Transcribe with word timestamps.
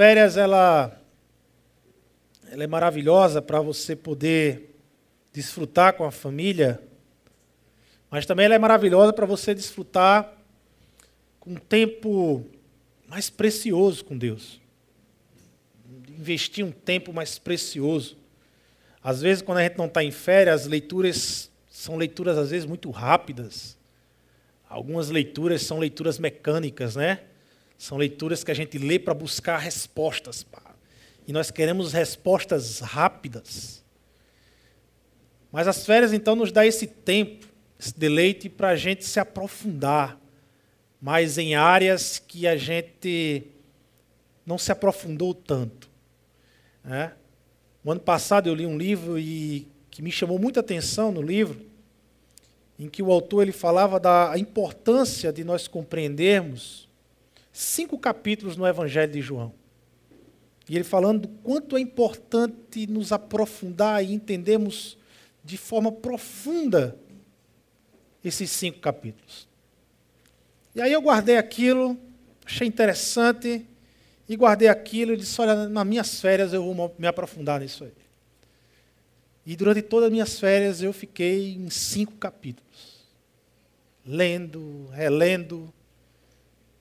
férias 0.00 0.38
ela, 0.38 0.98
ela 2.50 2.64
é 2.64 2.66
maravilhosa 2.66 3.42
para 3.42 3.60
você 3.60 3.94
poder 3.94 4.74
desfrutar 5.30 5.92
com 5.92 6.04
a 6.04 6.10
família, 6.10 6.82
mas 8.10 8.24
também 8.24 8.46
ela 8.46 8.54
é 8.54 8.58
maravilhosa 8.58 9.12
para 9.12 9.26
você 9.26 9.54
desfrutar 9.54 10.32
com 11.38 11.50
um 11.50 11.56
tempo 11.56 12.46
mais 13.06 13.28
precioso 13.28 14.02
com 14.02 14.16
Deus. 14.16 14.58
Investir 16.08 16.64
um 16.64 16.72
tempo 16.72 17.12
mais 17.12 17.38
precioso. 17.38 18.16
Às 19.04 19.20
vezes, 19.20 19.42
quando 19.42 19.58
a 19.58 19.64
gente 19.64 19.76
não 19.76 19.84
está 19.84 20.02
em 20.02 20.10
férias, 20.10 20.62
as 20.62 20.66
leituras 20.66 21.50
são 21.68 21.98
leituras, 21.98 22.38
às 22.38 22.52
vezes, 22.52 22.64
muito 22.64 22.90
rápidas. 22.90 23.76
Algumas 24.66 25.10
leituras 25.10 25.60
são 25.60 25.78
leituras 25.78 26.18
mecânicas, 26.18 26.96
né? 26.96 27.20
São 27.80 27.96
leituras 27.96 28.44
que 28.44 28.50
a 28.50 28.54
gente 28.54 28.76
lê 28.76 28.98
para 28.98 29.14
buscar 29.14 29.56
respostas. 29.56 30.44
E 31.26 31.32
nós 31.32 31.50
queremos 31.50 31.94
respostas 31.94 32.80
rápidas. 32.80 33.82
Mas 35.50 35.66
as 35.66 35.86
férias, 35.86 36.12
então, 36.12 36.36
nos 36.36 36.52
dá 36.52 36.66
esse 36.66 36.86
tempo, 36.86 37.46
esse 37.78 37.98
deleite 37.98 38.50
para 38.50 38.68
a 38.68 38.76
gente 38.76 39.02
se 39.06 39.18
aprofundar 39.18 40.20
mais 41.00 41.38
em 41.38 41.54
áreas 41.54 42.18
que 42.18 42.46
a 42.46 42.54
gente 42.54 43.44
não 44.44 44.58
se 44.58 44.70
aprofundou 44.70 45.32
tanto. 45.32 45.88
Né? 46.84 47.14
O 47.82 47.90
ano 47.90 48.00
passado 48.02 48.46
eu 48.46 48.54
li 48.54 48.66
um 48.66 48.76
livro 48.76 49.18
e 49.18 49.66
que 49.90 50.02
me 50.02 50.12
chamou 50.12 50.38
muita 50.38 50.60
atenção 50.60 51.10
no 51.10 51.22
livro, 51.22 51.58
em 52.78 52.90
que 52.90 53.02
o 53.02 53.10
autor 53.10 53.40
ele 53.40 53.52
falava 53.52 53.98
da 53.98 54.34
importância 54.36 55.32
de 55.32 55.42
nós 55.42 55.66
compreendermos 55.66 56.89
cinco 57.60 57.98
capítulos 57.98 58.56
no 58.56 58.66
Evangelho 58.66 59.12
de 59.12 59.20
João. 59.20 59.52
E 60.68 60.76
ele 60.76 60.84
falando 60.84 61.22
do 61.22 61.28
quanto 61.28 61.76
é 61.76 61.80
importante 61.80 62.86
nos 62.86 63.12
aprofundar 63.12 64.04
e 64.04 64.12
entendermos 64.12 64.96
de 65.44 65.56
forma 65.56 65.90
profunda 65.90 66.96
esses 68.24 68.50
cinco 68.50 68.78
capítulos. 68.78 69.48
E 70.74 70.80
aí 70.80 70.92
eu 70.92 71.02
guardei 71.02 71.36
aquilo, 71.36 71.98
achei 72.46 72.66
interessante, 72.66 73.66
e 74.28 74.36
guardei 74.36 74.68
aquilo 74.68 75.12
e 75.12 75.16
disse: 75.16 75.40
Olha, 75.40 75.68
nas 75.68 75.86
minhas 75.86 76.20
férias 76.20 76.52
eu 76.52 76.62
vou 76.62 76.94
me 76.98 77.06
aprofundar 77.06 77.60
nisso 77.60 77.84
aí. 77.84 77.92
E 79.44 79.56
durante 79.56 79.82
todas 79.82 80.06
as 80.06 80.12
minhas 80.12 80.38
férias 80.38 80.80
eu 80.80 80.92
fiquei 80.92 81.54
em 81.54 81.68
cinco 81.68 82.12
capítulos, 82.12 83.04
lendo, 84.06 84.86
relendo, 84.92 85.72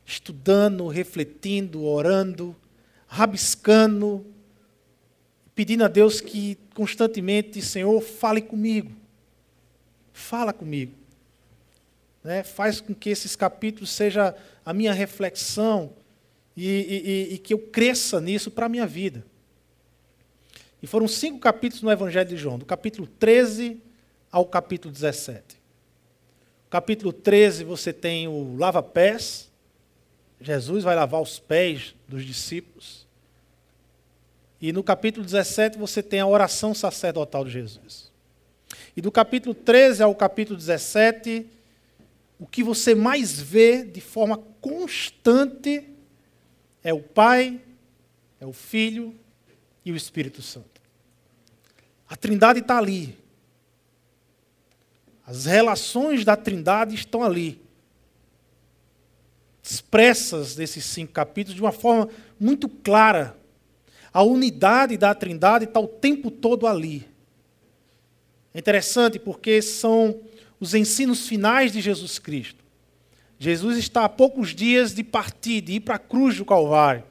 estudando, 0.10 0.88
refletindo, 0.88 1.86
orando, 1.86 2.56
rabiscando, 3.08 4.26
pedindo 5.54 5.84
a 5.84 5.88
Deus 5.88 6.20
que 6.20 6.58
constantemente, 6.74 7.62
Senhor, 7.62 8.02
fale 8.02 8.42
comigo. 8.42 8.92
Fala 10.12 10.52
comigo. 10.52 10.94
Né? 12.24 12.44
Faz 12.44 12.82
com 12.82 12.94
que 12.94 13.12
esses 13.12 13.36
capítulos 13.36 13.92
sejam 13.92 14.34
a 14.66 14.74
minha 14.74 14.94
reflexão 14.94 15.94
e, 16.58 17.30
e, 17.30 17.34
e 17.36 17.38
que 17.38 17.54
eu 17.54 17.60
cresça 17.60 18.20
nisso 18.20 18.50
para 18.50 18.66
a 18.66 18.70
minha 18.70 18.88
vida. 18.88 19.24
E 20.82 20.88
foram 20.88 21.08
cinco 21.08 21.40
capítulos 21.40 21.84
no 21.84 21.92
Evangelho 21.92 22.30
de 22.30 22.38
João, 22.38 22.58
do 22.58 22.66
capítulo 22.66 23.06
13 23.06 23.80
ao 24.32 24.46
capítulo 24.46 24.92
17. 24.92 25.56
No 26.64 26.70
capítulo 26.72 27.14
13 27.14 27.64
você 27.64 27.94
tem 27.94 28.28
o 28.28 28.56
lava-pés, 28.58 29.49
Jesus 30.42 30.84
vai 30.84 30.96
lavar 30.96 31.22
os 31.22 31.40
pés 31.40 31.94
dos 32.08 32.26
discípulos. 32.26 33.06
E 34.62 34.72
no 34.72 34.84
capítulo 34.84 35.26
17 35.26 35.78
você 35.78 36.02
tem 36.02 36.20
a 36.20 36.28
oração 36.28 36.74
sacerdotal 36.74 37.44
de 37.44 37.52
Jesus. 37.52 38.12
E 38.96 39.02
do 39.02 39.12
capítulo 39.12 39.54
13 39.54 40.04
ao 40.04 40.14
capítulo 40.16 40.58
17, 40.58 41.46
o 42.38 42.46
que 42.46 42.64
você 42.64 42.96
mais 42.96 43.40
vê 43.40 43.84
de 43.84 44.02
forma 44.02 44.38
constante 44.62 45.88
é 46.84 46.94
o 46.94 47.02
Pai, 47.02 47.60
é 48.40 48.46
o 48.46 48.54
Filho 48.54 49.16
e 49.84 49.92
o 49.92 49.96
Espírito 49.96 50.42
Santo. 50.42 50.82
A 52.08 52.16
Trindade 52.16 52.60
está 52.60 52.78
ali. 52.78 53.18
As 55.26 55.46
relações 55.46 56.26
da 56.26 56.36
Trindade 56.36 56.96
estão 56.96 57.24
ali 57.24 57.62
expressas 59.70 60.56
desses 60.56 60.84
cinco 60.84 61.14
capítulos 61.14 61.56
de 61.56 61.62
uma 61.62 61.72
forma 61.72 62.10
muito 62.40 62.68
clara. 62.68 63.38
A 64.12 64.24
unidade 64.24 64.98
da 64.98 65.14
Trindade 65.14 65.66
está 65.66 65.80
o 65.80 65.88
tempo 65.88 66.32
todo 66.32 66.66
ali. 66.66 67.08
É 68.54 68.60
interessante 68.60 69.20
porque 69.20 69.62
são 69.62 70.22
os 70.60 70.74
ensinos 70.74 71.28
finais 71.28 71.72
de 71.72 71.82
Jesus 71.82 72.18
Cristo. 72.18 72.64
Jesus 73.38 73.78
está 73.78 74.04
a 74.06 74.10
poucos 74.10 74.56
dias 74.56 74.94
de 74.94 75.04
partir, 75.04 75.62
de 75.62 75.74
ir 75.74 75.80
para 75.82 75.96
a 75.96 76.00
cruz 76.00 76.38
do 76.38 76.46
Calvário. 76.46 77.04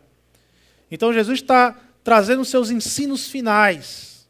Então 0.90 1.12
Jesus 1.12 1.40
está 1.40 1.78
trazendo 2.02 2.44
seus 2.44 2.70
ensinos 2.70 3.28
finais. 3.28 4.28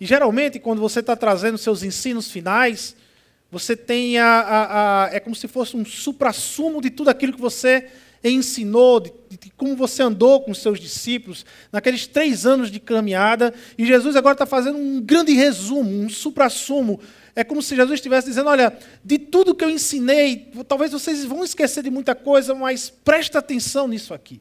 E 0.00 0.06
geralmente, 0.06 0.58
quando 0.58 0.80
você 0.80 1.00
está 1.00 1.14
trazendo 1.14 1.56
seus 1.56 1.82
ensinos 1.82 2.30
finais, 2.30 2.96
você 3.50 3.76
tem 3.76 4.18
a, 4.18 4.26
a, 4.26 5.04
a, 5.04 5.14
é 5.14 5.18
como 5.18 5.34
se 5.34 5.48
fosse 5.48 5.76
um 5.76 5.84
suprassumo 5.84 6.80
de 6.80 6.90
tudo 6.90 7.10
aquilo 7.10 7.32
que 7.32 7.40
você 7.40 7.88
ensinou, 8.22 9.00
de, 9.00 9.12
de, 9.28 9.50
como 9.56 9.74
você 9.74 10.02
andou 10.02 10.42
com 10.42 10.50
os 10.50 10.58
seus 10.58 10.78
discípulos 10.78 11.44
naqueles 11.72 12.06
três 12.06 12.46
anos 12.46 12.70
de 12.70 12.78
caminhada. 12.78 13.52
E 13.76 13.84
Jesus 13.84 14.14
agora 14.14 14.34
está 14.34 14.46
fazendo 14.46 14.78
um 14.78 15.00
grande 15.00 15.32
resumo, 15.32 15.90
um 15.90 16.08
suprassumo. 16.08 17.00
É 17.34 17.42
como 17.42 17.62
se 17.62 17.74
Jesus 17.74 17.94
estivesse 17.94 18.28
dizendo: 18.28 18.50
Olha, 18.50 18.76
de 19.02 19.18
tudo 19.18 19.54
que 19.54 19.64
eu 19.64 19.70
ensinei, 19.70 20.52
talvez 20.68 20.92
vocês 20.92 21.24
vão 21.24 21.42
esquecer 21.42 21.82
de 21.82 21.90
muita 21.90 22.14
coisa, 22.14 22.54
mas 22.54 22.90
presta 22.90 23.38
atenção 23.38 23.88
nisso 23.88 24.14
aqui. 24.14 24.40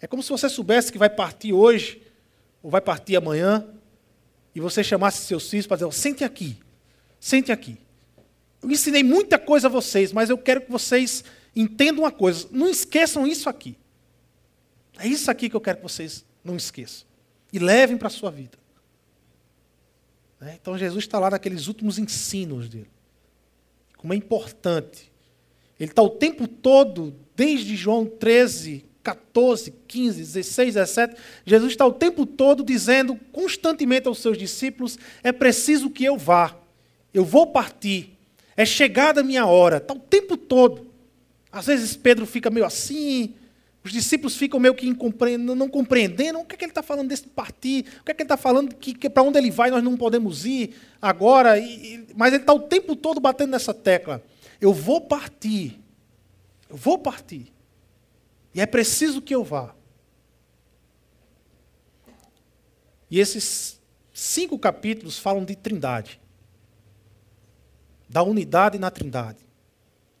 É 0.00 0.06
como 0.06 0.22
se 0.22 0.30
você 0.30 0.48
soubesse 0.48 0.90
que 0.90 0.98
vai 0.98 1.10
partir 1.10 1.52
hoje, 1.52 2.00
ou 2.62 2.70
vai 2.70 2.80
partir 2.80 3.16
amanhã, 3.16 3.66
e 4.54 4.60
você 4.60 4.82
chamasse 4.82 5.26
seus 5.26 5.48
filhos 5.48 5.66
para 5.66 5.76
dizer: 5.76 5.92
Sente 5.92 6.24
aqui. 6.24 6.56
Sente 7.20 7.50
aqui. 7.50 7.78
Eu 8.62 8.70
ensinei 8.70 9.02
muita 9.02 9.38
coisa 9.38 9.68
a 9.68 9.70
vocês, 9.70 10.12
mas 10.12 10.30
eu 10.30 10.38
quero 10.38 10.62
que 10.62 10.70
vocês 10.70 11.24
entendam 11.54 12.04
uma 12.04 12.12
coisa. 12.12 12.48
Não 12.50 12.68
esqueçam 12.68 13.26
isso 13.26 13.48
aqui. 13.48 13.76
É 14.98 15.06
isso 15.06 15.30
aqui 15.30 15.48
que 15.48 15.56
eu 15.56 15.60
quero 15.60 15.78
que 15.78 15.82
vocês 15.82 16.24
não 16.44 16.56
esqueçam. 16.56 17.06
E 17.52 17.58
levem 17.58 17.96
para 17.96 18.08
a 18.08 18.10
sua 18.10 18.30
vida. 18.30 18.58
Né? 20.40 20.58
Então 20.60 20.76
Jesus 20.76 21.04
está 21.04 21.18
lá 21.18 21.30
naqueles 21.30 21.66
últimos 21.66 21.98
ensinos 21.98 22.68
dele. 22.68 22.90
Como 23.96 24.12
é 24.12 24.16
importante. 24.16 25.10
Ele 25.78 25.90
está 25.90 26.02
o 26.02 26.10
tempo 26.10 26.48
todo, 26.48 27.14
desde 27.36 27.76
João 27.76 28.04
13, 28.04 28.84
14, 29.02 29.72
15, 29.86 30.18
16, 30.18 30.74
17, 30.74 31.16
Jesus 31.46 31.72
está 31.72 31.86
o 31.86 31.92
tempo 31.92 32.26
todo 32.26 32.64
dizendo 32.64 33.16
constantemente 33.32 34.08
aos 34.08 34.18
seus 34.18 34.36
discípulos: 34.36 34.98
é 35.22 35.32
preciso 35.32 35.90
que 35.90 36.04
eu 36.04 36.16
vá. 36.16 36.56
Eu 37.12 37.24
vou 37.24 37.46
partir. 37.46 38.16
É 38.56 38.64
chegada 38.64 39.20
a 39.20 39.24
minha 39.24 39.46
hora. 39.46 39.78
Está 39.78 39.94
o 39.94 39.98
tempo 39.98 40.36
todo. 40.36 40.88
Às 41.50 41.66
vezes 41.66 41.96
Pedro 41.96 42.26
fica 42.26 42.50
meio 42.50 42.66
assim, 42.66 43.34
os 43.84 43.92
discípulos 43.92 44.36
ficam 44.36 44.60
meio 44.60 44.74
que 44.74 44.86
não 45.38 45.68
compreendendo 45.68 46.40
o 46.40 46.44
que, 46.44 46.54
é 46.54 46.58
que 46.58 46.64
ele 46.64 46.70
está 46.72 46.82
falando 46.82 47.08
desse 47.08 47.26
partir, 47.26 47.86
o 48.00 48.04
que, 48.04 48.10
é 48.10 48.14
que 48.14 48.22
ele 48.22 48.26
está 48.26 48.36
falando 48.36 48.74
que, 48.74 48.92
que 48.92 49.08
para 49.08 49.22
onde 49.22 49.38
ele 49.38 49.50
vai 49.50 49.70
nós 49.70 49.82
não 49.82 49.96
podemos 49.96 50.44
ir 50.44 50.74
agora. 51.00 51.58
E, 51.58 52.06
mas 52.14 52.34
ele 52.34 52.42
está 52.42 52.52
o 52.52 52.60
tempo 52.60 52.94
todo 52.94 53.18
batendo 53.20 53.50
nessa 53.50 53.72
tecla. 53.72 54.22
Eu 54.60 54.74
vou 54.74 55.00
partir. 55.00 55.80
Eu 56.68 56.76
vou 56.76 56.98
partir. 56.98 57.50
E 58.54 58.60
é 58.60 58.66
preciso 58.66 59.22
que 59.22 59.34
eu 59.34 59.42
vá. 59.42 59.74
E 63.10 63.18
esses 63.18 63.80
cinco 64.12 64.58
capítulos 64.58 65.18
falam 65.18 65.44
de 65.44 65.56
trindade 65.56 66.20
da 68.08 68.22
unidade 68.22 68.78
na 68.78 68.90
Trindade, 68.90 69.46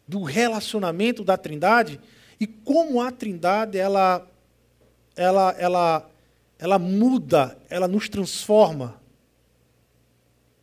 do 0.06 0.22
relacionamento 0.22 1.24
da 1.24 1.36
Trindade 1.36 2.00
e 2.38 2.46
como 2.46 3.00
a 3.00 3.10
Trindade 3.10 3.78
ela 3.78 4.26
ela 5.16 5.54
ela 5.58 6.10
ela 6.58 6.78
muda, 6.78 7.56
ela 7.70 7.86
nos 7.86 8.08
transforma 8.08 9.00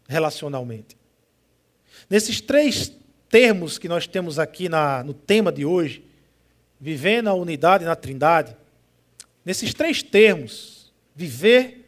relacionalmente. 0.07 0.97
Nesses 2.09 2.41
três 2.41 2.91
termos 3.29 3.77
que 3.77 3.87
nós 3.87 4.05
temos 4.05 4.37
aqui 4.37 4.69
na, 4.69 5.03
no 5.03 5.13
tema 5.13 5.51
de 5.51 5.65
hoje, 5.65 6.05
vivendo 6.79 7.29
a 7.29 7.33
unidade 7.33 7.85
na 7.85 7.95
Trindade, 7.95 8.55
nesses 9.43 9.73
três 9.73 10.03
termos, 10.03 10.93
viver, 11.15 11.85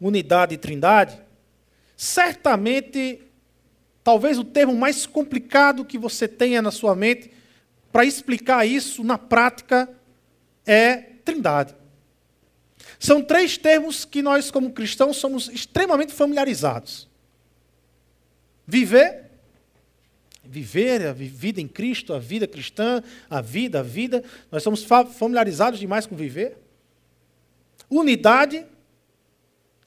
unidade 0.00 0.54
e 0.54 0.58
Trindade, 0.58 1.18
certamente 1.96 3.25
Talvez 4.06 4.38
o 4.38 4.44
termo 4.44 4.72
mais 4.72 5.04
complicado 5.04 5.84
que 5.84 5.98
você 5.98 6.28
tenha 6.28 6.62
na 6.62 6.70
sua 6.70 6.94
mente 6.94 7.28
para 7.90 8.04
explicar 8.04 8.64
isso 8.64 9.02
na 9.02 9.18
prática 9.18 9.92
é 10.64 10.96
trindade. 11.24 11.74
São 13.00 13.20
três 13.20 13.58
termos 13.58 14.04
que 14.04 14.22
nós, 14.22 14.48
como 14.48 14.70
cristãos, 14.70 15.16
somos 15.16 15.48
extremamente 15.48 16.12
familiarizados: 16.12 17.08
viver, 18.64 19.24
viver 20.44 21.04
a 21.08 21.12
vida 21.12 21.60
em 21.60 21.66
Cristo, 21.66 22.14
a 22.14 22.20
vida 22.20 22.46
cristã, 22.46 23.02
a 23.28 23.40
vida, 23.40 23.80
a 23.80 23.82
vida. 23.82 24.22
Nós 24.52 24.62
somos 24.62 24.86
familiarizados 25.18 25.80
demais 25.80 26.06
com 26.06 26.14
viver. 26.14 26.56
Unidade. 27.90 28.64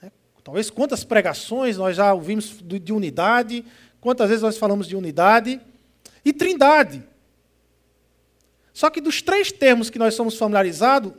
Né? 0.01 0.12
Talvez 0.44 0.69
quantas 0.69 1.06
pregações 1.06 1.77
nós 1.77 1.95
já 1.95 2.13
ouvimos 2.13 2.62
de 2.62 2.92
unidade, 2.92 3.63
quantas 4.01 4.30
vezes 4.30 4.42
nós 4.42 4.57
falamos 4.57 4.88
de 4.88 4.96
unidade. 4.96 5.60
E 6.24 6.34
trindade. 6.34 7.04
Só 8.74 8.90
que 8.90 9.01
dos 9.01 9.22
três 9.22 9.51
termos 9.51 9.90
que 9.90 10.00
nós 10.00 10.13
somos 10.13 10.38
familiarizados, 10.38 11.13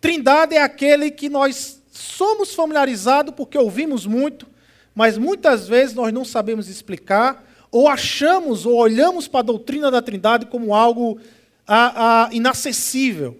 trindade 0.00 0.54
é 0.54 0.62
aquele 0.62 1.10
que 1.10 1.28
nós 1.28 1.80
somos 1.90 2.54
familiarizados 2.54 3.34
porque 3.34 3.56
ouvimos 3.58 4.06
muito, 4.06 4.46
mas 4.94 5.18
muitas 5.18 5.68
vezes 5.68 5.94
nós 5.94 6.12
não 6.12 6.24
sabemos 6.24 6.68
explicar, 6.68 7.44
ou 7.70 7.88
achamos 7.88 8.66
ou 8.66 8.74
olhamos 8.76 9.28
para 9.28 9.40
a 9.40 9.44
doutrina 9.44 9.90
da 9.90 10.02
trindade 10.02 10.46
como 10.46 10.74
algo 10.74 11.18
inacessível, 12.32 13.38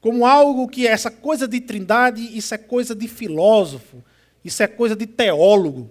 como 0.00 0.26
algo 0.26 0.68
que 0.68 0.86
essa 0.86 1.10
coisa 1.10 1.48
de 1.48 1.60
trindade, 1.60 2.36
isso 2.36 2.54
é 2.54 2.58
coisa 2.58 2.94
de 2.94 3.08
filósofo, 3.08 4.04
isso 4.44 4.62
é 4.62 4.66
coisa 4.66 4.94
de 4.94 5.06
teólogo. 5.06 5.90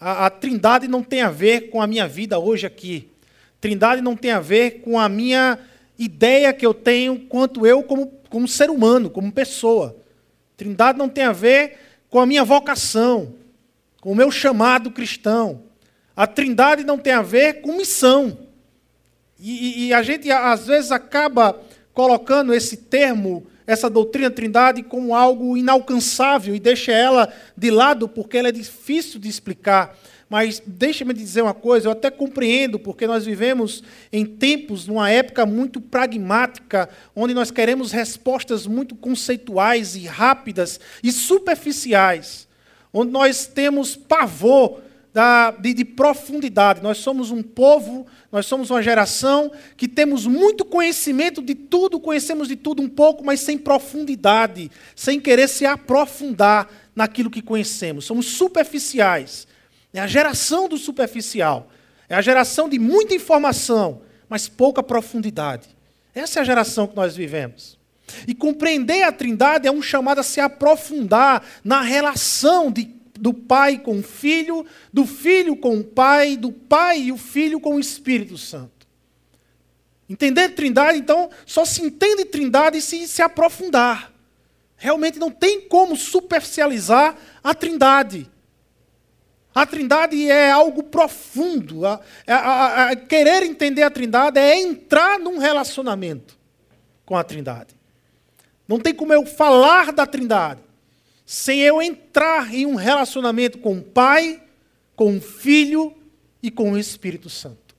A, 0.00 0.26
a 0.26 0.30
trindade 0.30 0.88
não 0.88 1.02
tem 1.02 1.22
a 1.22 1.30
ver 1.30 1.70
com 1.70 1.80
a 1.80 1.86
minha 1.86 2.06
vida 2.06 2.38
hoje 2.38 2.66
aqui. 2.66 3.08
Trindade 3.60 4.00
não 4.00 4.16
tem 4.16 4.30
a 4.30 4.40
ver 4.40 4.82
com 4.82 4.98
a 4.98 5.08
minha 5.08 5.58
ideia 5.98 6.52
que 6.52 6.66
eu 6.66 6.74
tenho 6.74 7.20
quanto 7.20 7.66
eu 7.66 7.82
como, 7.82 8.06
como 8.28 8.46
ser 8.46 8.70
humano, 8.70 9.08
como 9.08 9.32
pessoa. 9.32 9.96
Trindade 10.56 10.98
não 10.98 11.08
tem 11.08 11.24
a 11.24 11.32
ver 11.32 11.78
com 12.10 12.20
a 12.20 12.26
minha 12.26 12.44
vocação, 12.44 13.34
com 14.00 14.12
o 14.12 14.14
meu 14.14 14.30
chamado 14.30 14.90
cristão. 14.90 15.62
A 16.14 16.26
trindade 16.26 16.84
não 16.84 16.96
tem 16.96 17.12
a 17.12 17.22
ver 17.22 17.60
com 17.60 17.76
missão. 17.76 18.38
E, 19.38 19.88
e, 19.88 19.92
a 19.92 20.02
gente, 20.02 20.30
às 20.30 20.66
vezes, 20.66 20.90
acaba 20.90 21.60
colocando 21.92 22.54
esse 22.54 22.76
termo, 22.76 23.46
essa 23.66 23.90
doutrina 23.90 24.30
trindade, 24.30 24.82
como 24.82 25.14
algo 25.14 25.56
inalcançável 25.56 26.54
e 26.54 26.60
deixa 26.60 26.92
ela 26.92 27.32
de 27.56 27.70
lado 27.70 28.08
porque 28.08 28.38
ela 28.38 28.48
é 28.48 28.52
difícil 28.52 29.18
de 29.18 29.28
explicar. 29.28 29.96
Mas 30.28 30.60
deixa-me 30.66 31.14
dizer 31.14 31.42
uma 31.42 31.54
coisa, 31.54 31.86
eu 31.86 31.92
até 31.92 32.10
compreendo, 32.10 32.78
porque 32.80 33.06
nós 33.06 33.24
vivemos 33.24 33.82
em 34.12 34.24
tempos, 34.24 34.86
numa 34.86 35.08
época 35.08 35.46
muito 35.46 35.80
pragmática, 35.80 36.88
onde 37.14 37.32
nós 37.32 37.52
queremos 37.52 37.92
respostas 37.92 38.66
muito 38.66 38.96
conceituais 38.96 39.94
e 39.94 40.04
rápidas 40.04 40.80
e 41.02 41.12
superficiais, 41.12 42.48
onde 42.92 43.12
nós 43.12 43.46
temos 43.46 43.94
pavor 43.94 44.80
da, 45.16 45.50
de, 45.50 45.72
de, 45.72 45.82
profundidade. 45.82 46.82
Nós 46.82 46.98
somos 46.98 47.30
um 47.30 47.42
povo, 47.42 48.06
nós 48.30 48.44
somos 48.44 48.68
uma 48.68 48.82
geração 48.82 49.50
que 49.74 49.88
temos 49.88 50.26
muito 50.26 50.62
conhecimento 50.62 51.40
de 51.40 51.54
tudo, 51.54 51.98
conhecemos 51.98 52.48
de 52.48 52.54
tudo 52.54 52.82
um 52.82 52.88
pouco, 52.88 53.24
mas 53.24 53.40
sem 53.40 53.56
profundidade, 53.56 54.70
sem 54.94 55.18
querer 55.18 55.48
se 55.48 55.64
aprofundar 55.64 56.68
naquilo 56.94 57.30
que 57.30 57.40
conhecemos. 57.40 58.04
Somos 58.04 58.26
superficiais. 58.26 59.48
É 59.94 60.00
a 60.00 60.06
geração 60.06 60.68
do 60.68 60.76
superficial. 60.76 61.70
É 62.10 62.14
a 62.14 62.20
geração 62.20 62.68
de 62.68 62.78
muita 62.78 63.14
informação, 63.14 64.02
mas 64.28 64.48
pouca 64.48 64.82
profundidade. 64.82 65.66
Essa 66.14 66.40
é 66.40 66.42
a 66.42 66.44
geração 66.44 66.86
que 66.86 66.94
nós 66.94 67.16
vivemos. 67.16 67.78
E 68.28 68.34
compreender 68.34 69.02
a 69.02 69.10
Trindade 69.10 69.66
é 69.66 69.72
um 69.72 69.80
chamado 69.80 70.18
a 70.18 70.22
se 70.22 70.40
aprofundar 70.40 71.42
na 71.64 71.80
relação 71.80 72.70
de, 72.70 72.95
do 73.18 73.32
Pai 73.32 73.78
com 73.78 73.98
o 73.98 74.02
Filho, 74.02 74.66
do 74.92 75.06
Filho 75.06 75.56
com 75.56 75.78
o 75.78 75.84
Pai, 75.84 76.36
do 76.36 76.52
Pai 76.52 77.02
e 77.02 77.12
o 77.12 77.16
Filho 77.16 77.60
com 77.60 77.76
o 77.76 77.80
Espírito 77.80 78.36
Santo. 78.36 78.86
Entender 80.08 80.50
Trindade, 80.50 80.98
então, 80.98 81.30
só 81.44 81.64
se 81.64 81.82
entende 81.82 82.24
Trindade 82.24 82.80
se 82.80 83.08
se 83.08 83.22
aprofundar. 83.22 84.12
Realmente 84.76 85.18
não 85.18 85.30
tem 85.30 85.62
como 85.62 85.96
superficializar 85.96 87.16
a 87.42 87.54
Trindade. 87.54 88.30
A 89.54 89.64
trindade 89.64 90.30
é 90.30 90.50
algo 90.50 90.82
profundo. 90.82 91.86
A, 91.86 91.98
a, 92.28 92.90
a, 92.90 92.96
querer 92.96 93.42
entender 93.42 93.82
a 93.82 93.90
trindade 93.90 94.38
é 94.38 94.60
entrar 94.60 95.18
num 95.18 95.38
relacionamento 95.38 96.36
com 97.06 97.16
a 97.16 97.24
trindade. 97.24 97.74
Não 98.68 98.78
tem 98.78 98.92
como 98.92 99.14
eu 99.14 99.24
falar 99.24 99.92
da 99.92 100.04
trindade 100.04 100.60
sem 101.26 101.60
eu 101.60 101.82
entrar 101.82 102.54
em 102.54 102.64
um 102.64 102.76
relacionamento 102.76 103.58
com 103.58 103.78
o 103.78 103.82
Pai, 103.82 104.42
com 104.94 105.16
o 105.16 105.20
Filho 105.20 105.94
e 106.40 106.50
com 106.50 106.72
o 106.72 106.78
Espírito 106.78 107.28
Santo. 107.28 107.74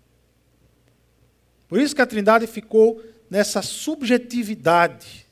Por 1.67 1.79
isso 1.79 1.95
que 1.95 2.01
a 2.01 2.05
trindade 2.05 2.45
ficou 2.45 3.01
nessa 3.29 3.61
subjetividade. 3.61 5.25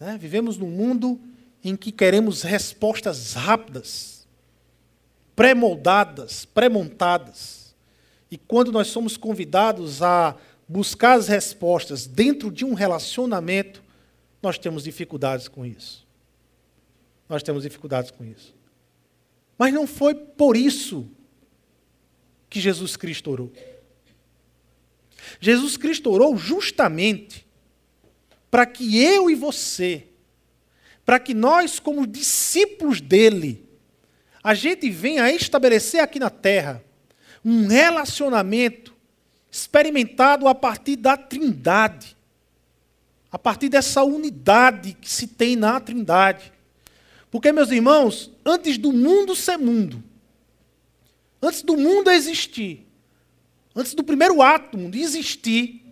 Né? 0.00 0.18
Vivemos 0.18 0.56
num 0.56 0.70
mundo 0.70 1.20
em 1.62 1.76
que 1.76 1.92
queremos 1.92 2.42
respostas 2.42 3.34
rápidas 3.34 4.12
pré-moldadas, 5.34 6.44
pré-montadas. 6.44 7.74
E 8.30 8.36
quando 8.38 8.72
nós 8.72 8.88
somos 8.88 9.16
convidados 9.16 10.02
a 10.02 10.36
buscar 10.68 11.18
as 11.18 11.28
respostas 11.28 12.06
dentro 12.06 12.50
de 12.50 12.64
um 12.64 12.74
relacionamento, 12.74 13.82
nós 14.42 14.58
temos 14.58 14.84
dificuldades 14.84 15.48
com 15.48 15.64
isso. 15.64 16.06
Nós 17.32 17.42
temos 17.42 17.62
dificuldades 17.62 18.10
com 18.10 18.26
isso. 18.26 18.54
Mas 19.56 19.72
não 19.72 19.86
foi 19.86 20.14
por 20.14 20.54
isso 20.54 21.08
que 22.50 22.60
Jesus 22.60 22.94
Cristo 22.94 23.30
orou. 23.30 23.50
Jesus 25.40 25.78
Cristo 25.78 26.10
orou 26.10 26.36
justamente 26.36 27.46
para 28.50 28.66
que 28.66 29.02
eu 29.02 29.30
e 29.30 29.34
você, 29.34 30.08
para 31.06 31.18
que 31.18 31.32
nós, 31.32 31.80
como 31.80 32.06
discípulos 32.06 33.00
dele, 33.00 33.66
a 34.44 34.52
gente 34.52 34.90
vem 34.90 35.18
a 35.18 35.32
estabelecer 35.32 36.02
aqui 36.02 36.18
na 36.18 36.28
terra 36.28 36.84
um 37.42 37.66
relacionamento 37.66 38.94
experimentado 39.50 40.46
a 40.46 40.54
partir 40.54 40.96
da 40.96 41.16
Trindade, 41.16 42.14
a 43.30 43.38
partir 43.38 43.70
dessa 43.70 44.02
unidade 44.02 44.92
que 45.00 45.08
se 45.08 45.28
tem 45.28 45.56
na 45.56 45.80
Trindade. 45.80 46.52
Porque, 47.32 47.50
meus 47.50 47.70
irmãos, 47.70 48.30
antes 48.44 48.76
do 48.76 48.92
mundo 48.92 49.34
ser 49.34 49.56
mundo, 49.56 50.04
antes 51.40 51.62
do 51.62 51.78
mundo 51.78 52.10
existir, 52.10 52.86
antes 53.74 53.94
do 53.94 54.04
primeiro 54.04 54.42
átomo 54.42 54.90
de 54.90 55.00
existir, 55.00 55.82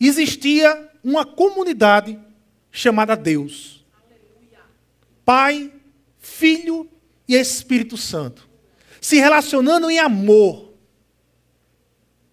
existia 0.00 0.90
uma 1.04 1.26
comunidade 1.26 2.18
chamada 2.70 3.14
Deus. 3.14 3.84
Pai, 5.26 5.70
Filho 6.18 6.90
e 7.28 7.34
Espírito 7.36 7.98
Santo, 7.98 8.48
se 8.98 9.16
relacionando 9.16 9.90
em 9.90 9.98
amor, 9.98 10.72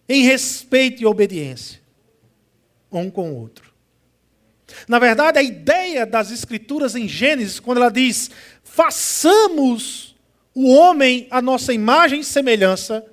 em 0.08 0.22
respeito 0.22 1.02
e 1.02 1.06
obediência, 1.06 1.82
um 2.90 3.10
com 3.10 3.32
o 3.32 3.36
outro. 3.36 3.69
Na 4.88 4.98
verdade, 4.98 5.38
a 5.38 5.42
ideia 5.42 6.04
das 6.04 6.30
Escrituras 6.30 6.94
em 6.94 7.08
Gênesis, 7.08 7.60
quando 7.60 7.78
ela 7.78 7.90
diz: 7.90 8.30
façamos 8.62 10.16
o 10.54 10.68
homem 10.68 11.26
a 11.30 11.40
nossa 11.40 11.72
imagem 11.72 12.20
e 12.20 12.24
semelhança, 12.24 13.04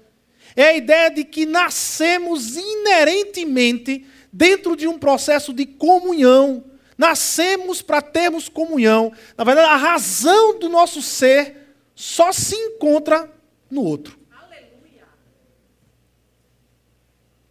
é 0.56 0.70
a 0.70 0.74
ideia 0.76 1.10
de 1.12 1.24
que 1.24 1.46
nascemos 1.46 2.56
inerentemente 2.56 4.06
dentro 4.34 4.76
de 4.76 4.88
um 4.88 4.98
processo 4.98 5.54
de 5.54 5.66
comunhão. 5.66 6.64
Nascemos 6.98 7.82
para 7.82 8.02
termos 8.02 8.50
comunhão. 8.50 9.14
Na 9.38 9.44
verdade, 9.44 9.70
a 9.70 9.76
razão 9.76 10.58
do 10.58 10.68
nosso 10.68 11.02
ser 11.02 11.76
só 11.94 12.32
se 12.32 12.56
encontra 12.56 13.32
no 13.70 13.84
outro. 13.84 14.18
Aleluia. 14.32 15.06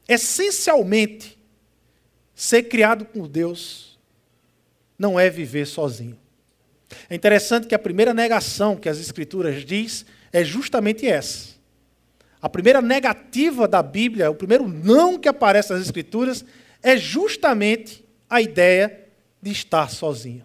Essencialmente, 0.08 1.38
ser 2.34 2.64
criado 2.64 3.04
por 3.04 3.28
Deus 3.28 3.95
não 4.98 5.18
é 5.18 5.28
viver 5.28 5.66
sozinho. 5.66 6.18
É 7.10 7.14
interessante 7.14 7.66
que 7.66 7.74
a 7.74 7.78
primeira 7.78 8.14
negação 8.14 8.76
que 8.76 8.88
as 8.88 8.98
Escrituras 8.98 9.64
diz 9.64 10.06
é 10.32 10.44
justamente 10.44 11.06
essa. 11.06 11.56
A 12.40 12.48
primeira 12.48 12.80
negativa 12.80 13.66
da 13.66 13.82
Bíblia, 13.82 14.30
o 14.30 14.34
primeiro 14.34 14.68
não 14.68 15.18
que 15.18 15.28
aparece 15.28 15.72
nas 15.72 15.82
Escrituras, 15.82 16.44
é 16.82 16.96
justamente 16.96 18.04
a 18.30 18.40
ideia 18.40 19.04
de 19.42 19.50
estar 19.50 19.90
sozinho. 19.90 20.44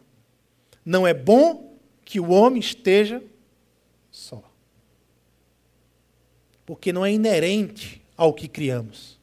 Não 0.84 1.06
é 1.06 1.14
bom 1.14 1.78
que 2.04 2.20
o 2.20 2.32
homem 2.32 2.60
esteja 2.60 3.22
só. 4.10 4.44
Porque 6.66 6.92
não 6.92 7.06
é 7.06 7.12
inerente 7.12 8.02
ao 8.18 8.34
que 8.34 8.48
criamos. 8.48 9.20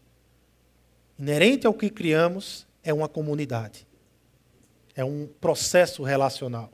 Inerente 1.19 1.67
ao 1.67 1.75
que 1.75 1.91
criamos 1.91 2.67
é 2.85 2.95
uma 2.95 3.09
comunidade. 3.09 3.88
É 4.99 5.05
um 5.05 5.29
processo 5.41 6.03
relacional. 6.03 6.73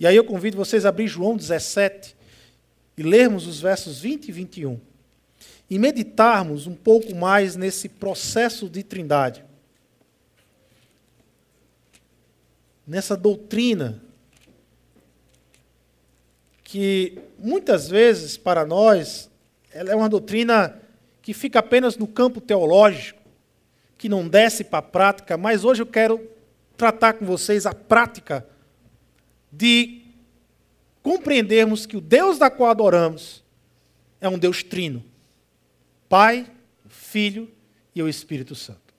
E 0.00 0.04
aí 0.04 0.16
eu 0.16 0.24
convido 0.24 0.56
vocês 0.56 0.84
a 0.84 0.88
abrir 0.88 1.06
João 1.06 1.36
17 1.36 2.16
e 2.96 3.04
lermos 3.04 3.46
os 3.46 3.60
versos 3.60 4.00
20 4.00 4.28
e 4.28 4.32
21 4.32 4.80
e 5.70 5.78
meditarmos 5.78 6.66
um 6.66 6.74
pouco 6.74 7.14
mais 7.14 7.54
nesse 7.54 7.88
processo 7.88 8.68
de 8.68 8.82
trindade. 8.82 9.44
Nessa 12.84 13.16
doutrina 13.16 14.02
que 16.64 17.16
muitas 17.38 17.88
vezes 17.88 18.36
para 18.36 18.66
nós 18.66 19.30
ela 19.70 19.92
é 19.92 19.94
uma 19.94 20.08
doutrina 20.08 20.82
que 21.22 21.32
fica 21.32 21.60
apenas 21.60 21.96
no 21.96 22.08
campo 22.08 22.40
teológico, 22.40 23.22
que 23.96 24.08
não 24.08 24.26
desce 24.26 24.64
para 24.64 24.80
a 24.80 24.82
prática, 24.82 25.36
mas 25.36 25.64
hoje 25.64 25.80
eu 25.80 25.86
quero 25.86 26.39
tratar 26.80 27.12
com 27.12 27.26
vocês 27.26 27.66
a 27.66 27.74
prática 27.74 28.46
de 29.52 30.00
compreendermos 31.02 31.84
que 31.84 31.94
o 31.94 32.00
Deus 32.00 32.38
da 32.38 32.48
qual 32.48 32.70
adoramos 32.70 33.44
é 34.18 34.26
um 34.26 34.38
Deus 34.38 34.62
trino. 34.62 35.04
Pai, 36.08 36.50
Filho 36.88 37.50
e 37.94 38.02
o 38.02 38.08
Espírito 38.08 38.54
Santo. 38.54 38.94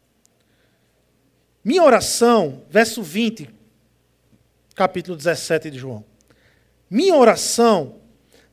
Minha 1.66 1.82
oração, 1.82 2.62
verso 2.70 3.02
20, 3.02 3.50
capítulo 4.76 5.18
17 5.18 5.72
de 5.72 5.80
João. 5.80 6.06
Minha 6.88 7.16
oração 7.16 7.96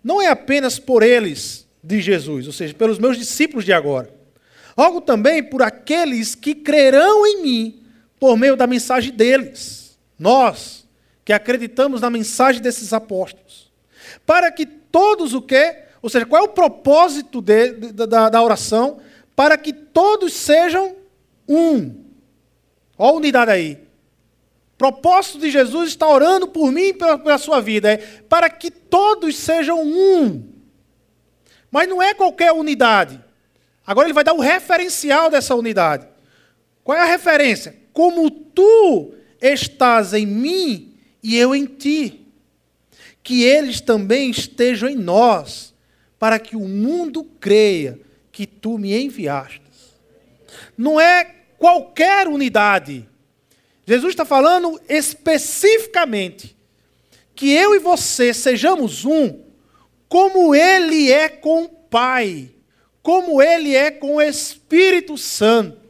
não 0.02 0.22
é 0.22 0.28
apenas 0.28 0.78
por 0.78 1.02
eles 1.02 1.68
de 1.84 2.00
Jesus, 2.00 2.46
ou 2.46 2.52
seja, 2.54 2.72
pelos 2.72 2.98
meus 2.98 3.18
discípulos 3.18 3.66
de 3.66 3.74
agora. 3.74 4.10
Algo 4.74 5.02
também 5.02 5.42
por 5.42 5.60
aqueles 5.60 6.34
que 6.34 6.54
crerão 6.54 7.26
em 7.26 7.42
mim 7.42 7.87
por 8.18 8.36
meio 8.36 8.56
da 8.56 8.66
mensagem 8.66 9.12
deles. 9.12 9.98
Nós, 10.18 10.86
que 11.24 11.32
acreditamos 11.32 12.00
na 12.00 12.10
mensagem 12.10 12.60
desses 12.60 12.92
apóstolos. 12.92 13.70
Para 14.24 14.50
que 14.50 14.66
todos 14.66 15.34
o 15.34 15.42
quê? 15.42 15.84
Ou 16.00 16.08
seja, 16.08 16.26
qual 16.26 16.42
é 16.42 16.44
o 16.46 16.52
propósito 16.52 17.40
de, 17.40 17.72
de, 17.72 17.92
da, 17.92 18.28
da 18.28 18.42
oração? 18.42 19.00
Para 19.36 19.56
que 19.56 19.72
todos 19.72 20.32
sejam 20.32 20.96
um. 21.48 22.04
Olha 22.96 23.10
a 23.10 23.12
unidade 23.12 23.50
aí. 23.50 23.78
Propósito 24.76 25.40
de 25.40 25.50
Jesus 25.50 25.90
está 25.90 26.08
orando 26.08 26.48
por 26.48 26.70
mim 26.70 26.88
e 26.88 26.94
pela, 26.94 27.18
pela 27.18 27.38
sua 27.38 27.60
vida. 27.60 27.92
É 27.92 27.96
para 28.28 28.48
que 28.48 28.70
todos 28.70 29.36
sejam 29.36 29.82
um. 29.82 30.48
Mas 31.70 31.88
não 31.88 32.02
é 32.02 32.14
qualquer 32.14 32.52
unidade. 32.52 33.22
Agora 33.86 34.06
ele 34.06 34.14
vai 34.14 34.24
dar 34.24 34.34
o 34.34 34.40
referencial 34.40 35.30
dessa 35.30 35.54
unidade. 35.54 36.06
Qual 36.84 36.96
é 36.96 37.00
a 37.00 37.06
referência? 37.06 37.76
Como 37.98 38.30
tu 38.30 39.12
estás 39.42 40.14
em 40.14 40.24
mim 40.24 40.94
e 41.20 41.36
eu 41.36 41.52
em 41.52 41.66
ti. 41.66 42.28
Que 43.24 43.42
eles 43.42 43.80
também 43.80 44.30
estejam 44.30 44.88
em 44.88 44.94
nós 44.94 45.74
para 46.16 46.38
que 46.38 46.54
o 46.54 46.60
mundo 46.60 47.24
creia 47.40 47.98
que 48.30 48.46
tu 48.46 48.78
me 48.78 48.96
enviaste. 48.96 49.60
Não 50.76 51.00
é 51.00 51.24
qualquer 51.58 52.28
unidade. 52.28 53.04
Jesus 53.84 54.12
está 54.12 54.24
falando 54.24 54.80
especificamente 54.88 56.56
que 57.34 57.50
eu 57.50 57.74
e 57.74 57.80
você 57.80 58.32
sejamos 58.32 59.04
um, 59.04 59.40
como 60.08 60.54
Ele 60.54 61.10
é 61.10 61.28
com 61.28 61.64
o 61.64 61.68
Pai, 61.68 62.48
como 63.02 63.42
Ele 63.42 63.74
é 63.74 63.90
com 63.90 64.14
o 64.14 64.22
Espírito 64.22 65.18
Santo. 65.18 65.87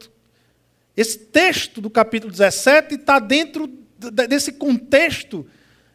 Esse 0.99 1.17
texto 1.17 1.79
do 1.79 1.89
capítulo 1.89 2.29
17 2.29 2.95
está 2.95 3.19
dentro 3.19 3.67
desse 4.27 4.51
contexto 4.51 5.47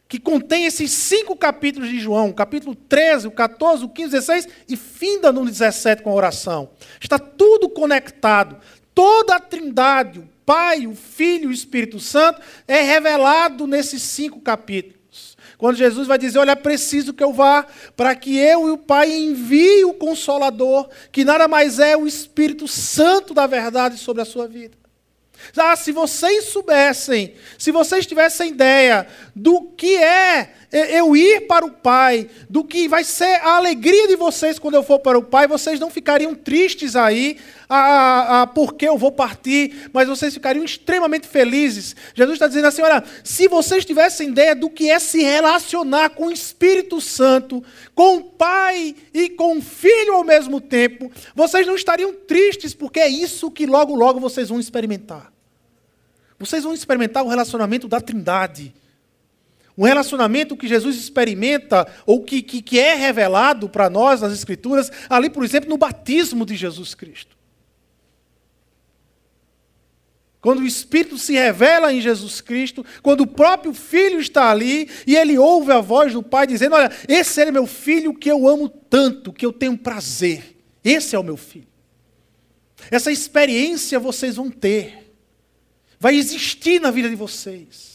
que 0.08 0.18
contém 0.18 0.64
esses 0.64 0.90
cinco 0.92 1.36
capítulos 1.36 1.90
de 1.90 2.00
João, 2.00 2.30
o 2.30 2.34
capítulo 2.34 2.74
13, 2.74 3.28
o 3.28 3.30
14, 3.30 3.84
o 3.84 3.88
15, 3.90 4.08
o 4.08 4.10
16 4.12 4.48
e 4.66 4.74
finda 4.78 5.30
no 5.30 5.44
17 5.44 6.02
com 6.02 6.08
a 6.08 6.14
oração. 6.14 6.70
Está 6.98 7.18
tudo 7.18 7.68
conectado. 7.68 8.56
Toda 8.94 9.36
a 9.36 9.40
trindade, 9.40 10.20
o 10.20 10.28
Pai, 10.46 10.86
o 10.86 10.94
Filho 10.94 11.44
e 11.44 11.46
o 11.48 11.52
Espírito 11.52 12.00
Santo, 12.00 12.40
é 12.66 12.80
revelado 12.80 13.66
nesses 13.66 14.00
cinco 14.00 14.40
capítulos. 14.40 15.36
Quando 15.58 15.76
Jesus 15.76 16.08
vai 16.08 16.16
dizer: 16.16 16.38
Olha, 16.38 16.52
é 16.52 16.56
preciso 16.56 17.12
que 17.12 17.22
eu 17.22 17.30
vá 17.34 17.66
para 17.94 18.16
que 18.16 18.38
eu 18.38 18.68
e 18.68 18.70
o 18.70 18.78
Pai 18.78 19.12
envie 19.12 19.84
o 19.84 19.92
Consolador, 19.92 20.88
que 21.12 21.26
nada 21.26 21.46
mais 21.46 21.78
é 21.78 21.94
o 21.94 22.06
Espírito 22.06 22.66
Santo 22.66 23.34
da 23.34 23.46
verdade 23.46 23.98
sobre 23.98 24.22
a 24.22 24.24
sua 24.24 24.48
vida. 24.48 24.82
Ah, 25.56 25.76
se 25.76 25.92
vocês 25.92 26.44
soubessem, 26.44 27.34
se 27.58 27.70
vocês 27.70 28.06
tivessem 28.06 28.50
ideia 28.50 29.06
do 29.34 29.62
que 29.62 29.96
é 29.96 30.50
eu 30.74 31.14
ir 31.14 31.42
para 31.42 31.64
o 31.64 31.70
Pai, 31.70 32.28
do 32.50 32.64
que 32.64 32.88
vai 32.88 33.04
ser 33.04 33.40
a 33.42 33.56
alegria 33.56 34.08
de 34.08 34.16
vocês 34.16 34.58
quando 34.58 34.74
eu 34.74 34.82
for 34.82 34.98
para 34.98 35.16
o 35.16 35.22
Pai, 35.22 35.46
vocês 35.46 35.78
não 35.78 35.88
ficariam 35.88 36.34
tristes 36.34 36.96
aí, 36.96 37.38
a, 37.68 37.76
a, 37.76 38.42
a 38.42 38.46
porque 38.46 38.88
eu 38.88 38.98
vou 38.98 39.12
partir, 39.12 39.88
mas 39.92 40.08
vocês 40.08 40.34
ficariam 40.34 40.64
extremamente 40.64 41.28
felizes. 41.28 41.94
Jesus 42.14 42.34
está 42.34 42.48
dizendo 42.48 42.66
assim: 42.66 42.82
olha, 42.82 43.04
se 43.22 43.46
vocês 43.46 43.84
tivessem 43.84 44.30
ideia 44.30 44.54
do 44.54 44.68
que 44.68 44.90
é 44.90 44.98
se 44.98 45.22
relacionar 45.22 46.10
com 46.10 46.26
o 46.26 46.32
Espírito 46.32 47.00
Santo, 47.00 47.62
com 47.94 48.16
o 48.16 48.24
Pai 48.24 48.96
e 49.12 49.28
com 49.28 49.58
o 49.58 49.62
Filho 49.62 50.14
ao 50.14 50.24
mesmo 50.24 50.60
tempo, 50.60 51.10
vocês 51.36 51.66
não 51.66 51.76
estariam 51.76 52.12
tristes, 52.12 52.74
porque 52.74 52.98
é 52.98 53.08
isso 53.08 53.50
que 53.50 53.64
logo, 53.64 53.94
logo 53.94 54.18
vocês 54.18 54.48
vão 54.48 54.58
experimentar. 54.58 55.33
Vocês 56.38 56.64
vão 56.64 56.74
experimentar 56.74 57.24
o 57.24 57.28
relacionamento 57.28 57.88
da 57.88 58.00
Trindade. 58.00 58.74
Um 59.76 59.84
relacionamento 59.84 60.56
que 60.56 60.68
Jesus 60.68 60.96
experimenta, 60.96 61.86
ou 62.06 62.22
que, 62.22 62.42
que, 62.42 62.62
que 62.62 62.78
é 62.78 62.94
revelado 62.94 63.68
para 63.68 63.90
nós 63.90 64.20
nas 64.20 64.32
Escrituras, 64.32 64.90
ali, 65.08 65.28
por 65.28 65.44
exemplo, 65.44 65.68
no 65.68 65.76
batismo 65.76 66.46
de 66.46 66.54
Jesus 66.54 66.94
Cristo. 66.94 67.36
Quando 70.40 70.60
o 70.60 70.66
Espírito 70.66 71.16
se 71.16 71.32
revela 71.32 71.92
em 71.92 72.02
Jesus 72.02 72.42
Cristo, 72.42 72.84
quando 73.02 73.22
o 73.22 73.26
próprio 73.26 73.72
Filho 73.72 74.20
está 74.20 74.50
ali 74.50 74.90
e 75.06 75.16
ele 75.16 75.38
ouve 75.38 75.72
a 75.72 75.80
voz 75.80 76.12
do 76.12 76.22
Pai 76.22 76.46
dizendo: 76.46 76.76
Olha, 76.76 76.92
esse 77.08 77.40
é 77.40 77.50
meu 77.50 77.66
filho 77.66 78.12
que 78.12 78.30
eu 78.30 78.46
amo 78.46 78.68
tanto, 78.68 79.32
que 79.32 79.46
eu 79.46 79.54
tenho 79.54 79.78
prazer. 79.78 80.54
Esse 80.84 81.16
é 81.16 81.18
o 81.18 81.22
meu 81.24 81.38
filho. 81.38 81.66
Essa 82.90 83.10
experiência 83.10 83.98
vocês 83.98 84.36
vão 84.36 84.50
ter 84.50 85.03
vai 85.98 86.16
existir 86.16 86.80
na 86.80 86.90
vida 86.90 87.08
de 87.08 87.16
vocês. 87.16 87.94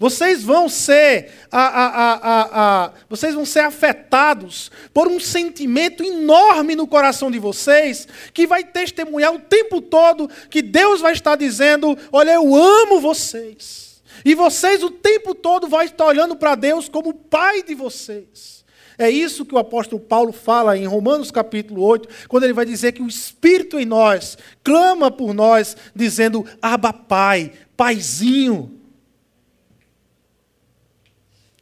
Vocês 0.00 0.42
vão 0.42 0.66
ser, 0.66 1.30
a, 1.52 1.60
a, 1.60 2.84
a, 2.86 2.92
vocês 3.06 3.34
vão 3.34 3.44
ser 3.44 3.60
afetados 3.60 4.70
por 4.94 5.06
um 5.06 5.20
sentimento 5.20 6.02
enorme 6.02 6.74
no 6.74 6.86
coração 6.86 7.30
de 7.30 7.38
vocês, 7.38 8.08
que 8.32 8.46
vai 8.46 8.64
testemunhar 8.64 9.34
o 9.34 9.38
tempo 9.38 9.78
todo 9.82 10.26
que 10.48 10.62
Deus 10.62 11.02
vai 11.02 11.12
estar 11.12 11.36
dizendo: 11.36 11.98
Olha, 12.10 12.30
eu 12.30 12.56
amo 12.56 12.98
vocês. 12.98 14.00
E 14.24 14.34
vocês 14.34 14.82
o 14.82 14.90
tempo 14.90 15.34
todo 15.34 15.68
vão 15.68 15.82
estar 15.82 16.06
olhando 16.06 16.34
para 16.34 16.54
Deus 16.54 16.88
como 16.88 17.12
Pai 17.12 17.62
de 17.62 17.74
vocês. 17.74 18.59
É 19.00 19.08
isso 19.08 19.46
que 19.46 19.54
o 19.54 19.58
apóstolo 19.58 19.98
Paulo 19.98 20.30
fala 20.30 20.76
em 20.76 20.84
Romanos 20.84 21.30
capítulo 21.30 21.82
8, 21.84 22.06
quando 22.28 22.44
ele 22.44 22.52
vai 22.52 22.66
dizer 22.66 22.92
que 22.92 23.00
o 23.00 23.08
Espírito 23.08 23.80
em 23.80 23.86
nós 23.86 24.36
clama 24.62 25.10
por 25.10 25.32
nós, 25.32 25.74
dizendo: 25.96 26.44
Abba, 26.60 26.92
Pai, 26.92 27.50
Paizinho. 27.74 28.78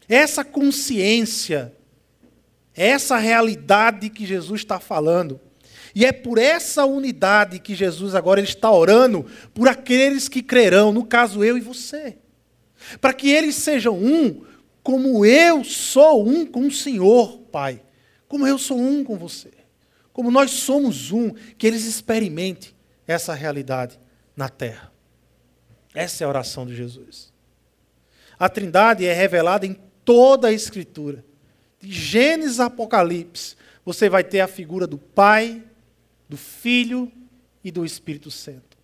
Essa 0.08 0.42
consciência, 0.42 1.72
essa 2.74 3.16
realidade 3.16 4.10
que 4.10 4.26
Jesus 4.26 4.62
está 4.62 4.80
falando, 4.80 5.40
e 5.94 6.04
é 6.04 6.10
por 6.10 6.38
essa 6.38 6.84
unidade 6.86 7.60
que 7.60 7.72
Jesus 7.72 8.16
agora 8.16 8.40
ele 8.40 8.48
está 8.48 8.68
orando 8.68 9.24
por 9.54 9.68
aqueles 9.68 10.28
que 10.28 10.42
crerão, 10.42 10.92
no 10.92 11.04
caso 11.04 11.44
eu 11.44 11.56
e 11.56 11.60
você. 11.60 12.18
Para 13.00 13.12
que 13.12 13.30
eles 13.30 13.54
sejam 13.54 13.96
um, 13.96 14.42
como 14.88 15.22
eu 15.26 15.62
sou 15.64 16.26
um 16.26 16.46
com 16.46 16.66
o 16.66 16.70
Senhor, 16.70 17.40
Pai, 17.52 17.82
como 18.26 18.46
eu 18.46 18.56
sou 18.56 18.78
um 18.78 19.04
com 19.04 19.18
você, 19.18 19.50
como 20.14 20.30
nós 20.30 20.50
somos 20.50 21.12
um, 21.12 21.30
que 21.58 21.66
eles 21.66 21.84
experimentem 21.84 22.70
essa 23.06 23.34
realidade 23.34 24.00
na 24.34 24.48
terra. 24.48 24.90
Essa 25.94 26.24
é 26.24 26.26
a 26.26 26.28
oração 26.30 26.64
de 26.64 26.74
Jesus. 26.74 27.30
A 28.38 28.48
Trindade 28.48 29.04
é 29.04 29.12
revelada 29.12 29.66
em 29.66 29.76
toda 30.06 30.48
a 30.48 30.52
Escritura. 30.54 31.22
De 31.78 31.92
Gênesis 31.92 32.58
a 32.58 32.64
Apocalipse, 32.64 33.56
você 33.84 34.08
vai 34.08 34.24
ter 34.24 34.40
a 34.40 34.48
figura 34.48 34.86
do 34.86 34.96
Pai, 34.96 35.62
do 36.26 36.38
Filho 36.38 37.12
e 37.62 37.70
do 37.70 37.84
Espírito 37.84 38.30
Santo. 38.30 38.78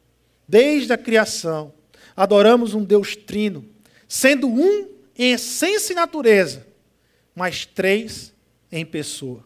Desde 0.47 0.93
a 0.93 0.99
criação, 0.99 1.73
adoramos 2.15 2.75
um 2.75 2.85
Deus 2.85 3.17
trino, 3.17 3.65
sendo 4.07 4.49
um 4.49 4.93
em 5.17 5.33
essência 5.33 5.93
e 5.93 5.97
natureza, 5.97 6.67
mas 7.35 7.67
três 7.67 8.33
em 8.71 8.85
pessoa. 8.85 9.45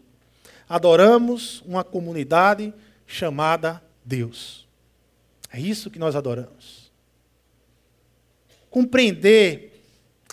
Adoramos 0.68 1.62
uma 1.66 1.84
comunidade 1.84 2.72
chamada 3.06 3.82
Deus. 4.04 4.66
É 5.50 5.58
isso 5.60 5.90
que 5.90 5.98
nós 5.98 6.14
adoramos. 6.14 6.88
compreender 8.70 9.82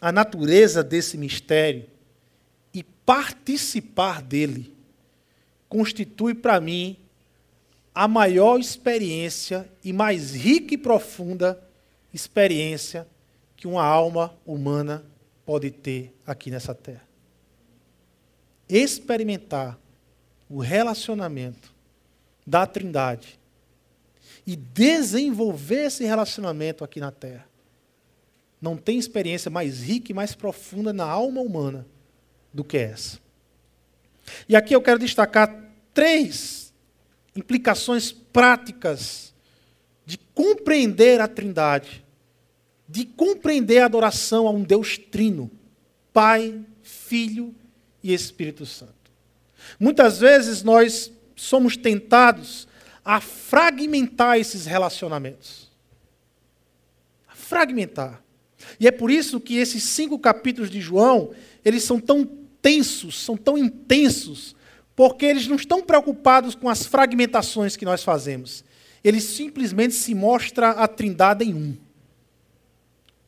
a 0.01 0.12
natureza 0.12 0.84
desse 0.84 1.18
mistério 1.18 1.86
e 2.74 2.84
participar 2.84 4.22
dele 4.22 4.75
constitui 5.70 6.34
para 6.34 6.60
mim 6.60 6.98
a 7.94 8.08
maior 8.08 8.60
experiência 8.60 9.70
e 9.84 9.94
mais 9.94 10.34
rica 10.34 10.74
e 10.74 10.77
profunda 10.77 11.62
experiência 12.13 13.08
que 13.56 13.68
uma 13.68 13.84
alma 13.84 14.34
humana 14.46 15.06
pode 15.46 15.72
ter 15.72 16.14
aqui 16.25 16.50
nessa 16.50 16.74
terra. 16.74 17.08
Experimentar 18.68 19.78
o 20.50 20.60
relacionamento 20.60 21.74
da 22.46 22.66
Trindade 22.66 23.40
e 24.46 24.56
desenvolver 24.56 25.86
esse 25.86 26.04
relacionamento 26.04 26.84
aqui 26.84 27.00
na 27.00 27.12
terra. 27.12 27.48
Não 28.62 28.78
tem 28.78 28.98
experiência 28.98 29.52
mais 29.52 29.82
rica 29.82 30.12
e 30.12 30.16
mais 30.16 30.34
profunda 30.34 30.94
na 30.94 31.06
alma 31.06 31.42
humana 31.42 31.86
do 32.54 32.64
que 32.64 32.78
essa. 32.78 33.20
E 34.48 34.56
aqui 34.56 34.74
eu 34.75 34.82
quero 34.82 35.00
destacar 35.00 35.64
três 35.94 36.74
implicações 37.36 38.12
práticas 38.12 39.34
de 40.06 40.18
compreender 40.18 41.20
a 41.20 41.28
Trindade, 41.28 42.05
de 42.88 43.06
compreender 43.06 43.80
a 43.80 43.86
adoração 43.86 44.48
a 44.48 44.51
um 44.51 44.63
Deus 44.63 44.98
trino, 44.98 45.50
Pai, 46.13 46.60
Filho 46.82 47.54
e 48.04 48.13
Espírito 48.13 48.65
Santo. 48.65 48.94
Muitas 49.80 50.20
vezes 50.20 50.63
nós 50.63 51.12
somos 51.36 51.75
tentados 51.75 52.68
a 53.04 53.20
fragmentar 53.20 54.38
esses 54.38 54.65
relacionamentos. 54.65 55.72
A 57.27 57.36
fragmentar. 57.36 58.24
E 58.80 58.88
é 58.88 58.92
por 58.92 59.12
isso 59.12 59.39
que 59.39 59.58
esses 59.58 59.84
cinco 59.84 60.18
capítulos 60.18 60.70
de 60.70 60.82
João, 60.82 61.32
eles 61.63 61.84
são 61.84 62.00
tão 62.00 62.25
tensos, 62.62 63.22
são 63.22 63.38
tão 63.38 63.58
intensos, 63.58 64.56
porque 64.96 65.25
eles 65.25 65.48
não 65.48 65.56
estão 65.56 65.82
preocupados 65.84 66.56
com 66.56 66.70
as 66.70 66.86
fragmentações 66.86 67.75
que 67.75 67.86
nós 67.86 68.04
fazemos. 68.04 68.63
Eles 69.04 69.24
simplesmente 69.24 69.94
se 69.94 70.15
mostra 70.15 70.72
a 70.72 70.88
trindade 70.88 71.46
em 71.46 71.54
um. 71.54 71.77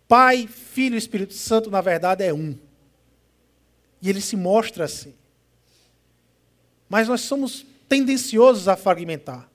Pai, 0.08 0.48
Filho 0.48 0.96
e 0.96 0.98
Espírito 0.98 1.34
Santo, 1.34 1.70
na 1.70 1.82
verdade, 1.82 2.24
é 2.24 2.34
um. 2.34 2.56
E 4.02 4.10
ele 4.10 4.22
se 4.22 4.36
mostra 4.36 4.86
assim. 4.86 5.14
Mas 6.90 7.08
nós 7.08 7.22
somos 7.22 7.66
tendenciosos 7.90 8.68
a 8.68 8.78
fragmentar. 8.78 9.50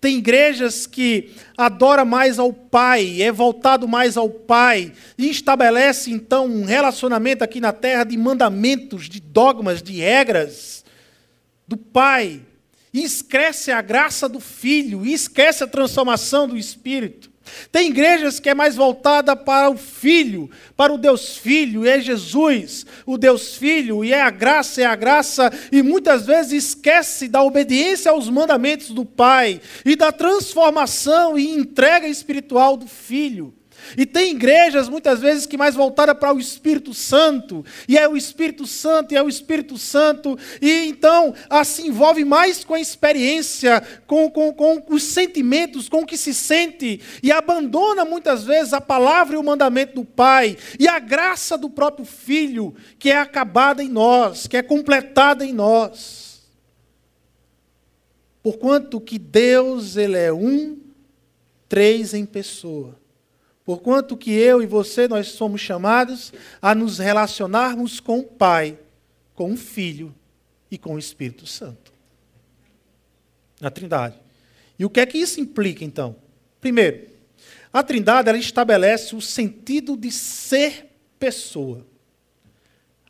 Tem 0.00 0.18
igrejas 0.18 0.86
que 0.86 1.34
adora 1.56 2.04
mais 2.04 2.38
ao 2.38 2.52
Pai, 2.52 3.22
é 3.22 3.32
voltado 3.32 3.88
mais 3.88 4.16
ao 4.16 4.28
Pai, 4.28 4.92
e 5.16 5.30
estabelece 5.30 6.10
então 6.10 6.46
um 6.46 6.64
relacionamento 6.64 7.42
aqui 7.42 7.60
na 7.60 7.72
terra 7.72 8.04
de 8.04 8.16
mandamentos, 8.16 9.08
de 9.08 9.20
dogmas, 9.20 9.82
de 9.82 9.94
regras 10.00 10.84
do 11.66 11.76
Pai. 11.76 12.42
E 12.92 13.02
esquece 13.02 13.70
a 13.72 13.80
graça 13.80 14.28
do 14.28 14.40
Filho, 14.40 15.04
e 15.04 15.12
esquece 15.12 15.64
a 15.64 15.66
transformação 15.66 16.46
do 16.46 16.56
Espírito. 16.56 17.30
Tem 17.70 17.88
igrejas 17.88 18.40
que 18.40 18.48
é 18.48 18.54
mais 18.54 18.76
voltada 18.76 19.34
para 19.36 19.70
o 19.70 19.76
Filho, 19.76 20.50
para 20.76 20.92
o 20.92 20.98
Deus 20.98 21.36
Filho, 21.36 21.84
e 21.84 21.88
é 21.88 22.00
Jesus, 22.00 22.86
o 23.04 23.16
Deus 23.16 23.56
Filho, 23.56 24.04
e 24.04 24.12
é 24.12 24.20
a 24.20 24.30
graça, 24.30 24.82
é 24.82 24.84
a 24.84 24.96
graça, 24.96 25.52
e 25.70 25.82
muitas 25.82 26.26
vezes 26.26 26.64
esquece 26.64 27.28
da 27.28 27.42
obediência 27.42 28.10
aos 28.10 28.28
mandamentos 28.28 28.90
do 28.90 29.04
Pai, 29.04 29.60
e 29.84 29.96
da 29.96 30.12
transformação 30.12 31.38
e 31.38 31.50
entrega 31.50 32.06
espiritual 32.06 32.76
do 32.76 32.86
Filho. 32.86 33.54
E 33.96 34.06
tem 34.06 34.32
igrejas 34.32 34.88
muitas 34.88 35.20
vezes 35.20 35.46
que 35.46 35.56
mais 35.56 35.74
voltada 35.74 36.14
para 36.14 36.32
o 36.32 36.40
Espírito 36.40 36.94
Santo, 36.94 37.64
e 37.88 37.98
é 37.98 38.08
o 38.08 38.16
Espírito 38.16 38.66
Santo, 38.66 39.12
e 39.12 39.16
é 39.16 39.22
o 39.22 39.28
Espírito 39.28 39.76
Santo, 39.76 40.38
e 40.60 40.88
então 40.88 41.34
se 41.64 41.86
envolve 41.86 42.24
mais 42.24 42.64
com 42.64 42.74
a 42.74 42.80
experiência, 42.80 43.82
com, 44.06 44.30
com, 44.30 44.52
com 44.52 44.82
os 44.88 45.02
sentimentos, 45.02 45.88
com 45.88 46.02
o 46.02 46.06
que 46.06 46.16
se 46.16 46.32
sente, 46.32 47.00
e 47.22 47.30
abandona 47.30 48.04
muitas 48.04 48.44
vezes 48.44 48.72
a 48.72 48.80
palavra 48.80 49.36
e 49.36 49.38
o 49.38 49.44
mandamento 49.44 49.96
do 49.96 50.04
Pai, 50.04 50.56
e 50.78 50.88
a 50.88 50.98
graça 50.98 51.58
do 51.58 51.68
próprio 51.68 52.06
Filho, 52.06 52.74
que 52.98 53.10
é 53.10 53.18
acabada 53.18 53.82
em 53.82 53.88
nós, 53.88 54.46
que 54.46 54.56
é 54.56 54.62
completada 54.62 55.44
em 55.44 55.52
nós. 55.52 56.46
Porquanto 58.42 59.00
que 59.00 59.18
Deus, 59.18 59.96
Ele 59.96 60.16
é 60.16 60.32
um, 60.32 60.78
três 61.68 62.14
em 62.14 62.24
pessoa 62.24 62.96
Porquanto 63.66 64.16
que 64.16 64.30
eu 64.30 64.62
e 64.62 64.66
você, 64.66 65.08
nós 65.08 65.26
somos 65.26 65.60
chamados 65.60 66.32
a 66.62 66.72
nos 66.72 66.98
relacionarmos 66.98 67.98
com 67.98 68.20
o 68.20 68.24
Pai, 68.24 68.78
com 69.34 69.52
o 69.52 69.56
Filho 69.56 70.14
e 70.70 70.78
com 70.78 70.94
o 70.94 70.98
Espírito 71.00 71.48
Santo. 71.48 71.92
Na 73.60 73.68
Trindade. 73.68 74.14
E 74.78 74.84
o 74.84 74.90
que 74.90 75.00
é 75.00 75.04
que 75.06 75.18
isso 75.18 75.40
implica, 75.40 75.84
então? 75.84 76.14
Primeiro, 76.60 77.08
a 77.72 77.82
Trindade 77.82 78.28
ela 78.28 78.38
estabelece 78.38 79.16
o 79.16 79.20
sentido 79.20 79.96
de 79.96 80.12
ser 80.12 80.86
pessoa. 81.18 81.84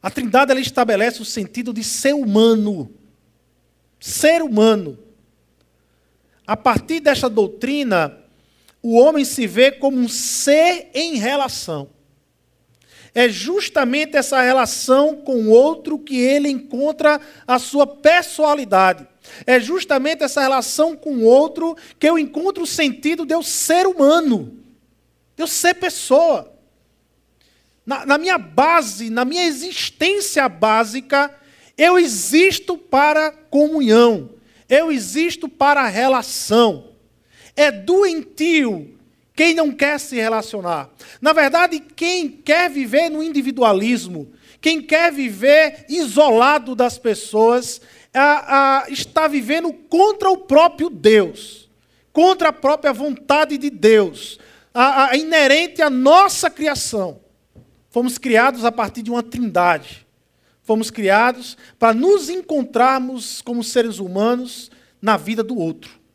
A 0.00 0.10
Trindade 0.10 0.52
ela 0.52 0.60
estabelece 0.60 1.20
o 1.20 1.24
sentido 1.26 1.70
de 1.70 1.84
ser 1.84 2.14
humano. 2.14 2.90
Ser 4.00 4.40
humano. 4.40 4.98
A 6.46 6.56
partir 6.56 7.00
desta 7.00 7.28
doutrina, 7.28 8.25
o 8.88 8.94
homem 8.94 9.24
se 9.24 9.48
vê 9.48 9.72
como 9.72 9.98
um 9.98 10.08
ser 10.08 10.90
em 10.94 11.16
relação. 11.16 11.90
É 13.12 13.28
justamente 13.28 14.16
essa 14.16 14.40
relação 14.40 15.16
com 15.16 15.46
o 15.46 15.50
outro 15.50 15.98
que 15.98 16.16
ele 16.16 16.48
encontra 16.48 17.20
a 17.48 17.58
sua 17.58 17.84
personalidade. 17.84 19.04
É 19.44 19.58
justamente 19.58 20.22
essa 20.22 20.40
relação 20.40 20.94
com 20.94 21.16
o 21.16 21.24
outro 21.24 21.76
que 21.98 22.08
eu 22.08 22.16
encontro 22.16 22.62
o 22.62 22.66
sentido 22.66 23.26
de 23.26 23.34
eu 23.34 23.42
ser 23.42 23.88
humano, 23.88 24.56
de 25.34 25.42
eu 25.42 25.48
ser 25.48 25.74
pessoa. 25.74 26.54
Na, 27.84 28.06
na 28.06 28.16
minha 28.16 28.38
base, 28.38 29.10
na 29.10 29.24
minha 29.24 29.46
existência 29.46 30.48
básica, 30.48 31.34
eu 31.76 31.98
existo 31.98 32.78
para 32.78 33.32
comunhão, 33.32 34.30
eu 34.68 34.92
existo 34.92 35.48
para 35.48 35.88
relação. 35.88 36.95
É 37.56 37.72
doentio 37.72 38.96
quem 39.36 39.54
não 39.54 39.70
quer 39.70 40.00
se 40.00 40.16
relacionar. 40.16 40.90
Na 41.20 41.32
verdade, 41.32 41.78
quem 41.78 42.28
quer 42.28 42.70
viver 42.70 43.10
no 43.10 43.22
individualismo, 43.22 44.32
quem 44.62 44.80
quer 44.80 45.12
viver 45.12 45.84
isolado 45.88 46.74
das 46.74 46.98
pessoas, 46.98 47.80
está 48.88 49.28
vivendo 49.28 49.72
contra 49.72 50.30
o 50.30 50.38
próprio 50.38 50.88
Deus, 50.88 51.68
contra 52.12 52.48
a 52.48 52.52
própria 52.52 52.94
vontade 52.94 53.58
de 53.58 53.68
Deus, 53.68 54.38
a, 54.72 55.10
a 55.10 55.16
inerente 55.16 55.82
à 55.82 55.90
nossa 55.90 56.48
criação. 56.48 57.20
Fomos 57.90 58.16
criados 58.16 58.64
a 58.64 58.72
partir 58.72 59.02
de 59.02 59.10
uma 59.10 59.22
trindade. 59.22 60.06
Fomos 60.62 60.90
criados 60.90 61.56
para 61.78 61.94
nos 61.94 62.28
encontrarmos 62.28 63.40
como 63.40 63.62
seres 63.62 63.98
humanos 63.98 64.70
na 65.00 65.16
vida 65.16 65.42
do 65.42 65.56
outro 65.56 66.05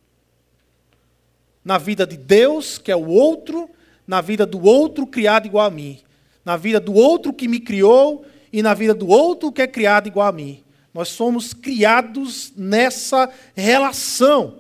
na 1.63 1.78
vida 1.78 2.06
de 2.06 2.17
Deus, 2.17 2.78
que 2.78 2.91
é 2.91 2.95
o 2.95 3.08
outro, 3.08 3.69
na 4.08 4.21
vida 4.21 4.45
do 4.45 4.63
outro 4.63 5.06
criado 5.06 5.45
igual 5.45 5.65
a 5.65 5.71
mim, 5.71 6.00
na 6.43 6.58
vida 6.58 6.80
do 6.80 6.93
outro 6.93 7.32
que 7.32 7.47
me 7.47 7.60
criou 7.60 8.26
e 8.52 8.62
na 8.62 8.74
vida 8.74 8.93
do 8.93 9.08
outro 9.08 9.52
que 9.52 9.62
é 9.62 9.67
criado 9.67 10.08
igual 10.08 10.28
a 10.28 10.32
mim. 10.32 10.63
Nós 10.93 11.10
somos 11.10 11.54
criados 11.54 12.52
nessa 12.58 13.32
relação. 13.56 14.60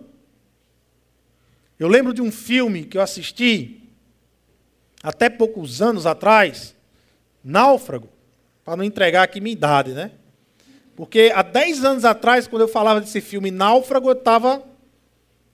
Eu 1.77 1.87
lembro 1.87 2.13
de 2.13 2.21
um 2.21 2.31
filme 2.31 2.85
que 2.85 2.97
eu 2.97 3.01
assisti 3.01 3.81
até 5.03 5.29
poucos 5.29 5.81
anos 5.81 6.05
atrás, 6.05 6.75
Náufrago, 7.43 8.07
para 8.63 8.77
não 8.77 8.83
entregar 8.83 9.23
aqui 9.23 9.41
minha 9.41 9.53
idade, 9.53 9.91
né? 9.93 10.11
Porque 10.95 11.31
há 11.33 11.41
10 11.41 11.83
anos 11.83 12.05
atrás, 12.05 12.45
quando 12.47 12.61
eu 12.61 12.67
falava 12.67 13.01
desse 13.01 13.19
filme 13.19 13.49
Náufrago, 13.49 14.09
eu 14.09 14.13
estava 14.13 14.63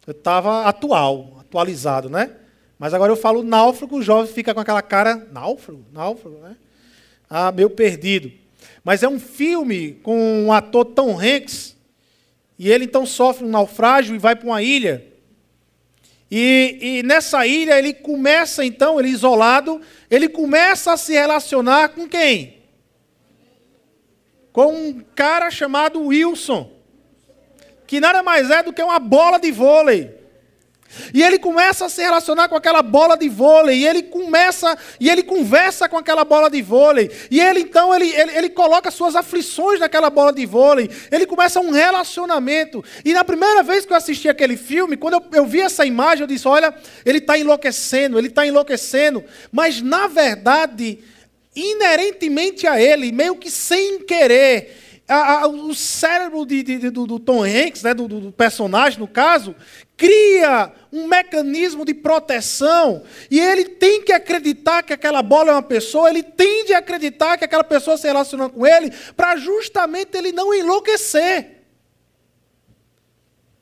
eu 0.06 0.14
tava 0.14 0.64
atual, 0.64 1.37
atualizado, 1.48 2.10
né? 2.10 2.32
Mas 2.78 2.94
agora 2.94 3.12
eu 3.12 3.16
falo 3.18 3.42
náufrago, 3.42 3.98
o 3.98 4.02
jovem 4.02 4.32
fica 4.32 4.54
com 4.54 4.60
aquela 4.60 4.82
cara, 4.82 5.28
náufrago, 5.32 5.84
náufrago, 5.92 6.38
né? 6.38 6.56
Ah, 7.30 7.52
meio 7.52 7.70
perdido. 7.70 8.32
Mas 8.84 9.04
é 9.04 9.08
um 9.08 9.20
filme 9.20 9.94
com 10.04 10.46
um 10.46 10.54
ator 10.54 10.86
Tom 10.86 11.20
Hanks, 11.20 11.76
e 12.60 12.72
ele 12.72 12.86
então 12.86 13.06
sofre 13.06 13.46
um 13.46 13.50
naufrágio 13.50 14.16
e 14.16 14.20
vai 14.20 14.36
para 14.36 14.48
uma 14.48 14.62
ilha. 14.62 15.06
E, 16.30 16.78
e, 16.82 17.04
nessa 17.04 17.48
ilha 17.48 17.80
ele 17.80 17.94
começa 17.94 18.64
então, 18.66 19.00
ele 19.00 19.10
isolado, 19.10 19.82
ele 20.12 20.28
começa 20.28 20.92
a 20.92 20.98
se 20.98 21.14
relacionar 21.14 21.90
com 21.90 22.08
quem? 22.08 22.58
Com 24.52 24.74
um 24.74 25.02
cara 25.16 25.50
chamado 25.50 26.02
Wilson, 26.02 26.70
que 27.86 28.00
nada 28.02 28.22
mais 28.22 28.50
é 28.50 28.62
do 28.62 28.74
que 28.74 28.84
uma 28.84 29.00
bola 29.00 29.40
de 29.40 29.52
vôlei. 29.52 30.17
E 31.14 31.22
ele 31.22 31.38
começa 31.38 31.86
a 31.86 31.90
se 31.90 32.02
relacionar 32.02 32.48
com 32.48 32.56
aquela 32.56 32.82
bola 32.82 33.18
de 33.18 33.30
vôlei, 33.30 33.80
e 33.80 33.88
ele 33.88 34.04
começa, 34.04 34.78
e 35.00 35.10
ele 35.10 35.24
conversa 35.24 35.88
com 35.88 35.98
aquela 35.98 36.24
bola 36.24 36.50
de 36.50 36.62
vôlei, 36.62 37.12
e 37.30 37.40
ele 37.40 37.62
então 37.62 37.94
ele, 37.94 38.10
ele, 38.10 38.38
ele 38.38 38.50
coloca 38.50 38.90
suas 38.90 39.16
aflições 39.16 39.80
naquela 39.80 40.10
bola 40.10 40.34
de 40.34 40.46
vôlei, 40.46 40.90
ele 41.12 41.26
começa 41.26 41.60
um 41.60 41.72
relacionamento. 41.72 42.84
E 43.04 43.14
na 43.14 43.24
primeira 43.24 43.64
vez 43.64 43.86
que 43.86 43.94
eu 43.94 43.98
assisti 43.98 44.30
aquele 44.30 44.58
filme, 44.58 44.98
quando 44.98 45.16
eu, 45.16 45.26
eu 45.34 45.46
vi 45.46 45.62
essa 45.62 45.86
imagem, 45.86 46.22
eu 46.22 46.28
disse: 46.28 46.48
olha, 46.48 46.74
ele 47.06 47.20
está 47.20 47.38
enlouquecendo, 47.38 48.18
ele 48.18 48.28
está 48.28 48.46
enlouquecendo. 48.46 49.24
Mas 49.52 49.82
na 49.82 50.08
verdade, 50.08 51.00
inerentemente 51.56 52.68
a 52.68 52.80
ele, 52.80 53.12
meio 53.12 53.36
que 53.36 53.50
sem 53.50 54.00
querer, 54.00 54.87
a, 55.08 55.44
a, 55.44 55.48
o 55.48 55.74
cérebro 55.74 56.46
de, 56.46 56.62
de, 56.64 56.90
do, 56.90 57.08
do, 57.08 57.20
Tom 57.20 57.44
Hanks, 57.44 57.82
né, 57.82 57.94
do, 57.94 58.08
do, 58.08 58.32
personagem 58.32 59.00
no 59.00 59.08
caso, 59.08 59.56
cria 59.96 60.72
um 60.92 61.08
mecanismo 61.08 61.86
de 61.86 61.94
proteção 61.94 63.04
e 63.32 63.40
ele 63.40 63.66
tem 63.66 64.02
que 64.02 64.12
acreditar 64.12 64.84
que 64.84 64.92
aquela 64.92 65.22
bola 65.22 65.52
é 65.52 65.54
uma 65.54 65.64
pessoa, 65.64 66.10
ele 66.10 66.22
tem 66.22 66.66
de 66.66 66.74
acreditar 66.74 67.38
que 67.38 67.46
aquela 67.46 67.64
pessoa 67.64 67.98
se 67.98 68.06
relaciona 68.06 68.50
com 68.50 68.68
ele 68.68 68.92
para 69.16 69.38
justamente 69.38 70.18
ele 70.18 70.34
não 70.34 70.54
enlouquecer. 70.54 71.56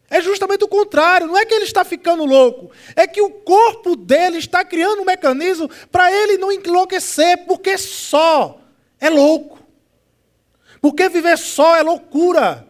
É 0.10 0.22
justamente 0.22 0.64
o 0.64 0.68
contrário, 0.68 1.28
não 1.28 1.38
é 1.38 1.46
que 1.46 1.54
ele 1.54 1.66
está 1.66 1.84
ficando 1.84 2.26
louco, 2.26 2.72
é 2.96 3.06
que 3.06 3.22
o 3.22 3.30
corpo 3.30 3.96
dele 3.96 4.38
está 4.38 4.64
criando 4.64 5.02
um 5.02 5.06
mecanismo 5.06 5.70
para 5.92 6.12
ele 6.12 6.38
não 6.38 6.52
enlouquecer, 6.52 7.46
porque 7.46 7.78
só 7.78 8.62
é 9.00 9.10
louco. 9.10 9.65
Porque 10.86 11.10
viver 11.10 11.36
só 11.36 11.76
é 11.76 11.82
loucura. 11.82 12.68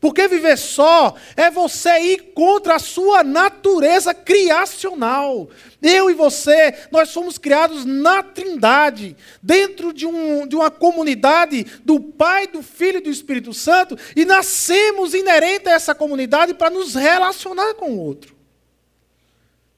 Porque 0.00 0.26
viver 0.26 0.58
só 0.58 1.14
é 1.36 1.48
você 1.52 1.96
ir 2.00 2.32
contra 2.34 2.74
a 2.74 2.80
sua 2.80 3.22
natureza 3.22 4.12
criacional. 4.12 5.48
Eu 5.80 6.10
e 6.10 6.14
você, 6.14 6.74
nós 6.90 7.10
somos 7.10 7.38
criados 7.38 7.84
na 7.84 8.24
Trindade, 8.24 9.16
dentro 9.40 9.92
de, 9.92 10.04
um, 10.04 10.48
de 10.48 10.56
uma 10.56 10.68
comunidade 10.68 11.64
do 11.84 12.00
Pai, 12.00 12.48
do 12.48 12.60
Filho 12.60 12.98
e 12.98 13.02
do 13.02 13.10
Espírito 13.10 13.54
Santo, 13.54 13.96
e 14.16 14.24
nascemos 14.24 15.14
inerente 15.14 15.68
a 15.68 15.74
essa 15.74 15.94
comunidade 15.94 16.54
para 16.54 16.70
nos 16.70 16.96
relacionar 16.96 17.74
com 17.74 17.92
o 17.92 18.00
outro. 18.00 18.34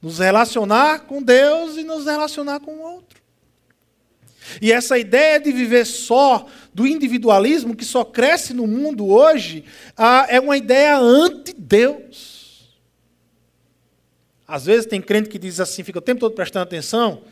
Nos 0.01 0.19
relacionar 0.19 1.01
com 1.01 1.23
Deus 1.23 1.77
e 1.77 1.85
nos 1.85 2.07
relacionar 2.07 2.61
com 2.61 2.77
o 2.77 2.81
outro. 2.81 3.21
E 4.61 4.73
essa 4.73 4.99
ideia 4.99 5.39
de 5.39 5.53
viver 5.53 5.85
só, 5.85 6.47
do 6.73 6.87
individualismo 6.87 7.75
que 7.75 7.85
só 7.85 8.05
cresce 8.05 8.55
no 8.55 8.67
mundo 8.67 9.07
hoje, 9.07 9.65
ah, 9.97 10.27
é 10.29 10.39
uma 10.41 10.57
ideia 10.57 10.97
anti-Deus. 10.99 12.81
Às 14.47 14.67
vezes 14.67 14.87
tem 14.87 15.01
crente 15.01 15.29
que 15.29 15.39
diz 15.39 15.61
assim, 15.61 15.83
fica 15.83 15.99
o 15.99 16.03
tempo 16.03 16.21
todo 16.21 16.35
prestando 16.35 16.65
atenção, 16.65 17.23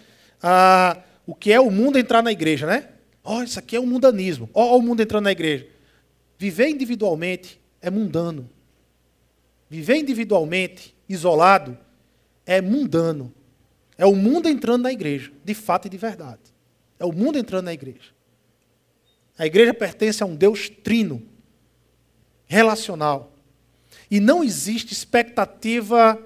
ah, 0.42 0.98
o 1.27 1.35
que 1.35 1.53
é 1.53 1.61
o 1.61 1.70
mundo 1.70 1.98
entrar 1.98 2.22
na 2.22 2.33
igreja, 2.33 2.66
né? 2.66 2.88
Ó, 3.22 3.38
oh, 3.38 3.42
isso 3.42 3.59
aqui 3.59 3.77
é 3.77 3.81
o 3.81 3.87
mundanismo. 3.87 4.48
Ó, 4.55 4.74
oh, 4.74 4.79
o 4.79 4.83
mundo 4.83 5.03
entrando 5.03 5.24
na 5.24 5.33
igreja. 5.33 5.66
Viver 6.38 6.68
individualmente 6.68 7.61
é 7.83 7.90
mundano. 7.90 8.48
Viver 9.68 9.96
individualmente, 9.96 10.96
isolado, 11.09 11.77
é 12.46 12.61
mundano. 12.61 13.35
É 13.98 14.07
o 14.07 14.14
mundo 14.14 14.48
entrando 14.48 14.85
na 14.85 14.92
igreja, 14.92 15.31
de 15.44 15.55
fato 15.55 15.87
e 15.87 15.90
de 15.90 15.98
verdade. 15.98 16.40
É 16.98 17.05
o 17.05 17.12
mundo 17.12 17.38
entrando 17.38 17.66
na 17.66 17.74
igreja. 17.74 18.17
A 19.38 19.46
igreja 19.46 19.72
pertence 19.72 20.22
a 20.22 20.27
um 20.27 20.35
Deus 20.35 20.68
trino, 20.68 21.22
relacional. 22.46 23.33
E 24.11 24.18
não 24.18 24.42
existe 24.42 24.92
expectativa 24.92 26.20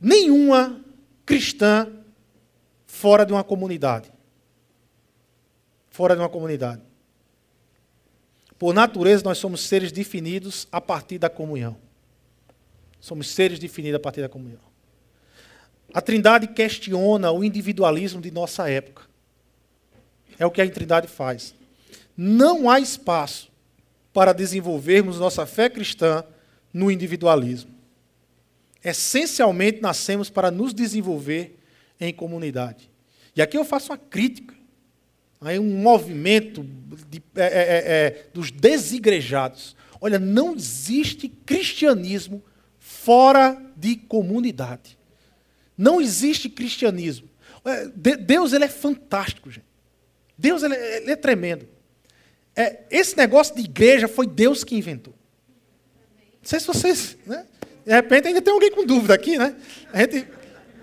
nenhuma 0.00 0.84
cristã 1.24 1.92
fora 2.86 3.24
de 3.24 3.32
uma 3.32 3.44
comunidade. 3.44 4.10
Fora 5.88 6.16
de 6.16 6.20
uma 6.20 6.28
comunidade. 6.28 6.82
Por 8.58 8.74
natureza, 8.74 9.22
nós 9.22 9.38
somos 9.38 9.60
seres 9.60 9.92
definidos 9.92 10.66
a 10.72 10.80
partir 10.80 11.18
da 11.18 11.30
comunhão. 11.30 11.76
Somos 12.98 13.28
seres 13.28 13.58
definidos 13.58 13.96
a 13.96 14.00
partir 14.00 14.22
da 14.22 14.28
comunhão. 14.28 14.60
A 15.94 16.00
Trindade 16.00 16.48
questiona 16.48 17.30
o 17.30 17.44
individualismo 17.44 18.20
de 18.20 18.30
nossa 18.30 18.68
época. 18.68 19.04
É 20.38 20.46
o 20.46 20.50
que 20.50 20.60
a 20.60 20.70
Trindade 20.70 21.08
faz. 21.08 21.54
Não 22.16 22.68
há 22.68 22.80
espaço 22.80 23.50
para 24.12 24.32
desenvolvermos 24.32 25.18
nossa 25.18 25.44
fé 25.44 25.68
cristã 25.68 26.24
no 26.72 26.90
individualismo. 26.90 27.70
Essencialmente 28.84 29.80
nascemos 29.80 30.30
para 30.30 30.50
nos 30.50 30.72
desenvolver 30.72 31.58
em 32.00 32.12
comunidade. 32.12 32.90
E 33.34 33.42
aqui 33.42 33.56
eu 33.56 33.64
faço 33.64 33.92
uma 33.92 33.98
crítica. 33.98 34.54
Aí 35.40 35.58
um 35.58 35.82
movimento 35.82 36.64
de, 37.08 37.22
é, 37.34 37.44
é, 37.44 37.46
é, 37.46 38.06
é 38.06 38.26
dos 38.32 38.50
desigrejados. 38.50 39.76
Olha, 40.00 40.18
não 40.18 40.54
existe 40.54 41.28
cristianismo 41.28 42.42
fora 42.78 43.60
de 43.76 43.96
comunidade. 43.96 44.96
Não 45.76 46.00
existe 46.00 46.48
cristianismo. 46.48 47.28
É, 47.64 47.86
Deus 48.16 48.52
ele 48.52 48.64
é 48.64 48.68
fantástico, 48.68 49.50
gente. 49.50 49.66
Deus 50.36 50.62
ele, 50.62 50.74
ele 50.74 51.12
é 51.12 51.16
tremendo. 51.16 51.68
É, 52.54 52.80
esse 52.90 53.16
negócio 53.16 53.54
de 53.54 53.62
igreja 53.62 54.08
foi 54.08 54.26
Deus 54.26 54.64
que 54.64 54.76
inventou. 54.76 55.14
Não 56.16 56.48
sei 56.48 56.60
se 56.60 56.66
vocês. 56.66 57.16
Né? 57.26 57.46
De 57.84 57.92
repente 57.92 58.28
ainda 58.28 58.40
tem 58.40 58.52
alguém 58.52 58.70
com 58.70 58.84
dúvida 58.84 59.14
aqui, 59.14 59.36
né? 59.36 59.54
A 59.92 60.00
gente 60.00 60.26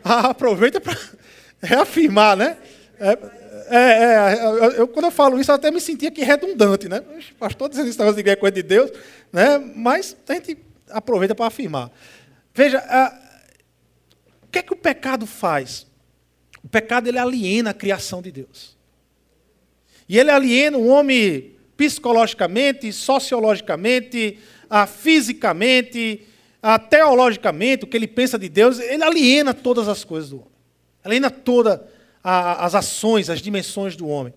aproveita 0.03 0.79
para 0.79 0.97
reafirmar, 1.61 2.35
né? 2.35 2.57
É, 2.99 3.17
é, 3.67 3.79
é, 3.79 4.79
eu, 4.79 4.87
quando 4.87 5.05
eu 5.05 5.11
falo 5.11 5.39
isso, 5.39 5.49
eu 5.49 5.55
até 5.55 5.71
me 5.71 5.81
sentia 5.81 6.09
aqui 6.09 6.23
redundante, 6.23 6.87
né? 6.87 7.01
O 7.31 7.35
pastor 7.35 7.69
dizendo 7.69 7.89
isso 7.89 7.97
negócio 7.97 8.15
de 8.15 8.21
igreja 8.21 8.37
é 8.37 8.39
coisa 8.39 8.53
de 8.53 8.63
Deus, 8.63 8.91
né? 9.31 9.57
Mas 9.57 10.15
a 10.27 10.33
gente 10.33 10.57
aproveita 10.89 11.33
para 11.33 11.47
afirmar. 11.47 11.91
Veja, 12.53 12.83
que 14.53 14.59
é 14.59 14.61
que 14.61 14.71
o 14.71 14.77
pecado 14.77 15.25
faz? 15.25 15.87
O 16.63 16.69
pecado 16.69 17.07
ele 17.07 17.17
aliena 17.17 17.71
a 17.71 17.73
criação 17.73 18.21
de 18.21 18.31
Deus. 18.31 18.72
E 20.13 20.19
ele 20.19 20.30
aliena 20.30 20.78
o 20.78 20.89
homem 20.89 21.54
psicologicamente, 21.76 22.93
sociologicamente, 22.93 24.38
ah, 24.69 24.86
fisicamente, 24.86 26.21
ah, 26.62 26.78
teologicamente, 26.78 27.84
o 27.84 27.88
que 27.88 27.97
ele 27.97 28.06
pensa 28.06 28.38
de 28.38 28.47
Deus, 28.47 28.78
ele 28.80 29.04
aliena 29.04 29.56
todas 29.56 29.88
as 29.88 30.04
coisas 30.04 30.30
do 30.30 30.36
homem. 30.36 30.52
Aliena 31.04 31.32
todas 31.32 31.80
as 32.23 32.76
ações, 32.76 33.28
as 33.28 33.41
dimensões 33.41 33.95
do 33.95 34.08
homem. 34.08 34.36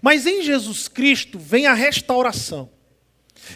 Mas 0.00 0.26
em 0.26 0.42
Jesus 0.42 0.88
Cristo 0.88 1.38
vem 1.38 1.66
a 1.66 1.74
restauração. 1.74 2.70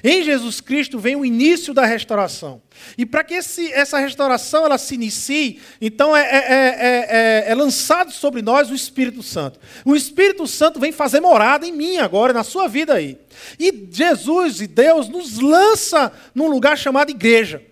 Em 0.02 0.22
Jesus 0.22 0.60
Cristo 0.60 0.98
vem 0.98 1.16
o 1.16 1.24
início 1.24 1.72
da 1.72 1.84
restauração. 1.84 2.60
E 2.98 3.06
para 3.06 3.22
que 3.22 3.34
esse, 3.34 3.72
essa 3.72 3.98
restauração 3.98 4.64
ela 4.64 4.78
se 4.78 4.94
inicie, 4.94 5.60
então 5.80 6.16
é, 6.16 6.22
é, 6.22 7.44
é, 7.46 7.50
é, 7.50 7.54
lançado 7.54 8.12
sobre 8.12 8.42
nós 8.42 8.70
o 8.70 8.74
Espírito 8.74 9.22
Santo. 9.22 9.60
O 9.84 9.94
Espírito 9.94 10.46
Santo 10.46 10.80
vem 10.80 10.92
fazer 10.92 11.20
morada 11.20 11.66
em 11.66 11.72
mim 11.72 11.98
agora, 11.98 12.32
na 12.32 12.42
sua 12.42 12.66
vida 12.66 12.94
aí. 12.94 13.18
E 13.58 13.88
Jesus 13.90 14.60
e 14.60 14.66
Deus 14.66 15.08
nos 15.08 15.38
lança 15.38 16.12
num 16.34 16.48
lugar 16.48 16.76
chamado 16.76 17.10
igreja. 17.10 17.62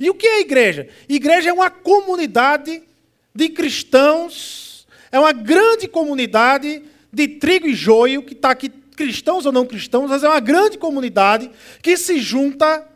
E 0.00 0.10
o 0.10 0.14
que 0.14 0.26
é 0.26 0.40
igreja? 0.40 0.88
Igreja 1.08 1.50
é 1.50 1.52
uma 1.52 1.70
comunidade 1.70 2.82
de 3.34 3.48
cristãos, 3.48 4.86
é 5.10 5.18
uma 5.18 5.32
grande 5.32 5.86
comunidade 5.86 6.82
de 7.12 7.28
trigo 7.28 7.66
e 7.66 7.74
joio 7.74 8.22
que 8.22 8.32
está 8.32 8.50
aqui 8.50 8.70
cristãos 8.96 9.46
ou 9.46 9.52
não 9.52 9.66
cristãos, 9.66 10.08
mas 10.08 10.22
é 10.22 10.28
uma 10.28 10.40
grande 10.40 10.78
comunidade 10.78 11.50
que 11.82 11.96
se 11.96 12.18
junta 12.18 12.86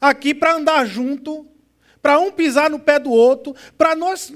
aqui 0.00 0.34
para 0.34 0.54
andar 0.54 0.86
junto, 0.86 1.46
para 2.00 2.18
um 2.18 2.30
pisar 2.30 2.70
no 2.70 2.78
pé 2.78 2.98
do 2.98 3.10
outro, 3.10 3.54
para 3.76 3.94
nós, 3.96 4.32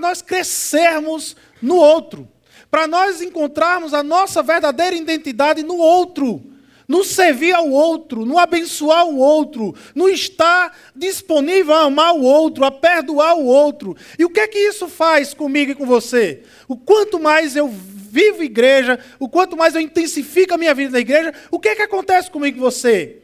nós 0.00 0.22
crescermos 0.22 1.36
no 1.62 1.76
outro, 1.76 2.28
para 2.70 2.86
nós 2.86 3.22
encontrarmos 3.22 3.94
a 3.94 4.02
nossa 4.02 4.42
verdadeira 4.42 4.96
identidade 4.96 5.62
no 5.62 5.76
outro, 5.76 6.42
no 6.88 7.04
servir 7.04 7.52
ao 7.52 7.68
outro, 7.68 8.24
no 8.24 8.38
abençoar 8.38 9.06
o 9.06 9.18
outro, 9.18 9.74
no 9.94 10.08
estar 10.08 10.76
disponível 10.94 11.74
a 11.74 11.82
amar 11.82 12.14
o 12.14 12.22
outro, 12.22 12.64
a 12.64 12.70
perdoar 12.70 13.36
o 13.36 13.44
outro. 13.44 13.96
E 14.18 14.24
o 14.24 14.30
que 14.30 14.40
é 14.40 14.48
que 14.48 14.58
isso 14.58 14.88
faz 14.88 15.34
comigo 15.34 15.72
e 15.72 15.74
com 15.74 15.86
você? 15.86 16.42
O 16.68 16.76
quanto 16.76 17.18
mais 17.18 17.56
eu 17.56 17.72
vivo 18.16 18.42
igreja, 18.42 18.98
o 19.18 19.28
quanto 19.28 19.58
mais 19.58 19.74
eu 19.74 19.80
intensifico 19.82 20.54
a 20.54 20.58
minha 20.58 20.74
vida 20.74 20.92
na 20.92 21.00
igreja, 21.00 21.34
o 21.50 21.60
que 21.60 21.68
é 21.68 21.76
que 21.76 21.82
acontece 21.82 22.30
comigo 22.30 22.56
e 22.56 22.60
você? 22.60 23.18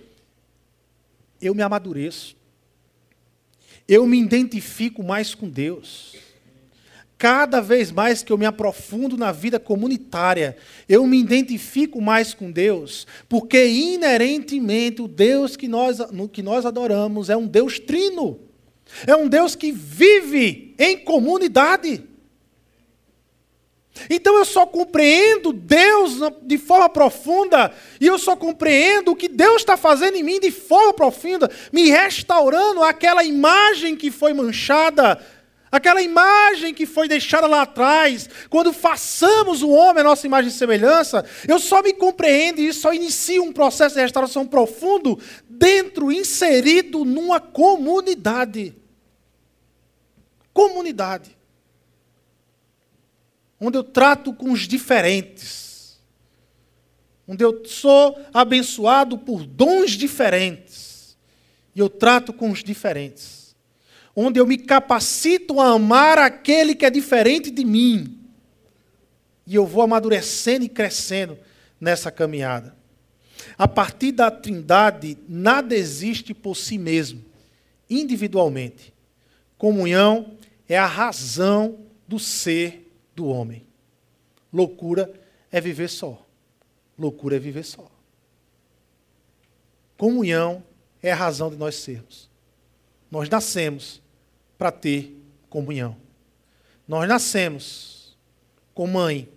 Eu 1.40 1.54
me 1.54 1.62
amadureço. 1.62 2.36
Eu 3.88 4.06
me 4.06 4.20
identifico 4.20 5.02
mais 5.02 5.34
com 5.34 5.48
Deus. 5.48 6.14
Cada 7.16 7.60
vez 7.60 7.90
mais 7.90 8.22
que 8.22 8.30
eu 8.32 8.36
me 8.36 8.44
aprofundo 8.44 9.16
na 9.16 9.32
vida 9.32 9.58
comunitária, 9.58 10.56
eu 10.86 11.06
me 11.06 11.18
identifico 11.18 12.00
mais 12.00 12.34
com 12.34 12.50
Deus, 12.50 13.06
porque 13.28 13.64
inerentemente 13.64 15.00
o 15.00 15.08
Deus 15.08 15.56
que 15.56 15.68
nós, 15.68 15.98
que 16.32 16.42
nós 16.42 16.66
adoramos 16.66 17.30
é 17.30 17.36
um 17.36 17.46
Deus 17.46 17.78
trino. 17.78 18.40
É 19.06 19.16
um 19.16 19.26
Deus 19.26 19.54
que 19.54 19.72
vive 19.72 20.74
em 20.78 20.98
comunidade. 20.98 22.11
Então 24.08 24.36
eu 24.36 24.44
só 24.44 24.66
compreendo 24.66 25.52
Deus 25.52 26.18
de 26.42 26.58
forma 26.58 26.88
profunda, 26.88 27.72
e 28.00 28.06
eu 28.06 28.18
só 28.18 28.34
compreendo 28.34 29.12
o 29.12 29.16
que 29.16 29.28
Deus 29.28 29.62
está 29.62 29.76
fazendo 29.76 30.16
em 30.16 30.22
mim 30.22 30.40
de 30.40 30.50
forma 30.50 30.94
profunda, 30.94 31.50
me 31.72 31.90
restaurando 31.90 32.82
aquela 32.82 33.22
imagem 33.22 33.94
que 33.94 34.10
foi 34.10 34.32
manchada, 34.32 35.20
aquela 35.70 36.02
imagem 36.02 36.72
que 36.72 36.86
foi 36.86 37.06
deixada 37.06 37.46
lá 37.46 37.62
atrás. 37.62 38.28
Quando 38.48 38.72
façamos 38.72 39.62
o 39.62 39.70
homem 39.70 40.00
a 40.00 40.04
nossa 40.04 40.26
imagem 40.26 40.48
e 40.50 40.54
semelhança, 40.54 41.24
eu 41.46 41.58
só 41.58 41.82
me 41.82 41.92
compreendo 41.92 42.60
e 42.60 42.72
só 42.72 42.94
inicio 42.94 43.42
um 43.42 43.52
processo 43.52 43.94
de 43.94 44.00
restauração 44.00 44.46
profundo 44.46 45.18
dentro, 45.48 46.10
inserido 46.10 47.04
numa 47.04 47.38
comunidade. 47.40 48.74
Comunidade 50.52 51.41
onde 53.64 53.78
eu 53.78 53.84
trato 53.84 54.34
com 54.34 54.50
os 54.50 54.66
diferentes, 54.66 56.00
onde 57.28 57.44
eu 57.44 57.64
sou 57.64 58.20
abençoado 58.34 59.16
por 59.16 59.46
dons 59.46 59.92
diferentes, 59.92 61.16
e 61.72 61.78
eu 61.78 61.88
trato 61.88 62.32
com 62.32 62.50
os 62.50 62.64
diferentes, 62.64 63.54
onde 64.16 64.40
eu 64.40 64.46
me 64.48 64.58
capacito 64.58 65.60
a 65.60 65.68
amar 65.68 66.18
aquele 66.18 66.74
que 66.74 66.84
é 66.84 66.90
diferente 66.90 67.52
de 67.52 67.64
mim, 67.64 68.18
e 69.46 69.54
eu 69.54 69.64
vou 69.64 69.84
amadurecendo 69.84 70.64
e 70.64 70.68
crescendo 70.68 71.38
nessa 71.80 72.10
caminhada. 72.10 72.74
A 73.56 73.68
partir 73.68 74.10
da 74.10 74.28
Trindade, 74.28 75.16
nada 75.28 75.72
existe 75.76 76.34
por 76.34 76.56
si 76.56 76.78
mesmo, 76.78 77.24
individualmente. 77.88 78.92
Comunhão 79.56 80.36
é 80.68 80.76
a 80.76 80.86
razão 80.86 81.78
do 82.08 82.18
ser 82.18 82.81
do 83.14 83.26
homem. 83.26 83.66
Loucura 84.52 85.12
é 85.50 85.60
viver 85.60 85.88
só. 85.88 86.24
Loucura 86.98 87.36
é 87.36 87.38
viver 87.38 87.64
só. 87.64 87.90
Comunhão 89.96 90.64
é 91.02 91.12
a 91.12 91.16
razão 91.16 91.50
de 91.50 91.56
nós 91.56 91.76
sermos. 91.76 92.30
Nós 93.10 93.28
nascemos 93.28 94.02
para 94.58 94.72
ter 94.72 95.20
comunhão. 95.48 95.96
Nós 96.86 97.08
nascemos 97.08 98.16
com 98.74 98.86
mãe, 98.86 99.28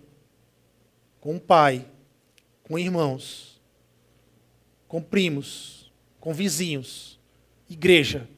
com 1.20 1.38
pai, 1.38 1.86
com 2.62 2.78
irmãos, 2.78 3.60
com 4.88 5.02
primos, 5.02 5.92
com 6.20 6.32
vizinhos, 6.32 7.18
igreja. 7.68 8.28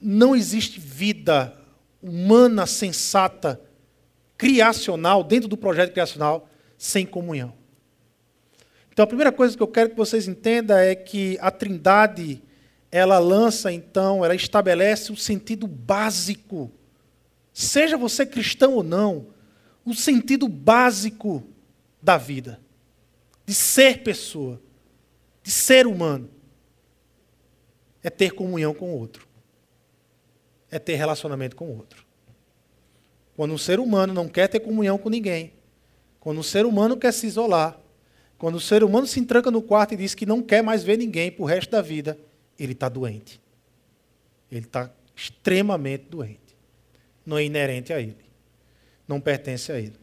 Não 0.00 0.36
existe 0.36 0.78
vida 0.78 1.56
humana 2.02 2.66
sensata 2.66 3.60
criacional, 4.36 5.22
dentro 5.22 5.48
do 5.48 5.56
projeto 5.56 5.92
criacional, 5.92 6.48
sem 6.76 7.06
comunhão. 7.06 7.52
Então 8.92 9.02
a 9.02 9.06
primeira 9.06 9.32
coisa 9.32 9.56
que 9.56 9.62
eu 9.62 9.68
quero 9.68 9.90
que 9.90 9.96
vocês 9.96 10.28
entendam 10.28 10.76
é 10.76 10.94
que 10.94 11.36
a 11.40 11.50
Trindade, 11.50 12.42
ela 12.92 13.18
lança 13.18 13.72
então, 13.72 14.24
ela 14.24 14.34
estabelece 14.34 15.10
o 15.10 15.16
sentido 15.16 15.66
básico, 15.66 16.70
seja 17.52 17.96
você 17.96 18.24
cristão 18.24 18.74
ou 18.74 18.82
não, 18.84 19.26
o 19.84 19.94
sentido 19.94 20.46
básico 20.46 21.42
da 22.00 22.16
vida, 22.16 22.60
de 23.44 23.52
ser 23.52 24.02
pessoa, 24.02 24.60
de 25.42 25.50
ser 25.50 25.86
humano, 25.86 26.30
é 28.02 28.10
ter 28.10 28.32
comunhão 28.32 28.72
com 28.72 28.92
o 28.92 28.98
outro, 28.98 29.26
é 30.70 30.78
ter 30.78 30.94
relacionamento 30.94 31.56
com 31.56 31.66
o 31.66 31.76
outro. 31.76 32.03
Quando 33.36 33.52
um 33.52 33.58
ser 33.58 33.80
humano 33.80 34.14
não 34.14 34.28
quer 34.28 34.48
ter 34.48 34.60
comunhão 34.60 34.96
com 34.96 35.08
ninguém, 35.08 35.52
quando 36.20 36.38
um 36.38 36.42
ser 36.42 36.64
humano 36.64 36.96
quer 36.96 37.12
se 37.12 37.26
isolar, 37.26 37.78
quando 38.38 38.56
o 38.56 38.60
ser 38.60 38.84
humano 38.84 39.06
se 39.06 39.18
entranca 39.20 39.50
no 39.50 39.62
quarto 39.62 39.94
e 39.94 39.96
diz 39.96 40.14
que 40.14 40.26
não 40.26 40.42
quer 40.42 40.62
mais 40.62 40.82
ver 40.82 40.96
ninguém 40.96 41.30
para 41.30 41.42
o 41.42 41.46
resto 41.46 41.70
da 41.70 41.82
vida, 41.82 42.18
ele 42.58 42.72
está 42.72 42.88
doente. 42.88 43.40
Ele 44.50 44.66
está 44.66 44.90
extremamente 45.16 46.06
doente. 46.08 46.40
Não 47.24 47.38
é 47.38 47.44
inerente 47.44 47.92
a 47.92 48.00
ele. 48.00 48.16
Não 49.08 49.20
pertence 49.20 49.72
a 49.72 49.78
ele. 49.78 49.94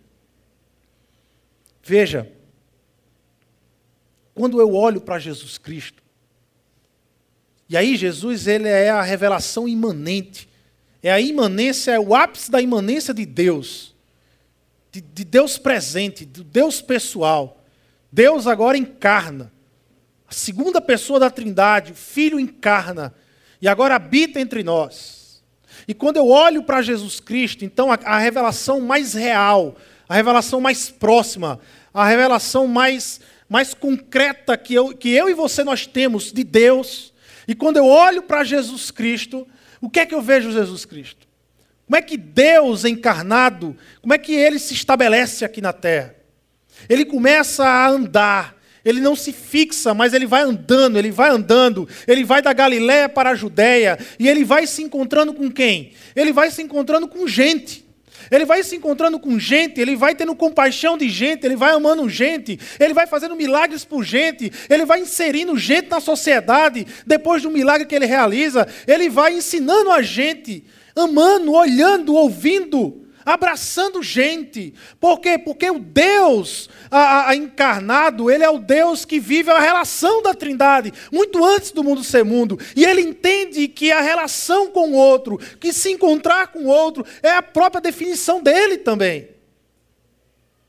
Veja, 1.84 2.32
quando 4.34 4.60
eu 4.60 4.74
olho 4.74 5.02
para 5.02 5.20
Jesus 5.20 5.58
Cristo, 5.58 6.02
e 7.68 7.78
aí 7.78 7.96
Jesus 7.96 8.48
ele 8.48 8.68
é 8.68 8.90
a 8.90 9.02
revelação 9.02 9.68
imanente 9.68 10.50
é 11.04 11.12
a 11.12 11.20
imanência, 11.20 11.92
é 11.92 12.00
o 12.00 12.14
ápice 12.14 12.52
da 12.52 12.62
imanência 12.62 13.14
de 13.14 13.26
Deus. 13.26 13.96
De, 14.92 15.02
de 15.02 15.24
Deus 15.24 15.58
presente, 15.58 16.26
de 16.26 16.44
Deus 16.44 16.82
pessoal. 16.82 17.64
Deus 18.12 18.46
agora 18.46 18.78
encarna. 18.78 19.52
A 20.28 20.34
segunda 20.34 20.80
pessoa 20.80 21.20
da 21.20 21.30
Trindade, 21.30 21.94
o 21.94 21.96
Filho 21.96 22.40
encarna. 22.40 23.14
E 23.62 23.68
agora 23.68 23.96
habita 23.96 24.40
entre 24.40 24.64
nós. 24.64 25.42
E 25.88 25.94
quando 25.94 26.18
eu 26.18 26.28
olho 26.28 26.64
para 26.64 26.82
Jesus 26.82 27.20
Cristo, 27.20 27.66
então 27.66 27.92
a, 27.92 28.00
a 28.04 28.20
revelação 28.20 28.80
mais 28.80 29.14
real, 29.14 29.76
a 30.08 30.14
revelação 30.14 30.62
mais 30.62 30.90
próxima, 30.90 31.60
a 31.94 32.06
revelação 32.06 32.68
mais, 32.68 33.20
mais 33.50 33.74
concreta 33.74 34.58
que 34.58 34.74
eu, 34.74 34.96
que 34.96 35.10
eu 35.10 35.30
e 35.30 35.34
você 35.34 35.64
nós 35.64 35.88
temos 35.88 36.32
de 36.32 36.44
Deus. 36.44 37.14
E 37.48 37.56
quando 37.56 37.78
eu 37.78 37.88
olho 37.88 38.22
para 38.22 38.44
Jesus 38.44 38.92
Cristo, 38.92 39.48
o 39.82 39.90
que 39.90 40.00
é 40.00 40.06
que 40.06 40.16
eu 40.16 40.22
vejo 40.22 40.52
Jesus 40.52 40.86
Cristo? 40.86 41.28
Como 41.86 41.98
é 41.98 42.02
que 42.02 42.16
Deus 42.16 42.86
encarnado, 42.86 43.76
como 44.02 44.14
é 44.14 44.18
que 44.18 44.34
ele 44.34 44.60
se 44.60 44.74
estabelece 44.74 45.44
aqui 45.44 45.60
na 45.60 45.74
terra? 45.74 46.16
Ele 46.88 47.04
começa 47.04 47.66
a 47.66 47.90
andar, 47.90 48.56
ele 48.86 49.02
não 49.02 49.16
se 49.16 49.34
fixa, 49.34 49.94
mas 49.94 50.14
ele 50.14 50.26
vai 50.26 50.44
andando, 50.44 50.98
ele 50.98 51.12
vai 51.12 51.30
andando, 51.30 51.88
ele 52.08 52.24
vai 52.24 52.42
da 52.42 52.54
Galiléia 52.54 53.10
para 53.10 53.32
a 53.32 53.36
Judéia, 53.36 54.00
e 54.18 54.30
ele 54.30 54.46
vai 54.46 54.66
se 54.66 54.82
encontrando 54.82 55.34
com 55.34 55.52
quem? 55.52 55.92
Ele 56.16 56.32
vai 56.32 56.50
se 56.50 56.62
encontrando 56.62 57.08
com 57.08 57.28
gente. 57.28 57.86
Ele 58.32 58.46
vai 58.46 58.64
se 58.64 58.78
encontrando 58.78 59.20
com 59.20 59.38
gente, 59.38 59.82
ele 59.82 59.96
vai 59.96 60.16
tendo 60.16 60.34
compaixão 60.34 60.98
de 60.98 61.10
gente, 61.10 61.46
ele 61.46 61.58
vai 61.58 61.74
amando 61.74 62.08
gente, 62.10 62.58
ele 62.80 62.94
vai 62.94 63.06
fazendo 63.06 63.36
milagres 63.36 63.84
por 63.84 64.04
gente, 64.04 64.50
ele 64.70 64.86
vai 64.86 65.02
inserindo 65.02 65.58
gente 65.58 65.90
na 65.90 66.00
sociedade. 66.00 66.88
Depois 67.06 67.44
do 67.44 67.52
milagre 67.52 67.86
que 67.86 67.94
ele 67.94 68.06
realiza, 68.06 68.66
ele 68.88 69.10
vai 69.10 69.34
ensinando 69.34 69.92
a 69.92 70.02
gente, 70.02 70.64
amando, 70.96 71.52
olhando, 71.52 72.16
ouvindo 72.16 73.02
abraçando 73.26 74.02
gente. 74.02 74.74
Por 75.00 75.20
quê? 75.20 75.38
Porque 75.38 75.70
o 75.70 75.80
Deus 75.80 76.70
a, 76.90 77.30
a, 77.30 77.36
encarnado, 77.36 78.30
ele 78.30 78.44
é 78.44 78.50
o 78.50 78.60
Deus 78.60 79.06
que 79.06 79.20
vive 79.20 79.50
a 79.50 79.60
relação 79.60 80.22
da 80.22 80.34
Trindade, 80.34 80.94
muito 81.12 81.44
antes 81.44 81.72
do 81.72 81.84
mundo 81.84 82.04
ser 82.04 82.24
mundo. 82.24 82.60
E 82.76 82.84
ele 82.84 83.02
entende 83.02 83.68
que 83.68 83.92
a 83.92 84.02
relação 84.02 84.72
com 84.72 84.92
o 84.92 84.96
outro, 84.96 85.38
que 85.60 85.72
se 85.72 85.92
encontrar 85.92 86.48
com 86.48 86.66
o 86.66 86.68
outro, 86.68 87.06
é 87.22 87.32
a 87.32 87.42
própria 87.42 87.82
definição 87.82 88.42
dele 88.42 88.78
também. 88.78 89.30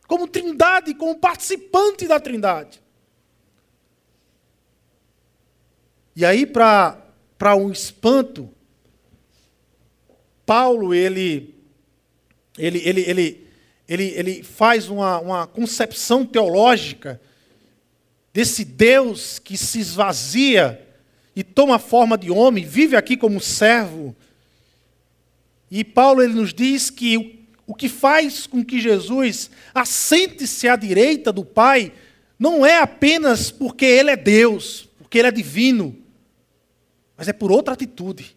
Como 0.06 0.28
Trindade, 0.28 0.94
como 0.94 1.16
participante 1.16 2.06
da 2.06 2.20
Trindade. 2.20 2.82
E 6.14 6.24
aí, 6.24 6.44
para 6.44 7.56
um 7.56 7.70
espanto, 7.70 8.50
Paulo, 10.44 10.92
ele 10.92 11.51
ele, 12.58 12.82
ele, 12.84 13.00
ele, 13.02 13.46
ele, 13.88 14.04
ele 14.16 14.42
faz 14.42 14.88
uma, 14.88 15.18
uma 15.20 15.46
concepção 15.46 16.24
teológica 16.24 17.20
desse 18.32 18.64
Deus 18.64 19.38
que 19.38 19.56
se 19.56 19.78
esvazia 19.78 20.86
e 21.34 21.42
toma 21.42 21.78
forma 21.78 22.16
de 22.16 22.30
homem, 22.30 22.64
vive 22.64 22.96
aqui 22.96 23.16
como 23.16 23.40
servo. 23.40 24.14
E 25.70 25.82
Paulo 25.84 26.22
ele 26.22 26.34
nos 26.34 26.52
diz 26.52 26.90
que 26.90 27.16
o, 27.16 27.42
o 27.66 27.74
que 27.74 27.88
faz 27.88 28.46
com 28.46 28.64
que 28.64 28.80
Jesus 28.80 29.50
assente-se 29.74 30.68
à 30.68 30.76
direita 30.76 31.32
do 31.32 31.44
Pai 31.44 31.92
não 32.38 32.66
é 32.66 32.78
apenas 32.78 33.50
porque 33.50 33.84
ele 33.84 34.10
é 34.10 34.16
Deus, 34.16 34.88
porque 34.98 35.18
ele 35.18 35.28
é 35.28 35.32
divino, 35.32 35.96
mas 37.16 37.28
é 37.28 37.32
por 37.32 37.50
outra 37.52 37.74
atitude. 37.74 38.36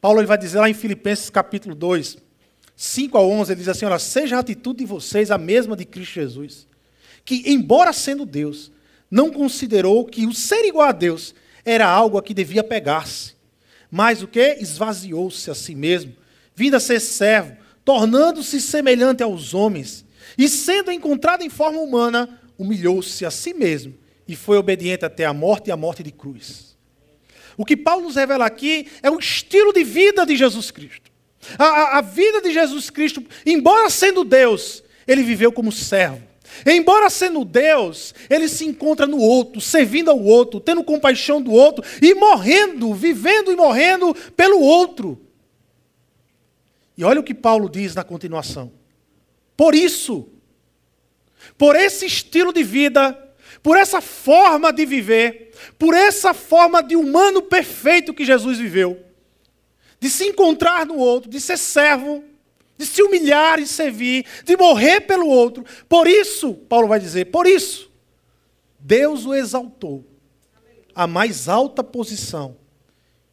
Paulo 0.00 0.20
ele 0.20 0.26
vai 0.26 0.36
dizer 0.36 0.58
lá 0.58 0.68
em 0.68 0.74
Filipenses 0.74 1.30
capítulo 1.30 1.74
2, 1.74 2.18
5 2.76 3.16
a 3.16 3.22
11, 3.22 3.52
ele 3.52 3.60
diz 3.60 3.68
assim: 3.68 3.84
olha, 3.84 3.98
seja 3.98 4.36
a 4.36 4.40
atitude 4.40 4.80
de 4.80 4.86
vocês 4.86 5.30
a 5.30 5.38
mesma 5.38 5.76
de 5.76 5.84
Cristo 5.84 6.14
Jesus, 6.14 6.66
que, 7.24 7.42
embora 7.46 7.92
sendo 7.92 8.26
Deus, 8.26 8.72
não 9.10 9.30
considerou 9.30 10.04
que 10.04 10.26
o 10.26 10.34
ser 10.34 10.64
igual 10.64 10.88
a 10.88 10.92
Deus 10.92 11.34
era 11.64 11.88
algo 11.88 12.18
a 12.18 12.22
que 12.22 12.34
devia 12.34 12.64
pegar-se, 12.64 13.34
mas 13.90 14.22
o 14.22 14.28
que? 14.28 14.58
Esvaziou-se 14.60 15.50
a 15.50 15.54
si 15.54 15.74
mesmo, 15.74 16.14
vindo 16.54 16.74
a 16.74 16.80
ser 16.80 17.00
servo, 17.00 17.56
tornando-se 17.84 18.60
semelhante 18.60 19.22
aos 19.22 19.54
homens, 19.54 20.04
e 20.36 20.48
sendo 20.48 20.90
encontrado 20.90 21.42
em 21.42 21.48
forma 21.48 21.78
humana, 21.78 22.40
humilhou-se 22.58 23.24
a 23.24 23.30
si 23.30 23.54
mesmo 23.54 23.94
e 24.26 24.34
foi 24.34 24.56
obediente 24.56 25.04
até 25.04 25.24
a 25.24 25.32
morte 25.32 25.68
e 25.68 25.72
a 25.72 25.76
morte 25.76 26.02
de 26.02 26.10
cruz. 26.10 26.76
O 27.56 27.64
que 27.64 27.76
Paulo 27.76 28.04
nos 28.04 28.16
revela 28.16 28.46
aqui 28.46 28.88
é 29.02 29.10
o 29.10 29.18
estilo 29.18 29.72
de 29.72 29.84
vida 29.84 30.26
de 30.26 30.36
Jesus 30.36 30.70
Cristo. 30.70 31.13
A, 31.58 31.64
a, 31.64 31.98
a 31.98 32.00
vida 32.00 32.40
de 32.40 32.52
Jesus 32.52 32.90
Cristo, 32.90 33.22
embora 33.44 33.90
sendo 33.90 34.24
Deus, 34.24 34.82
ele 35.06 35.22
viveu 35.22 35.52
como 35.52 35.72
servo. 35.72 36.22
Embora 36.64 37.10
sendo 37.10 37.44
Deus, 37.44 38.14
ele 38.30 38.48
se 38.48 38.64
encontra 38.64 39.06
no 39.06 39.18
outro, 39.18 39.60
servindo 39.60 40.10
ao 40.10 40.22
outro, 40.22 40.60
tendo 40.60 40.84
compaixão 40.84 41.42
do 41.42 41.50
outro 41.50 41.84
e 42.00 42.14
morrendo, 42.14 42.94
vivendo 42.94 43.50
e 43.50 43.56
morrendo 43.56 44.14
pelo 44.36 44.60
outro. 44.60 45.20
E 46.96 47.02
olha 47.02 47.20
o 47.20 47.24
que 47.24 47.34
Paulo 47.34 47.68
diz 47.68 47.94
na 47.94 48.04
continuação. 48.04 48.72
Por 49.56 49.74
isso, 49.74 50.28
por 51.58 51.74
esse 51.74 52.06
estilo 52.06 52.52
de 52.52 52.62
vida, 52.62 53.18
por 53.62 53.76
essa 53.76 54.00
forma 54.00 54.72
de 54.72 54.86
viver, 54.86 55.52
por 55.78 55.94
essa 55.94 56.32
forma 56.32 56.82
de 56.82 56.94
humano 56.94 57.42
perfeito 57.42 58.14
que 58.14 58.24
Jesus 58.24 58.58
viveu, 58.58 59.03
de 60.04 60.10
se 60.10 60.26
encontrar 60.26 60.84
no 60.84 60.98
outro, 60.98 61.30
de 61.30 61.40
ser 61.40 61.56
servo, 61.56 62.22
de 62.76 62.84
se 62.84 63.02
humilhar 63.02 63.58
e 63.58 63.66
servir, 63.66 64.26
de 64.44 64.54
morrer 64.54 65.00
pelo 65.00 65.26
outro. 65.26 65.64
Por 65.88 66.06
isso, 66.06 66.52
Paulo 66.52 66.88
vai 66.88 67.00
dizer, 67.00 67.30
por 67.30 67.46
isso, 67.46 67.90
Deus 68.78 69.24
o 69.24 69.32
exaltou 69.32 70.04
à 70.94 71.06
mais 71.06 71.48
alta 71.48 71.82
posição 71.82 72.54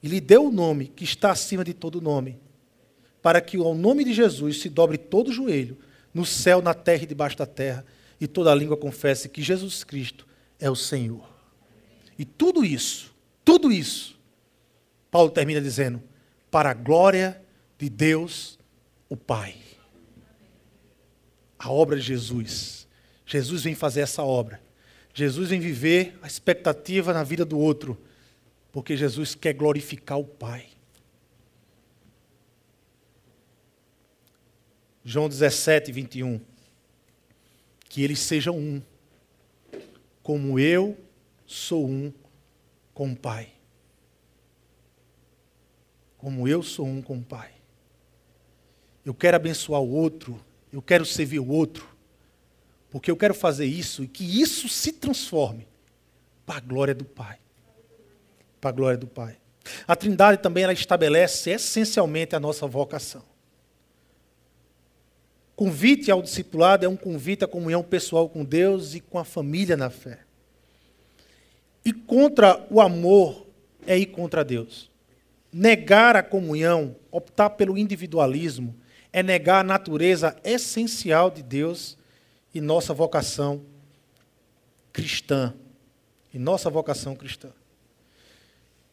e 0.01 0.07
lhe 0.07 0.21
deu 0.21 0.45
o 0.45 0.49
nome 0.51 0.87
que 0.87 1.03
está 1.03 1.31
acima 1.31 1.61
de 1.61 1.73
todo 1.73 1.99
nome, 1.99 2.39
para 3.21 3.41
que 3.41 3.57
ao 3.57 3.75
nome 3.75 4.05
de 4.05 4.13
Jesus 4.13 4.61
se 4.61 4.69
dobre 4.69 4.97
todo 4.97 5.29
joelho, 5.29 5.77
no 6.13 6.25
céu, 6.25 6.61
na 6.61 6.73
terra 6.73 7.03
e 7.03 7.07
debaixo 7.07 7.37
da 7.37 7.45
terra, 7.45 7.85
e 8.17 8.27
toda 8.27 8.55
língua 8.55 8.77
confesse 8.77 9.27
que 9.27 9.41
Jesus 9.41 9.83
Cristo 9.83 10.25
é 10.57 10.69
o 10.69 10.75
Senhor. 10.77 11.27
E 12.17 12.23
tudo 12.23 12.63
isso, 12.63 13.13
tudo 13.43 13.73
isso, 13.73 14.17
Paulo 15.11 15.29
termina 15.29 15.59
dizendo, 15.59 16.01
para 16.51 16.71
a 16.71 16.73
glória 16.73 17.41
de 17.79 17.89
Deus 17.89 18.59
o 19.09 19.15
Pai. 19.15 19.55
A 21.57 21.71
obra 21.71 21.95
de 21.95 22.03
Jesus. 22.03 22.87
Jesus 23.25 23.63
vem 23.63 23.73
fazer 23.73 24.01
essa 24.01 24.21
obra. 24.23 24.61
Jesus 25.13 25.49
vem 25.49 25.59
viver 25.59 26.17
a 26.21 26.27
expectativa 26.27 27.13
na 27.13 27.23
vida 27.23 27.45
do 27.45 27.57
outro, 27.57 27.97
porque 28.71 28.95
Jesus 28.95 29.33
quer 29.33 29.53
glorificar 29.53 30.19
o 30.19 30.25
Pai. 30.25 30.67
João 35.03 35.27
17, 35.27 35.91
21. 35.91 36.39
Que 37.89 38.03
eles 38.03 38.19
sejam 38.19 38.57
um, 38.57 38.81
como 40.21 40.59
eu 40.59 40.97
sou 41.45 41.87
um 41.87 42.13
com 42.93 43.11
o 43.11 43.15
Pai. 43.15 43.60
Como 46.21 46.47
eu 46.47 46.63
sou 46.63 46.87
um 46.87 47.01
com 47.01 47.17
o 47.17 47.23
Pai 47.23 47.51
eu 49.05 49.13
quero 49.13 49.35
abençoar 49.35 49.81
o 49.81 49.89
outro, 49.89 50.39
eu 50.71 50.81
quero 50.81 51.05
servir 51.05 51.39
o 51.39 51.47
outro, 51.47 51.87
porque 52.89 53.09
eu 53.09 53.17
quero 53.17 53.33
fazer 53.33 53.65
isso 53.65 54.03
e 54.03 54.07
que 54.07 54.41
isso 54.41 54.69
se 54.69 54.91
transforme 54.91 55.67
para 56.45 56.57
a 56.57 56.61
glória 56.61 56.93
do 56.93 57.05
Pai. 57.05 57.37
Para 58.59 58.69
a 58.69 58.73
glória 58.73 58.97
do 58.97 59.07
Pai. 59.07 59.37
A 59.87 59.95
Trindade 59.95 60.41
também 60.41 60.63
ela 60.63 60.73
estabelece 60.73 61.49
essencialmente 61.49 62.35
a 62.35 62.39
nossa 62.39 62.67
vocação. 62.67 63.23
Convite 65.55 66.09
ao 66.11 66.21
discipulado 66.21 66.85
é 66.85 66.89
um 66.89 66.97
convite 66.97 67.43
à 67.43 67.47
comunhão 67.47 67.83
pessoal 67.83 68.27
com 68.27 68.43
Deus 68.43 68.93
e 68.93 68.99
com 68.99 69.19
a 69.19 69.23
família 69.23 69.77
na 69.77 69.89
fé. 69.89 70.19
E 71.83 71.91
contra 71.91 72.65
o 72.69 72.79
amor 72.79 73.47
é 73.85 73.97
ir 73.97 74.07
contra 74.07 74.43
Deus. 74.43 74.90
Negar 75.51 76.15
a 76.15 76.23
comunhão, 76.23 76.95
optar 77.11 77.51
pelo 77.51 77.77
individualismo, 77.77 78.75
é 79.11 79.21
negar 79.21 79.59
a 79.59 79.63
natureza 79.63 80.35
essencial 80.43 81.29
de 81.29 81.43
Deus 81.43 81.97
e 82.53 82.61
nossa 82.61 82.93
vocação 82.93 83.61
cristã. 84.93 85.53
E 86.33 86.39
nossa 86.39 86.69
vocação 86.69 87.15
cristã. 87.15 87.49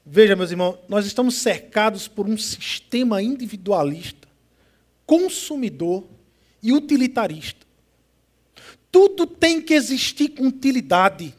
Veja, 0.05 0.35
meus 0.35 0.51
irmãos, 0.51 0.79
nós 0.89 1.07
estamos 1.07 1.35
cercados 1.37 2.09
por 2.09 2.27
um 2.27 2.37
sistema 2.37 3.23
individualista, 3.23 4.27
consumidor 5.07 6.05
e 6.63 6.73
utilitarista. 6.73 7.67
Tudo 8.91 9.27
tem 9.27 9.61
que 9.61 9.75
existir 9.75 10.31
com 10.31 10.47
utilidade. 10.47 11.35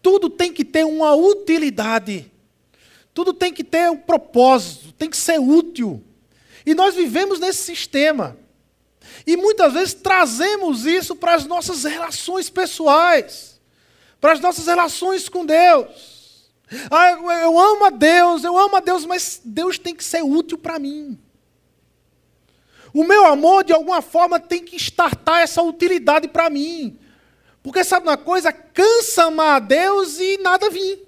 Tudo 0.00 0.30
tem 0.30 0.52
que 0.52 0.64
ter 0.64 0.84
uma 0.84 1.14
utilidade. 1.14 2.30
Tudo 3.16 3.32
tem 3.32 3.50
que 3.50 3.64
ter 3.64 3.90
um 3.90 3.96
propósito, 3.96 4.92
tem 4.92 5.08
que 5.08 5.16
ser 5.16 5.40
útil. 5.40 6.04
E 6.66 6.74
nós 6.74 6.94
vivemos 6.94 7.40
nesse 7.40 7.62
sistema. 7.62 8.36
E 9.26 9.38
muitas 9.38 9.72
vezes 9.72 9.94
trazemos 9.94 10.84
isso 10.84 11.16
para 11.16 11.34
as 11.34 11.46
nossas 11.46 11.84
relações 11.84 12.50
pessoais, 12.50 13.58
para 14.20 14.32
as 14.32 14.40
nossas 14.40 14.66
relações 14.66 15.30
com 15.30 15.46
Deus. 15.46 16.50
Ah, 16.90 17.12
eu 17.12 17.58
amo 17.58 17.86
a 17.86 17.90
Deus, 17.90 18.44
eu 18.44 18.58
amo 18.58 18.76
a 18.76 18.80
Deus, 18.80 19.06
mas 19.06 19.40
Deus 19.42 19.78
tem 19.78 19.94
que 19.94 20.04
ser 20.04 20.22
útil 20.22 20.58
para 20.58 20.78
mim. 20.78 21.18
O 22.92 23.02
meu 23.02 23.24
amor, 23.24 23.64
de 23.64 23.72
alguma 23.72 24.02
forma, 24.02 24.38
tem 24.38 24.62
que 24.62 24.76
estartar 24.76 25.40
essa 25.40 25.62
utilidade 25.62 26.28
para 26.28 26.50
mim. 26.50 26.98
Porque 27.62 27.82
sabe 27.82 28.06
uma 28.08 28.18
coisa? 28.18 28.52
Cansa 28.52 29.24
amar 29.24 29.56
a 29.56 29.58
Deus 29.58 30.20
e 30.20 30.36
nada 30.36 30.68
vir. 30.68 31.06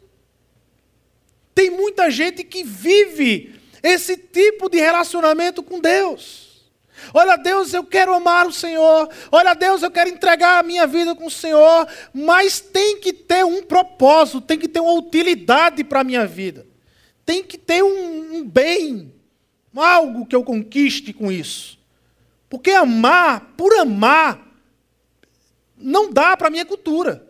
Tem 1.59 1.71
muita 1.71 2.09
gente 2.09 2.45
que 2.45 2.63
vive 2.63 3.61
esse 3.83 4.17
tipo 4.17 4.71
de 4.71 4.79
relacionamento 4.79 5.61
com 5.61 5.81
Deus. 5.81 6.71
Olha, 7.13 7.35
Deus, 7.35 7.75
eu 7.75 7.83
quero 7.83 8.15
amar 8.15 8.47
o 8.47 8.53
Senhor. 8.53 9.09
Olha, 9.33 9.55
Deus, 9.55 9.83
eu 9.83 9.91
quero 9.91 10.09
entregar 10.09 10.61
a 10.61 10.63
minha 10.63 10.87
vida 10.87 11.17
com 11.17 11.27
o 11.27 11.31
Senhor. 11.31 11.89
Mas 12.15 12.61
tem 12.61 13.01
que 13.01 13.13
ter 13.13 13.45
um 13.45 13.61
propósito, 13.61 14.41
tem 14.41 14.57
que 14.57 14.69
ter 14.69 14.79
uma 14.79 14.93
utilidade 14.93 15.83
para 15.83 16.03
a 16.03 16.05
minha 16.05 16.25
vida. 16.29 16.65
Tem 17.27 17.43
que 17.43 17.59
ter 17.59 17.83
um, 17.83 18.37
um 18.37 18.45
bem, 18.49 19.13
algo 19.75 20.27
que 20.27 20.37
eu 20.37 20.45
conquiste 20.45 21.13
com 21.13 21.33
isso. 21.33 21.77
Porque 22.49 22.71
amar, 22.71 23.55
por 23.57 23.75
amar, 23.75 24.47
não 25.77 26.13
dá 26.13 26.37
para 26.37 26.47
a 26.47 26.51
minha 26.51 26.65
cultura. 26.65 27.27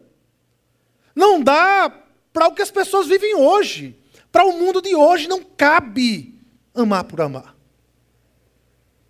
Não 1.15 1.43
dá 1.43 1.91
para 2.31 2.47
o 2.47 2.53
que 2.53 2.61
as 2.61 2.71
pessoas 2.71 3.07
vivem 3.07 3.35
hoje. 3.35 3.98
Para 4.39 4.47
o 4.47 4.57
mundo 4.57 4.81
de 4.81 4.95
hoje 4.95 5.27
não 5.27 5.43
cabe 5.43 6.41
amar 6.73 7.03
por 7.03 7.21
amar. 7.21 7.57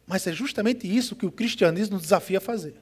Mas 0.06 0.26
é 0.26 0.32
justamente 0.32 0.88
isso 0.88 1.14
que 1.14 1.26
o 1.26 1.30
cristianismo 1.30 1.96
nos 1.96 2.04
desafia 2.04 2.38
a 2.38 2.40
fazer. 2.40 2.80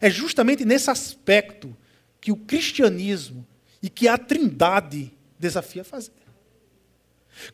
É 0.00 0.08
justamente 0.08 0.64
nesse 0.64 0.88
aspecto 0.88 1.76
que 2.20 2.30
o 2.30 2.36
cristianismo 2.36 3.44
e 3.82 3.90
que 3.90 4.06
a 4.06 4.16
trindade 4.16 5.12
desafia 5.36 5.82
a 5.82 5.84
fazer. 5.84 6.12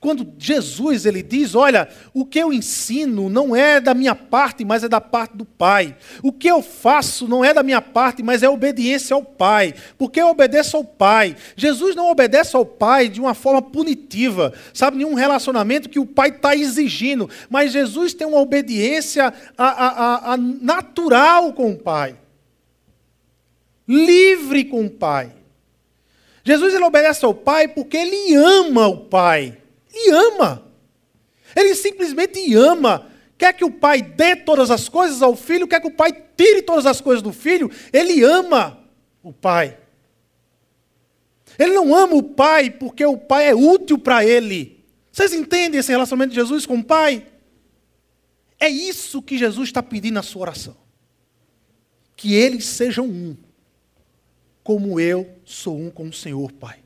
Quando 0.01 0.33
Jesus 0.38 1.07
ele 1.07 1.23
diz, 1.23 1.55
olha, 1.55 1.88
o 2.12 2.25
que 2.25 2.38
eu 2.38 2.53
ensino 2.53 3.29
não 3.29 3.55
é 3.55 3.81
da 3.81 3.94
minha 3.94 4.14
parte, 4.14 4.64
mas 4.64 4.85
é 4.85 4.88
da 4.88 5.01
parte 5.01 5.37
do 5.37 5.44
Pai. 5.44 5.97
O 6.23 6.33
que 6.33 6.49
eu 6.49 6.62
faço 6.62 7.29
não 7.29 7.44
é 7.44 7.53
da 7.53 7.62
minha 7.62 7.81
parte, 7.81 8.23
mas 8.23 8.42
é 8.42 8.49
obediência 8.49 9.14
ao 9.14 9.23
Pai. 9.23 9.75
Porque 9.99 10.20
eu 10.20 10.29
obedeço 10.29 10.77
ao 10.77 10.85
Pai. 10.85 11.37
Jesus 11.57 11.94
não 11.94 12.11
obedece 12.11 12.57
ao 12.57 12.66
Pai 12.66 13.09
de 13.09 13.20
uma 13.20 13.35
forma 13.35 13.62
punitiva, 13.62 14.53
sabe, 14.73 14.99
nenhum 14.99 15.14
relacionamento 15.14 15.88
que 15.88 15.99
o 15.99 16.07
Pai 16.07 16.31
está 16.31 16.55
exigindo. 16.55 17.29
Mas 17.49 17.73
Jesus 17.73 18.14
tem 18.14 18.27
uma 18.27 18.40
obediência 18.40 19.33
a, 19.57 19.66
a, 19.66 20.33
a, 20.33 20.37
natural 20.37 21.53
com 21.53 21.73
o 21.73 21.79
Pai. 21.79 22.16
Livre 23.87 24.64
com 24.64 24.87
o 24.87 24.90
Pai. 24.90 25.31
Jesus 26.42 26.75
ele 26.75 26.85
obedece 26.85 27.25
ao 27.25 27.35
Pai 27.35 27.68
porque 27.68 27.97
ele 27.97 28.35
ama 28.35 28.87
o 28.87 28.99
Pai. 28.99 29.59
E 29.95 30.11
ama. 30.11 30.65
Ele 31.55 31.75
simplesmente 31.75 32.53
ama. 32.55 33.11
Quer 33.38 33.53
que 33.53 33.65
o 33.65 33.71
pai 33.71 34.03
dê 34.03 34.37
todas 34.37 34.71
as 34.71 34.88
coisas 34.88 35.23
ao 35.23 35.37
filho, 35.37 35.69
quer 35.69 35.81
que 35.81 35.87
o 35.87 35.95
pai 35.95 36.13
tire 36.37 36.63
todas 36.63 36.87
as 36.87 37.01
coisas 37.01 37.23
do 37.23 37.33
filho, 37.33 37.71
ele 37.92 38.23
ama 38.23 38.79
o 39.23 39.33
pai. 39.33 39.79
Ele 41.59 41.73
não 41.75 41.95
ama 41.95 42.15
o 42.15 42.23
pai 42.23 42.71
porque 42.71 43.05
o 43.05 43.17
pai 43.17 43.49
é 43.49 43.55
útil 43.55 43.99
para 43.99 44.25
ele. 44.25 44.85
Vocês 45.11 45.33
entendem 45.33 45.79
esse 45.79 45.92
relacionamento 45.92 46.31
de 46.31 46.37
Jesus 46.37 46.67
com 46.67 46.79
o 46.79 46.85
pai? 46.85 47.27
É 48.59 48.69
isso 48.69 49.23
que 49.23 49.38
Jesus 49.38 49.69
está 49.69 49.83
pedindo 49.83 50.15
na 50.15 50.23
sua 50.23 50.42
oração. 50.42 50.77
Que 52.17 52.35
eles 52.35 52.65
sejam 52.65 53.07
um, 53.07 53.37
como 54.63 54.99
eu 54.99 55.29
sou 55.45 55.79
um 55.79 55.90
com 55.90 56.09
o 56.09 56.13
Senhor, 56.13 56.51
Pai 56.53 56.84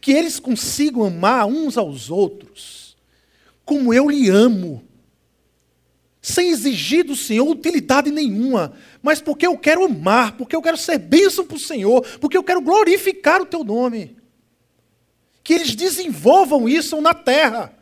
que 0.00 0.12
eles 0.12 0.40
consigam 0.40 1.04
amar 1.04 1.46
uns 1.46 1.76
aos 1.76 2.10
outros, 2.10 2.96
como 3.64 3.92
eu 3.92 4.08
lhe 4.08 4.28
amo, 4.28 4.82
sem 6.20 6.50
exigir 6.50 7.04
do 7.04 7.14
Senhor 7.14 7.48
utilidade 7.48 8.10
nenhuma, 8.10 8.72
mas 9.00 9.20
porque 9.20 9.46
eu 9.46 9.56
quero 9.56 9.84
amar, 9.84 10.36
porque 10.36 10.56
eu 10.56 10.62
quero 10.62 10.76
ser 10.76 10.98
bênção 10.98 11.46
para 11.46 11.56
o 11.56 11.60
Senhor, 11.60 12.04
porque 12.18 12.36
eu 12.36 12.42
quero 12.42 12.60
glorificar 12.60 13.40
o 13.40 13.46
teu 13.46 13.62
nome. 13.62 14.16
que 15.44 15.54
eles 15.54 15.76
desenvolvam 15.76 16.68
isso 16.68 17.00
na 17.00 17.14
terra, 17.14 17.72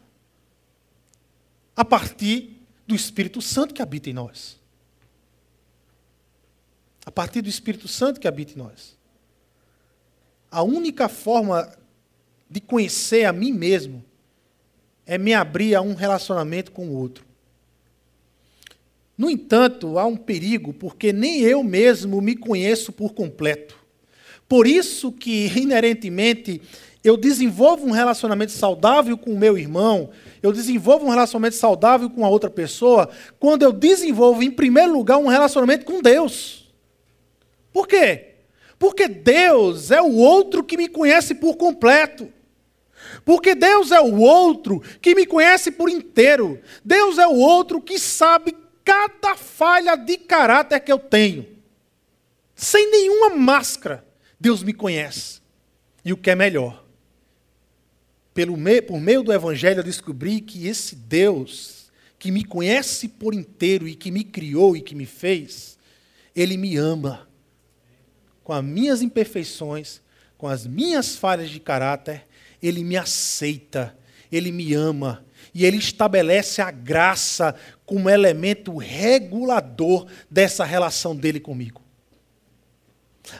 a 1.74 1.82
partir 1.82 2.61
do 2.86 2.95
Espírito 2.95 3.40
Santo 3.40 3.72
que 3.72 3.80
habita 3.80 4.11
em 4.11 4.12
nós. 4.12 4.61
A 7.07 7.11
partir 7.11 7.40
do 7.40 7.49
Espírito 7.49 7.88
Santo 7.88 8.20
que 8.20 8.28
habita 8.28 8.53
em 8.53 8.59
nós. 8.59 8.99
A 10.51 10.62
única 10.62 11.09
forma 11.09 11.74
de 12.49 12.61
conhecer 12.61 13.24
a 13.24 13.32
mim 13.32 13.53
mesmo 13.53 14.05
é 15.07 15.18
me 15.18 15.34
abrir 15.34 15.74
a 15.74 15.82
um 15.82 15.95
relacionamento 15.95 16.72
com 16.72 16.88
o 16.88 16.97
outro. 16.97 17.24
No 19.16 19.30
entanto, 19.30 19.99
há 19.99 20.07
um 20.07 20.16
perigo, 20.16 20.72
porque 20.72 21.12
nem 21.12 21.40
eu 21.40 21.62
mesmo 21.62 22.20
me 22.20 22.34
conheço 22.34 22.92
por 22.92 23.12
completo. 23.14 23.78
Por 24.49 24.66
isso 24.66 25.12
que, 25.12 25.47
inerentemente, 25.57 26.61
eu 27.03 27.16
desenvolvo 27.16 27.86
um 27.86 27.90
relacionamento 27.90 28.53
saudável 28.53 29.16
com 29.16 29.30
o 29.30 29.38
meu 29.38 29.57
irmão, 29.57 30.11
eu 30.42 30.53
desenvolvo 30.53 31.07
um 31.07 31.11
relacionamento 31.11 31.55
saudável 31.55 32.11
com 32.11 32.24
a 32.24 32.28
outra 32.28 32.51
pessoa, 32.51 33.09
quando 33.38 33.62
eu 33.62 33.72
desenvolvo, 33.72 34.42
em 34.42 34.51
primeiro 34.51 34.92
lugar, 34.92 35.18
um 35.18 35.28
relacionamento 35.28 35.84
com 35.84 36.01
Deus. 36.01 36.72
Por 37.72 37.86
quê? 37.86 38.34
Porque 38.79 39.09
Deus 39.09 39.91
é 39.91 40.01
o 40.01 40.14
outro 40.14 40.64
que 40.64 40.77
me 40.77 40.89
conhece 40.89 41.35
por 41.35 41.57
completo. 41.57 42.33
Porque 43.25 43.55
Deus 43.55 43.91
é 43.91 44.01
o 44.01 44.20
outro 44.20 44.81
que 45.01 45.14
me 45.14 45.27
conhece 45.27 45.70
por 45.70 45.89
inteiro. 45.89 46.61
Deus 46.85 47.18
é 47.18 47.27
o 47.27 47.37
outro 47.37 47.81
que 47.81 47.99
sabe 47.99 48.55
cada 48.85 49.35
falha 49.35 49.97
de 49.97 50.16
caráter 50.18 50.81
que 50.81 50.93
eu 50.93 50.99
tenho. 50.99 51.47
Sem 52.55 52.91
nenhuma 52.91 53.31
máscara, 53.31 54.07
Deus 54.39 54.62
me 54.62 54.72
conhece. 54.72 55.41
E 56.05 56.12
o 56.12 56.16
que 56.16 56.31
é 56.31 56.35
melhor, 56.35 56.85
pelo 58.35 58.57
me, 58.57 58.83
por 58.83 59.01
meio 59.01 59.22
do 59.22 59.33
Evangelho, 59.33 59.79
eu 59.79 59.85
descobri 59.85 60.41
que 60.41 60.66
esse 60.66 60.95
Deus, 60.95 61.91
que 62.18 62.31
me 62.31 62.45
conhece 62.45 63.09
por 63.09 63.33
inteiro 63.33 63.89
e 63.89 63.95
que 63.95 64.11
me 64.11 64.22
criou 64.22 64.77
e 64.77 64.83
que 64.83 64.95
me 64.95 65.07
fez, 65.07 65.79
ele 66.37 66.57
me 66.57 66.77
ama. 66.77 67.24
Com 68.45 68.53
as 68.53 68.62
minhas 68.62 69.03
imperfeições, 69.03 70.01
com 70.36 70.47
as 70.47 70.66
minhas 70.66 71.16
falhas 71.16 71.49
de 71.49 71.59
caráter, 71.59 72.26
ele 72.62 72.84
me 72.84 72.97
aceita, 72.97 73.97
ele 74.30 74.53
me 74.53 74.74
ama 74.74 75.24
e 75.55 75.64
ele 75.64 75.78
estabelece 75.78 76.61
a 76.61 76.70
graça 76.70 77.55
como 77.86 78.11
elemento 78.11 78.76
regulador 78.76 80.07
dessa 80.30 80.64
relação 80.64 81.16
dele 81.16 81.40
comigo. 81.40 81.80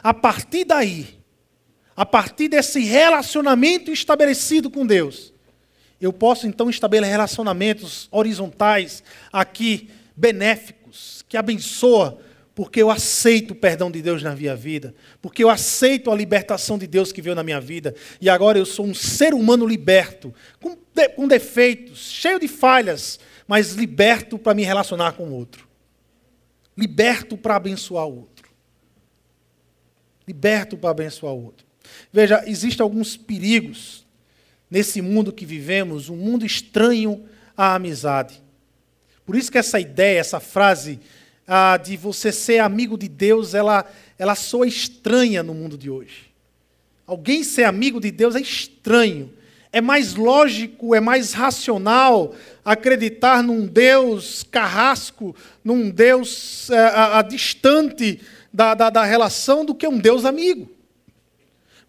A 0.01 0.13
partir 0.13 0.65
daí, 0.65 1.19
a 1.95 2.05
partir 2.05 2.47
desse 2.47 2.79
relacionamento 2.79 3.91
estabelecido 3.91 4.69
com 4.69 4.85
Deus, 4.85 5.33
eu 6.01 6.11
posso 6.11 6.47
então 6.47 6.69
estabelecer 6.69 7.11
relacionamentos 7.11 8.07
horizontais 8.11 9.03
aqui, 9.31 9.89
benéficos, 10.15 11.23
que 11.27 11.37
abençoam 11.37 12.17
porque 12.55 12.81
eu 12.81 12.89
aceito 12.89 13.51
o 13.51 13.55
perdão 13.55 13.91
de 13.91 14.01
Deus 14.01 14.23
na 14.23 14.33
minha 14.33 14.55
vida, 14.55 14.95
porque 15.21 15.43
eu 15.43 15.49
aceito 15.49 16.09
a 16.09 16.15
libertação 16.15 16.77
de 16.77 16.87
Deus 16.87 17.11
que 17.11 17.21
veio 17.21 17.35
na 17.35 17.43
minha 17.43 17.59
vida, 17.59 17.93
e 18.21 18.29
agora 18.29 18.57
eu 18.57 18.65
sou 18.65 18.85
um 18.85 18.93
ser 18.93 19.33
humano 19.33 19.67
liberto, 19.67 20.33
com, 20.61 20.77
de, 20.93 21.09
com 21.09 21.27
defeitos, 21.27 21.99
cheio 21.99 22.39
de 22.39 22.47
falhas, 22.47 23.19
mas 23.45 23.73
liberto 23.73 24.39
para 24.39 24.53
me 24.53 24.63
relacionar 24.63 25.11
com 25.11 25.25
o 25.25 25.33
outro, 25.33 25.67
liberto 26.77 27.37
para 27.37 27.57
abençoar 27.57 28.07
o 28.07 28.19
outro, 28.19 28.49
liberto 30.25 30.77
para 30.77 30.91
abençoar 30.91 31.33
o 31.33 31.43
outro. 31.43 31.65
Veja, 32.11 32.41
existem 32.47 32.81
alguns 32.81 33.17
perigos 33.17 34.07
nesse 34.71 35.01
mundo 35.01 35.33
que 35.33 35.45
vivemos, 35.45 36.09
um 36.09 36.15
mundo 36.15 36.45
estranho 36.45 37.25
à 37.55 37.75
amizade. 37.75 38.41
Por 39.25 39.35
isso 39.35 39.51
que 39.51 39.57
essa 39.57 39.79
ideia, 39.79 40.19
essa 40.19 40.39
frase 40.39 40.99
ah, 41.47 41.77
de 41.77 41.95
você 41.95 42.31
ser 42.31 42.59
amigo 42.59 42.97
de 42.97 43.07
Deus, 43.07 43.53
ela, 43.53 43.85
ela 44.17 44.35
soa 44.35 44.67
estranha 44.67 45.43
no 45.43 45.53
mundo 45.53 45.77
de 45.77 45.89
hoje. 45.89 46.33
Alguém 47.05 47.43
ser 47.43 47.63
amigo 47.63 47.99
de 47.99 48.11
Deus 48.11 48.35
é 48.35 48.41
estranho. 48.41 49.31
É 49.71 49.81
mais 49.81 50.15
lógico, 50.15 50.95
é 50.95 50.99
mais 50.99 51.33
racional 51.33 52.33
acreditar 52.63 53.43
num 53.43 53.67
Deus 53.67 54.43
carrasco, 54.49 55.35
num 55.63 55.89
Deus 55.89 56.69
é, 56.69 56.77
a, 56.77 57.19
a, 57.19 57.21
distante 57.21 58.21
da, 58.51 58.73
da, 58.73 58.89
da 58.89 59.03
relação 59.03 59.65
do 59.65 59.75
que 59.75 59.87
um 59.87 59.97
Deus 59.97 60.23
amigo. 60.23 60.71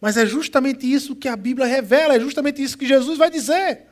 Mas 0.01 0.17
é 0.17 0.27
justamente 0.27 0.91
isso 0.91 1.17
que 1.17 1.29
a 1.29 1.37
Bíblia 1.37 1.67
revela, 1.67 2.17
é 2.17 2.21
justamente 2.21 2.63
isso 2.63 2.77
que 2.77 2.87
Jesus 2.87 3.17
vai 3.17 3.31
dizer. 3.31 3.83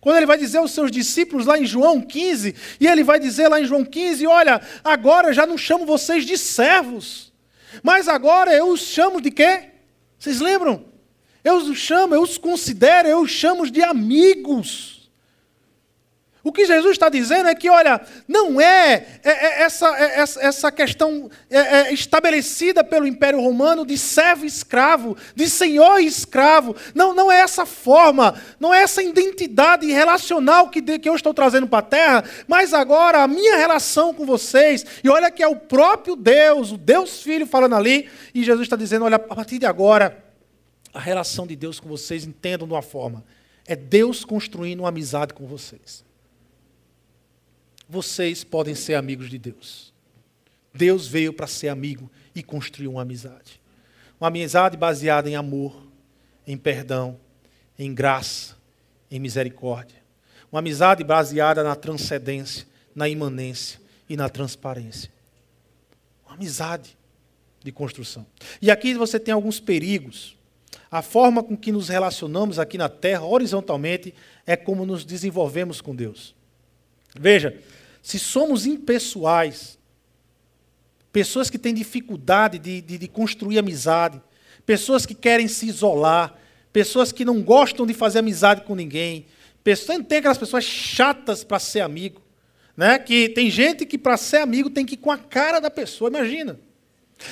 Quando 0.00 0.16
ele 0.16 0.26
vai 0.26 0.38
dizer 0.38 0.58
aos 0.58 0.72
seus 0.72 0.90
discípulos 0.90 1.44
lá 1.44 1.58
em 1.58 1.66
João 1.66 2.00
15, 2.00 2.54
e 2.80 2.86
ele 2.86 3.04
vai 3.04 3.20
dizer 3.20 3.48
lá 3.48 3.60
em 3.60 3.66
João 3.66 3.84
15: 3.84 4.26
Olha, 4.26 4.60
agora 4.82 5.32
já 5.32 5.46
não 5.46 5.58
chamo 5.58 5.84
vocês 5.84 6.24
de 6.24 6.38
servos, 6.38 7.32
mas 7.82 8.08
agora 8.08 8.54
eu 8.54 8.68
os 8.68 8.80
chamo 8.80 9.20
de 9.20 9.30
quê? 9.30 9.64
Vocês 10.18 10.40
lembram? 10.40 10.84
Eu 11.42 11.56
os 11.56 11.78
chamo, 11.78 12.14
eu 12.14 12.22
os 12.22 12.38
considero, 12.38 13.08
eu 13.08 13.20
os 13.20 13.30
chamo 13.30 13.70
de 13.70 13.82
amigos. 13.82 14.99
O 16.42 16.52
que 16.52 16.64
Jesus 16.64 16.92
está 16.92 17.10
dizendo 17.10 17.50
é 17.50 17.54
que, 17.54 17.68
olha, 17.68 18.00
não 18.26 18.58
é, 18.58 19.20
é, 19.22 19.30
é 19.30 19.62
essa, 19.62 19.88
é, 19.98 20.20
essa 20.20 20.72
questão 20.72 21.30
é, 21.50 21.58
é 21.58 21.92
estabelecida 21.92 22.82
pelo 22.82 23.06
Império 23.06 23.40
Romano 23.40 23.84
de 23.84 23.98
servo 23.98 24.46
escravo, 24.46 25.16
de 25.34 25.50
senhor 25.50 25.98
escravo. 25.98 26.74
Não, 26.94 27.14
não 27.14 27.30
é 27.30 27.40
essa 27.40 27.66
forma, 27.66 28.40
não 28.58 28.72
é 28.72 28.82
essa 28.82 29.02
identidade 29.02 29.86
relacional 29.92 30.70
que, 30.70 30.80
que 30.98 31.08
eu 31.08 31.14
estou 31.14 31.34
trazendo 31.34 31.66
para 31.66 31.80
a 31.80 31.82
terra, 31.82 32.24
mas 32.48 32.72
agora 32.72 33.22
a 33.22 33.28
minha 33.28 33.56
relação 33.56 34.14
com 34.14 34.24
vocês, 34.24 34.86
e 35.04 35.10
olha 35.10 35.30
que 35.30 35.42
é 35.42 35.48
o 35.48 35.56
próprio 35.56 36.16
Deus, 36.16 36.72
o 36.72 36.78
Deus 36.78 37.22
Filho 37.22 37.46
falando 37.46 37.76
ali, 37.76 38.08
e 38.34 38.42
Jesus 38.42 38.62
está 38.62 38.76
dizendo: 38.76 39.04
olha, 39.04 39.16
a 39.16 39.18
partir 39.18 39.58
de 39.58 39.66
agora, 39.66 40.24
a 40.94 40.98
relação 41.00 41.46
de 41.46 41.54
Deus 41.54 41.78
com 41.78 41.88
vocês, 41.88 42.24
entendam 42.24 42.66
de 42.66 42.72
uma 42.72 42.82
forma, 42.82 43.22
é 43.66 43.76
Deus 43.76 44.24
construindo 44.24 44.80
uma 44.80 44.88
amizade 44.88 45.34
com 45.34 45.46
vocês 45.46 46.08
vocês 47.90 48.44
podem 48.44 48.74
ser 48.74 48.94
amigos 48.94 49.28
de 49.28 49.36
Deus. 49.36 49.92
Deus 50.72 51.08
veio 51.08 51.32
para 51.32 51.48
ser 51.48 51.68
amigo 51.68 52.08
e 52.32 52.40
construir 52.40 52.86
uma 52.86 53.02
amizade. 53.02 53.60
Uma 54.20 54.28
amizade 54.28 54.76
baseada 54.76 55.28
em 55.28 55.34
amor, 55.34 55.88
em 56.46 56.56
perdão, 56.56 57.18
em 57.76 57.92
graça, 57.92 58.56
em 59.10 59.18
misericórdia. 59.18 59.98
Uma 60.52 60.60
amizade 60.60 61.02
baseada 61.02 61.64
na 61.64 61.74
transcendência, 61.74 62.64
na 62.94 63.08
imanência 63.08 63.80
e 64.08 64.16
na 64.16 64.28
transparência. 64.28 65.10
Uma 66.24 66.34
amizade 66.34 66.96
de 67.62 67.72
construção. 67.72 68.24
E 68.62 68.70
aqui 68.70 68.94
você 68.94 69.18
tem 69.18 69.34
alguns 69.34 69.58
perigos. 69.58 70.36
A 70.88 71.02
forma 71.02 71.42
com 71.42 71.56
que 71.56 71.72
nos 71.72 71.88
relacionamos 71.88 72.60
aqui 72.60 72.78
na 72.78 72.88
terra, 72.88 73.24
horizontalmente, 73.24 74.14
é 74.46 74.54
como 74.56 74.86
nos 74.86 75.04
desenvolvemos 75.04 75.80
com 75.80 75.94
Deus. 75.94 76.34
Veja, 77.18 77.60
se 78.02 78.18
somos 78.18 78.66
impessoais, 78.66 79.78
pessoas 81.12 81.50
que 81.50 81.58
têm 81.58 81.74
dificuldade 81.74 82.58
de, 82.58 82.80
de, 82.80 82.98
de 82.98 83.08
construir 83.08 83.58
amizade, 83.58 84.20
pessoas 84.64 85.04
que 85.04 85.14
querem 85.14 85.48
se 85.48 85.66
isolar, 85.66 86.34
pessoas 86.72 87.12
que 87.12 87.24
não 87.24 87.42
gostam 87.42 87.86
de 87.86 87.94
fazer 87.94 88.20
amizade 88.20 88.62
com 88.62 88.74
ninguém, 88.74 89.26
pessoas, 89.64 89.98
tem 90.06 90.18
aquelas 90.18 90.38
pessoas 90.38 90.64
chatas 90.64 91.44
para 91.44 91.58
ser 91.58 91.80
amigo, 91.80 92.22
né? 92.76 92.98
Que 92.98 93.28
tem 93.28 93.50
gente 93.50 93.84
que 93.84 93.98
para 93.98 94.16
ser 94.16 94.38
amigo 94.38 94.70
tem 94.70 94.86
que 94.86 94.94
ir 94.94 94.98
com 94.98 95.10
a 95.10 95.18
cara 95.18 95.60
da 95.60 95.70
pessoa, 95.70 96.08
imagina. 96.08 96.58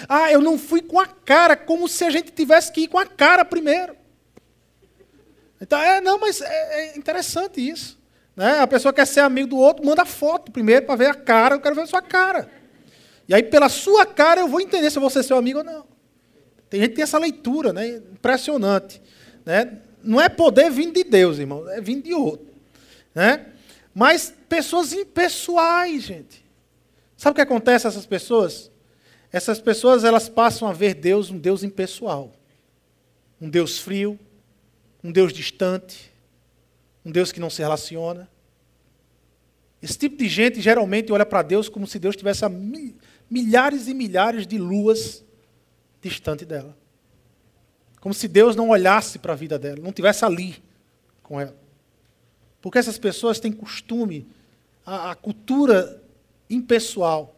Ah, 0.09 0.31
eu 0.31 0.41
não 0.41 0.59
fui 0.59 0.83
com 0.83 1.01
a 1.01 1.07
cara, 1.07 1.57
como 1.57 1.89
se 1.89 2.05
a 2.05 2.11
gente 2.11 2.31
tivesse 2.33 2.71
que 2.73 2.83
ir 2.83 2.89
com 2.89 2.99
a 2.99 3.07
cara 3.07 3.45
primeiro. 3.45 3.97
Então, 5.61 5.81
é, 5.81 6.01
não, 6.01 6.19
mas 6.19 6.41
é, 6.41 6.93
é 6.93 6.99
interessante 6.99 7.67
isso. 7.67 7.98
Né? 8.39 8.61
A 8.61 8.69
pessoa 8.69 8.93
quer 8.93 9.05
ser 9.05 9.19
amigo 9.19 9.49
do 9.49 9.57
outro, 9.57 9.85
manda 9.85 10.05
foto 10.05 10.53
primeiro 10.53 10.87
para 10.87 10.95
ver 10.95 11.11
a 11.11 11.15
cara, 11.15 11.57
eu 11.57 11.61
quero 11.61 11.75
ver 11.75 11.83
a 11.83 11.87
sua 11.87 12.01
cara. 12.01 12.49
E 13.27 13.35
aí, 13.35 13.43
pela 13.43 13.69
sua 13.69 14.07
cara, 14.07 14.41
eu 14.41 14.47
vou 14.47 14.61
entender 14.61 14.89
se 14.93 14.99
vou 15.01 15.11
ser 15.11 15.25
seu 15.25 15.37
amigo 15.37 15.59
ou 15.59 15.65
não. 15.65 15.85
Tem 16.71 16.81
gente 16.81 16.91
que 16.91 16.97
tem 16.97 17.03
essa 17.03 17.19
leitura, 17.19 17.73
né? 17.73 17.89
impressionante. 17.89 19.03
Né? 19.45 19.79
Não 20.05 20.21
é 20.21 20.29
poder 20.29 20.71
vindo 20.71 20.95
de 20.95 21.03
Deus, 21.03 21.41
irmão, 21.41 21.69
é 21.69 21.81
vindo 21.81 22.05
de 22.05 22.15
outro. 22.15 22.47
Né? 23.13 23.45
Mas 23.93 24.33
pessoas 24.49 24.93
impessoais, 24.93 26.05
gente. 26.05 26.45
Sabe 27.17 27.33
o 27.33 27.35
que 27.35 27.41
acontece 27.41 27.89
a 27.89 27.91
essas 27.91 28.07
pessoas? 28.07 28.71
Essas 29.33 29.61
pessoas 29.61 30.05
elas 30.05 30.29
passam 30.29 30.69
a 30.69 30.73
ver 30.73 30.95
Deus 30.95 31.29
um 31.29 31.39
Deus 31.39 31.65
impessoal. 31.65 32.33
Um 33.41 33.51
Deus 33.51 33.81
frio, 33.81 34.17
um 35.03 35.11
Deus 35.11 35.33
distante, 35.33 36.08
um 37.05 37.11
Deus 37.11 37.33
que 37.33 37.41
não 37.41 37.51
se 37.51 37.63
relaciona. 37.63 38.29
Esse 39.83 39.97
tipo 39.97 40.17
de 40.17 40.29
gente 40.29 40.61
geralmente 40.61 41.13
olha 41.13 41.25
para 41.25 41.43
Deus 41.43 41.69
como 41.69 41.87
se 41.87 41.99
Deus 41.99 42.17
tivesse 42.17 42.45
a 42.45 42.49
milhares 43.31 43.87
e 43.87 43.95
milhares 43.95 44.47
de 44.47 44.59
luas 44.59 45.25
distante 46.01 46.45
dela. 46.45 46.77
Como 48.01 48.15
se 48.15 48.29
Deus 48.29 48.57
não 48.57 48.71
olhasse 48.71 49.19
para 49.19 49.33
a 49.33 49.37
vida 49.37 49.59
dela, 49.59 49.79
não 49.81 49.93
tivesse 49.93 50.25
ali 50.25 50.63
com 51.23 51.41
ela. 51.41 51.57
Porque 52.61 52.79
essas 52.79 52.99
pessoas 52.99 53.39
têm 53.39 53.53
costume, 53.53 54.27
a, 54.85 55.13
a 55.13 55.15
cultura 55.15 56.03
impessoal. 56.51 57.37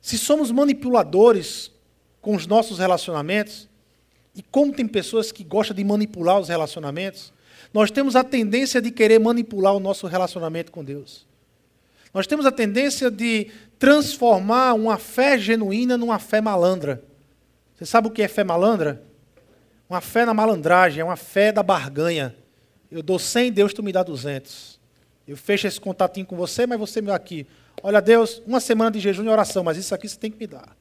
Se 0.00 0.18
somos 0.18 0.50
manipuladores 0.50 1.70
com 2.20 2.34
os 2.34 2.46
nossos 2.46 2.78
relacionamentos, 2.78 3.68
e 4.34 4.42
como 4.42 4.72
tem 4.72 4.86
pessoas 4.86 5.32
que 5.32 5.42
gostam 5.42 5.74
de 5.74 5.82
manipular 5.82 6.38
os 6.38 6.48
relacionamentos, 6.48 7.32
nós 7.72 7.90
temos 7.90 8.16
a 8.16 8.24
tendência 8.24 8.80
de 8.80 8.90
querer 8.90 9.18
manipular 9.18 9.74
o 9.74 9.80
nosso 9.80 10.06
relacionamento 10.06 10.72
com 10.72 10.84
Deus. 10.84 11.26
Nós 12.12 12.26
temos 12.26 12.46
a 12.46 12.50
tendência 12.50 13.10
de 13.10 13.50
transformar 13.78 14.72
uma 14.74 14.96
fé 14.96 15.38
genuína 15.38 15.96
numa 15.98 16.18
fé 16.18 16.40
malandra. 16.40 17.02
Você 17.76 17.84
sabe 17.84 18.08
o 18.08 18.10
que 18.10 18.22
é 18.22 18.28
fé 18.28 18.42
malandra? 18.42 19.02
Uma 19.88 20.00
fé 20.00 20.24
na 20.24 20.32
malandragem, 20.32 21.00
é 21.00 21.04
uma 21.04 21.16
fé 21.16 21.52
da 21.52 21.62
barganha. 21.62 22.34
Eu 22.90 23.02
dou 23.02 23.18
100, 23.18 23.52
Deus 23.52 23.74
tu 23.74 23.82
me 23.82 23.92
dá 23.92 24.02
200. 24.02 24.80
Eu 25.28 25.36
fecho 25.36 25.66
esse 25.66 25.80
contatinho 25.80 26.24
com 26.24 26.36
você, 26.36 26.66
mas 26.66 26.78
você 26.78 27.00
me 27.00 27.08
dá 27.08 27.14
aqui. 27.14 27.46
Olha, 27.82 28.00
Deus, 28.00 28.42
uma 28.46 28.60
semana 28.60 28.90
de 28.90 29.00
jejum 29.00 29.24
e 29.24 29.28
oração, 29.28 29.62
mas 29.62 29.76
isso 29.76 29.94
aqui 29.94 30.08
você 30.08 30.16
tem 30.16 30.30
que 30.30 30.38
me 30.38 30.46
dar. 30.46 30.76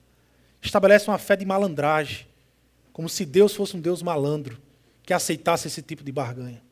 Estabelece 0.62 1.08
uma 1.10 1.18
fé 1.18 1.36
de 1.36 1.46
malandragem, 1.46 2.26
como 2.94 3.10
se 3.10 3.26
Deus 3.26 3.54
fosse 3.54 3.76
um 3.76 3.82
Deus 3.82 4.02
malandro, 4.02 4.58
que 5.04 5.14
aceitasse 5.14 5.68
esse 5.68 5.82
tipo 5.82 6.04
de 6.04 6.12
barganha. 6.12 6.65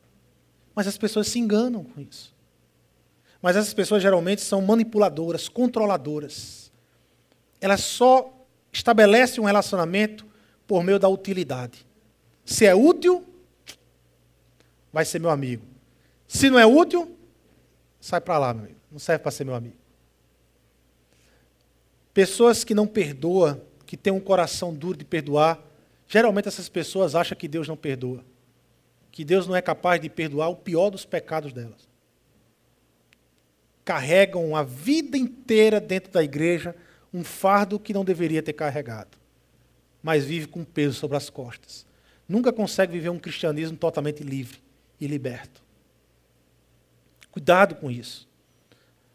Mas 0.74 0.86
as 0.86 0.98
pessoas 0.98 1.28
se 1.28 1.38
enganam 1.38 1.84
com 1.84 2.00
isso. 2.00 2.34
Mas 3.40 3.56
essas 3.56 3.74
pessoas 3.74 4.02
geralmente 4.02 4.40
são 4.40 4.62
manipuladoras, 4.62 5.48
controladoras. 5.48 6.72
Elas 7.60 7.80
só 7.80 8.32
estabelecem 8.72 9.42
um 9.42 9.46
relacionamento 9.46 10.26
por 10.66 10.82
meio 10.82 10.98
da 10.98 11.08
utilidade. 11.08 11.86
Se 12.44 12.66
é 12.66 12.74
útil, 12.74 13.24
vai 14.92 15.04
ser 15.04 15.18
meu 15.18 15.30
amigo. 15.30 15.64
Se 16.26 16.50
não 16.50 16.58
é 16.58 16.66
útil, 16.66 17.16
sai 18.00 18.20
para 18.20 18.38
lá, 18.38 18.54
meu 18.54 18.64
amigo. 18.64 18.80
Não 18.90 18.98
serve 18.98 19.22
para 19.22 19.30
ser 19.30 19.44
meu 19.44 19.54
amigo. 19.54 19.76
Pessoas 22.12 22.64
que 22.64 22.74
não 22.74 22.86
perdoam, 22.86 23.60
que 23.84 23.96
têm 23.96 24.12
um 24.12 24.20
coração 24.20 24.72
duro 24.72 24.96
de 24.96 25.04
perdoar, 25.04 25.60
geralmente 26.06 26.48
essas 26.48 26.68
pessoas 26.68 27.14
acham 27.14 27.36
que 27.36 27.48
Deus 27.48 27.66
não 27.68 27.76
perdoa. 27.76 28.24
Que 29.14 29.24
Deus 29.24 29.46
não 29.46 29.54
é 29.54 29.62
capaz 29.62 30.00
de 30.00 30.10
perdoar 30.10 30.48
o 30.48 30.56
pior 30.56 30.90
dos 30.90 31.04
pecados 31.04 31.52
delas. 31.52 31.88
Carregam 33.84 34.56
a 34.56 34.64
vida 34.64 35.16
inteira 35.16 35.80
dentro 35.80 36.10
da 36.10 36.20
igreja 36.20 36.74
um 37.12 37.22
fardo 37.22 37.78
que 37.78 37.94
não 37.94 38.04
deveria 38.04 38.42
ter 38.42 38.54
carregado, 38.54 39.16
mas 40.02 40.24
vive 40.24 40.48
com 40.48 40.64
peso 40.64 40.98
sobre 40.98 41.16
as 41.16 41.30
costas. 41.30 41.86
Nunca 42.28 42.52
consegue 42.52 42.94
viver 42.94 43.08
um 43.08 43.20
cristianismo 43.20 43.76
totalmente 43.76 44.24
livre 44.24 44.58
e 45.00 45.06
liberto. 45.06 45.62
Cuidado 47.30 47.76
com 47.76 47.88
isso. 47.92 48.26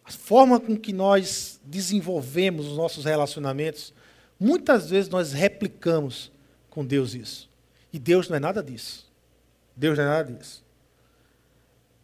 A 0.05 0.11
forma 0.11 0.61
com 0.61 0.77
que 0.77 0.93
nós 0.93 1.59
desenvolvemos 1.61 2.67
os 2.67 2.77
nossos 2.77 3.03
relacionamentos, 3.03 3.93
muitas 4.39 4.89
vezes 4.89 5.09
nós 5.09 5.33
replicamos 5.33 6.31
com 6.69 6.85
Deus 6.85 7.13
isso. 7.13 7.49
E 7.91 7.99
Deus 7.99 8.29
não 8.29 8.37
é 8.37 8.39
nada 8.39 8.63
disso. 8.63 9.08
Deus 9.79 9.97
não 9.97 10.03
é 10.03 10.07
nada 10.07 10.31
disso. 10.31 10.63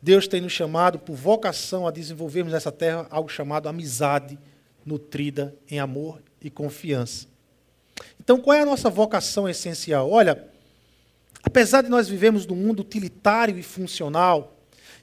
Deus 0.02 0.28
tem 0.28 0.42
nos 0.42 0.52
chamado 0.52 0.98
por 0.98 1.16
vocação 1.16 1.86
a 1.88 1.92
desenvolvermos 1.92 2.54
nessa 2.54 2.72
terra 2.72 3.06
algo 3.10 3.30
chamado 3.30 3.68
amizade 3.68 4.40
nutrida 4.86 5.56
em 5.70 5.80
amor 5.80 6.22
e 6.42 6.50
confiança. 6.50 7.28
Então, 8.20 8.40
qual 8.40 8.56
é 8.56 8.62
a 8.62 8.66
nossa 8.66 8.90
vocação 8.90 9.48
essencial? 9.48 10.10
Olha, 10.10 10.48
apesar 11.44 11.82
de 11.82 11.90
nós 11.90 12.08
vivemos 12.08 12.46
num 12.48 12.56
mundo 12.56 12.80
utilitário 12.80 13.58
e 13.58 13.64
funcional, 13.64 14.58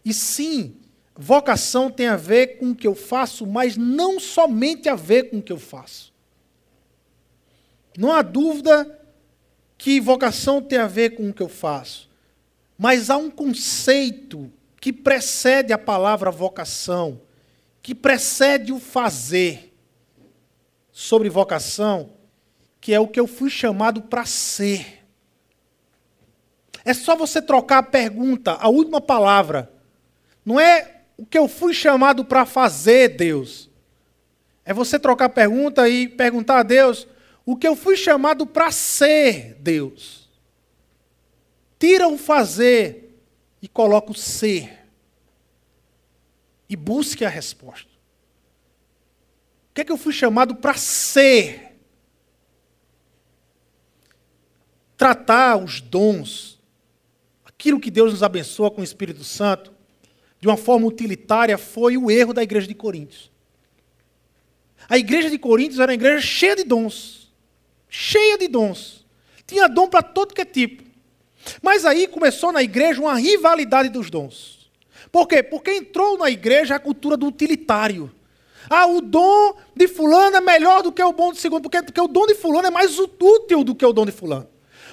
e 0.05 0.13
sim, 0.13 0.77
Vocação 1.15 1.91
tem 1.91 2.07
a 2.07 2.17
ver 2.17 2.59
com 2.59 2.71
o 2.71 2.75
que 2.75 2.87
eu 2.87 2.95
faço, 2.95 3.47
mas 3.47 3.77
não 3.77 4.19
somente 4.19 4.89
a 4.89 4.95
ver 4.95 5.25
com 5.25 5.39
o 5.39 5.43
que 5.43 5.53
eu 5.53 5.59
faço. 5.59 6.13
Não 7.99 8.11
há 8.13 8.23
dúvida 8.23 8.99
que 9.77 10.01
vocação 10.01 10.63
tem 10.63 10.79
a 10.79 10.87
ver 10.87 11.11
com 11.11 11.29
o 11.29 11.35
que 11.35 11.43
eu 11.43 11.49
faço, 11.49 12.09
mas 12.83 13.11
há 13.11 13.17
um 13.17 13.31
conceito 13.31 14.53
que 14.81 14.93
precede 14.93 15.73
a 15.73 15.79
palavra 15.79 16.33
vocação, 16.33 17.23
que 17.81 17.95
precede 17.95 18.73
o 18.73 18.81
fazer 18.81 19.73
sobre 20.91 21.31
vocação, 21.31 22.11
que 22.81 22.93
é 22.93 22.99
o 22.99 23.07
que 23.07 23.21
eu 23.21 23.29
fui 23.29 23.49
chamado 23.49 24.03
para 24.03 24.25
ser. 24.25 25.07
É 26.85 26.93
só 26.93 27.15
você 27.15 27.41
trocar 27.41 27.79
a 27.79 27.83
pergunta, 27.85 28.55
a 28.55 28.69
última 28.69 29.01
palavra. 29.01 29.73
Não 30.45 30.59
é 30.59 31.03
o 31.17 31.25
que 31.25 31.39
eu 31.39 31.47
fui 31.47 31.73
chamado 31.73 32.25
para 32.25 32.45
fazer, 32.45 33.11
Deus? 33.11 33.71
É 34.65 34.75
você 34.75 34.99
trocar 34.99 35.27
a 35.27 35.29
pergunta 35.29 35.89
e 35.89 36.09
perguntar 36.09 36.59
a 36.59 36.63
Deus 36.65 37.07
o 37.47 37.55
que 37.55 37.69
eu 37.69 37.77
fui 37.77 37.97
chamado 37.97 38.45
para 38.45 38.73
ser, 38.73 39.57
Deus. 39.61 40.22
Tira 41.83 42.07
o 42.07 42.17
fazer 42.17 43.13
e 43.61 43.67
coloca 43.67 44.13
o 44.13 44.15
ser. 44.15 44.87
E 46.69 46.77
busque 46.77 47.25
a 47.25 47.29
resposta. 47.29 47.91
O 49.69 49.75
que 49.75 49.81
é 49.81 49.85
que 49.85 49.91
eu 49.91 49.97
fui 49.97 50.13
chamado 50.13 50.55
para 50.55 50.75
ser? 50.75 51.77
Tratar 54.97 55.57
os 55.57 55.81
dons, 55.81 56.61
aquilo 57.45 57.81
que 57.81 57.91
Deus 57.91 58.13
nos 58.13 58.23
abençoa 58.23 58.71
com 58.71 58.81
o 58.81 58.85
Espírito 58.85 59.25
Santo, 59.25 59.75
de 60.39 60.47
uma 60.47 60.57
forma 60.57 60.87
utilitária 60.87 61.59
foi 61.59 61.97
o 61.97 62.13
erro 62.13 62.33
da 62.33 62.45
igreja 62.45 62.69
de 62.69 62.77
Coríntios. 62.77 63.29
A 64.89 64.97
igreja 64.97 65.29
de 65.29 65.37
Coríntios 65.37 65.81
era 65.81 65.91
uma 65.91 65.97
igreja 65.97 66.25
cheia 66.25 66.55
de 66.55 66.63
dons. 66.63 67.35
Cheia 67.89 68.39
de 68.39 68.47
dons. 68.47 69.05
Tinha 69.45 69.69
dom 69.69 69.89
para 69.89 70.05
todo 70.05 70.33
que 70.33 70.43
é 70.43 70.45
tipo. 70.45 70.92
Mas 71.61 71.85
aí 71.85 72.07
começou 72.07 72.53
na 72.53 72.63
igreja 72.63 73.01
uma 73.01 73.15
rivalidade 73.15 73.89
dos 73.89 74.11
dons. 74.11 74.71
Por 75.11 75.27
quê? 75.27 75.43
Porque 75.43 75.73
entrou 75.73 76.17
na 76.17 76.31
igreja 76.31 76.77
a 76.77 76.79
cultura 76.79 77.17
do 77.17 77.27
utilitário. 77.27 78.13
Ah, 78.71 78.87
o 78.87 79.01
dom 79.01 79.57
de 79.75 79.89
fulano 79.89 80.37
é 80.37 80.41
melhor 80.41 80.83
do 80.83 80.93
que 80.93 81.03
o 81.03 81.13
dom 81.13 81.33
de 81.33 81.39
segundo, 81.39 81.63
porque, 81.63 81.83
porque 81.83 82.01
o 82.01 82.09
dom 82.09 82.27
de 82.27 82.35
fulano 82.35 82.69
é 82.69 82.71
mais 82.71 82.99
útil 82.99 83.65
do 83.65 83.75
que 83.75 83.85
o 83.85 83.93
dom 83.93 84.07
de 84.07 84.13
fulano. 84.13 84.49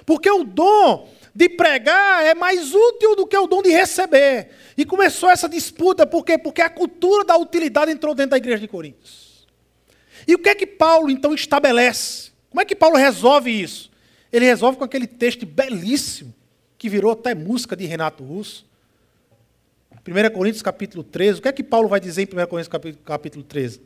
Porque 0.05 0.29
o 0.29 0.43
dom 0.43 1.07
de 1.33 1.47
pregar 1.47 2.25
é 2.25 2.33
mais 2.33 2.73
útil 2.73 3.15
do 3.15 3.27
que 3.27 3.37
o 3.37 3.47
dom 3.47 3.61
de 3.61 3.69
receber. 3.69 4.49
E 4.75 4.83
começou 4.83 5.29
essa 5.29 5.47
disputa, 5.47 6.05
por 6.05 6.25
quê? 6.25 6.37
Porque 6.37 6.61
a 6.61 6.69
cultura 6.69 7.23
da 7.23 7.37
utilidade 7.37 7.91
entrou 7.91 8.15
dentro 8.15 8.31
da 8.31 8.37
igreja 8.37 8.59
de 8.59 8.67
Coríntios. 8.67 9.47
E 10.27 10.35
o 10.35 10.39
que 10.39 10.49
é 10.49 10.55
que 10.55 10.67
Paulo 10.67 11.09
então 11.09 11.33
estabelece? 11.33 12.31
Como 12.49 12.61
é 12.61 12.65
que 12.65 12.75
Paulo 12.75 12.97
resolve 12.97 13.51
isso? 13.51 13.89
Ele 14.31 14.45
resolve 14.45 14.77
com 14.77 14.83
aquele 14.83 15.07
texto 15.07 15.45
belíssimo, 15.45 16.33
que 16.79 16.89
virou 16.89 17.11
até 17.11 17.35
música 17.35 17.75
de 17.75 17.85
Renato 17.85 18.23
Russo. 18.23 18.65
1 20.07 20.33
Coríntios 20.33 20.63
capítulo 20.63 21.03
13. 21.03 21.39
O 21.39 21.41
que 21.41 21.49
é 21.49 21.51
que 21.51 21.61
Paulo 21.61 21.89
vai 21.89 21.99
dizer 21.99 22.21
em 22.21 22.25
1 22.25 22.47
Coríntios 22.47 22.97
capítulo 23.05 23.43
13? 23.43 23.81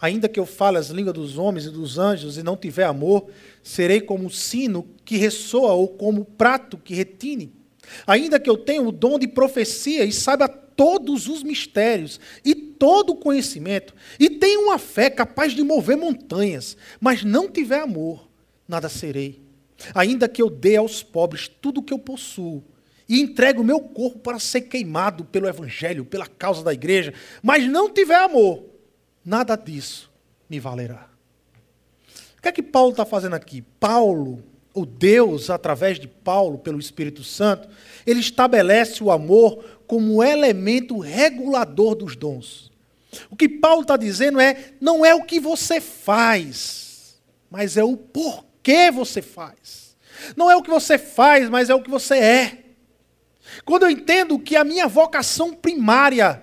Ainda 0.00 0.28
que 0.28 0.38
eu 0.38 0.46
fale 0.46 0.78
as 0.78 0.88
línguas 0.88 1.14
dos 1.14 1.38
homens 1.38 1.66
e 1.66 1.70
dos 1.70 1.98
anjos 1.98 2.38
e 2.38 2.42
não 2.42 2.56
tiver 2.56 2.84
amor, 2.84 3.28
serei 3.62 4.00
como 4.00 4.24
um 4.24 4.30
sino 4.30 4.88
que 5.04 5.16
ressoa 5.16 5.72
ou 5.72 5.88
como 5.88 6.24
prato 6.24 6.78
que 6.78 6.94
retine. 6.94 7.52
Ainda 8.06 8.38
que 8.38 8.48
eu 8.48 8.56
tenha 8.56 8.82
o 8.82 8.92
dom 8.92 9.18
de 9.18 9.26
profecia 9.26 10.04
e 10.04 10.12
saiba 10.12 10.48
todos 10.48 11.28
os 11.28 11.42
mistérios 11.42 12.20
e 12.44 12.54
todo 12.54 13.10
o 13.10 13.16
conhecimento, 13.16 13.94
e 14.18 14.30
tenha 14.30 14.58
uma 14.58 14.78
fé 14.78 15.10
capaz 15.10 15.52
de 15.52 15.62
mover 15.62 15.96
montanhas, 15.96 16.76
mas 17.00 17.22
não 17.22 17.48
tiver 17.48 17.80
amor, 17.80 18.28
nada 18.66 18.88
serei. 18.88 19.40
Ainda 19.94 20.28
que 20.28 20.40
eu 20.42 20.50
dê 20.50 20.76
aos 20.76 21.02
pobres 21.02 21.48
tudo 21.48 21.80
o 21.80 21.82
que 21.82 21.92
eu 21.92 21.98
possuo, 21.98 22.62
e 23.08 23.20
entregue 23.20 23.60
o 23.60 23.64
meu 23.64 23.80
corpo 23.80 24.18
para 24.20 24.38
ser 24.38 24.62
queimado 24.62 25.24
pelo 25.24 25.48
Evangelho, 25.48 26.04
pela 26.04 26.26
causa 26.26 26.62
da 26.62 26.72
igreja, 26.72 27.12
mas 27.42 27.68
não 27.68 27.90
tiver 27.90 28.16
amor, 28.16 28.64
nada 29.24 29.54
disso 29.56 30.10
me 30.48 30.58
valerá. 30.58 31.08
O 32.38 32.42
que 32.42 32.48
é 32.48 32.52
que 32.52 32.62
Paulo 32.62 32.90
está 32.90 33.04
fazendo 33.04 33.34
aqui? 33.34 33.62
Paulo, 33.78 34.42
o 34.74 34.86
Deus, 34.86 35.50
através 35.50 35.98
de 36.00 36.08
Paulo, 36.08 36.58
pelo 36.58 36.80
Espírito 36.80 37.22
Santo, 37.22 37.68
ele 38.06 38.20
estabelece 38.20 39.04
o 39.04 39.10
amor 39.10 39.62
como 39.86 40.24
elemento 40.24 40.98
regulador 40.98 41.94
dos 41.94 42.16
dons. 42.16 42.72
O 43.30 43.36
que 43.36 43.48
Paulo 43.48 43.82
está 43.82 43.96
dizendo 43.96 44.40
é: 44.40 44.72
não 44.80 45.04
é 45.04 45.14
o 45.14 45.24
que 45.24 45.38
você 45.38 45.80
faz, 45.80 47.20
mas 47.50 47.76
é 47.76 47.84
o 47.84 47.96
porquê 47.96 48.51
você 48.92 49.20
faz. 49.20 49.96
Não 50.36 50.50
é 50.50 50.56
o 50.56 50.62
que 50.62 50.70
você 50.70 50.98
faz, 50.98 51.48
mas 51.48 51.70
é 51.70 51.74
o 51.74 51.82
que 51.82 51.90
você 51.90 52.16
é. 52.16 52.58
Quando 53.64 53.84
eu 53.84 53.90
entendo 53.90 54.38
que 54.38 54.56
a 54.56 54.64
minha 54.64 54.86
vocação 54.86 55.52
primária 55.52 56.42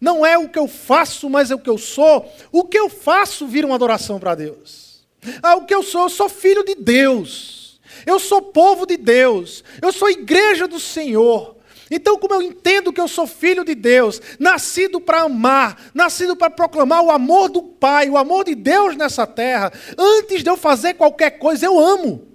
não 0.00 0.24
é 0.24 0.36
o 0.36 0.48
que 0.48 0.58
eu 0.58 0.68
faço, 0.68 1.28
mas 1.28 1.50
é 1.50 1.54
o 1.54 1.58
que 1.58 1.70
eu 1.70 1.78
sou. 1.78 2.30
O 2.52 2.64
que 2.64 2.78
eu 2.78 2.88
faço 2.88 3.46
vira 3.46 3.66
uma 3.66 3.76
adoração 3.76 4.18
para 4.20 4.34
Deus. 4.34 5.06
Ah, 5.42 5.56
o 5.56 5.64
que 5.64 5.74
eu 5.74 5.82
sou, 5.82 6.02
eu 6.02 6.10
sou 6.10 6.28
filho 6.28 6.64
de 6.64 6.74
Deus. 6.74 7.80
Eu 8.04 8.18
sou 8.18 8.42
povo 8.42 8.86
de 8.86 8.96
Deus. 8.96 9.64
Eu 9.80 9.92
sou 9.92 10.10
igreja 10.10 10.68
do 10.68 10.78
Senhor. 10.78 11.56
Então, 11.90 12.18
como 12.18 12.34
eu 12.34 12.42
entendo 12.42 12.92
que 12.92 13.00
eu 13.00 13.06
sou 13.06 13.26
filho 13.26 13.64
de 13.64 13.74
Deus, 13.74 14.20
nascido 14.40 15.00
para 15.00 15.22
amar, 15.22 15.90
nascido 15.94 16.34
para 16.34 16.50
proclamar 16.50 17.02
o 17.02 17.10
amor 17.10 17.48
do 17.48 17.62
Pai, 17.62 18.10
o 18.10 18.16
amor 18.16 18.44
de 18.44 18.54
Deus 18.54 18.96
nessa 18.96 19.26
terra, 19.26 19.72
antes 19.96 20.42
de 20.42 20.50
eu 20.50 20.56
fazer 20.56 20.94
qualquer 20.94 21.38
coisa, 21.38 21.64
eu 21.64 21.78
amo. 21.78 22.26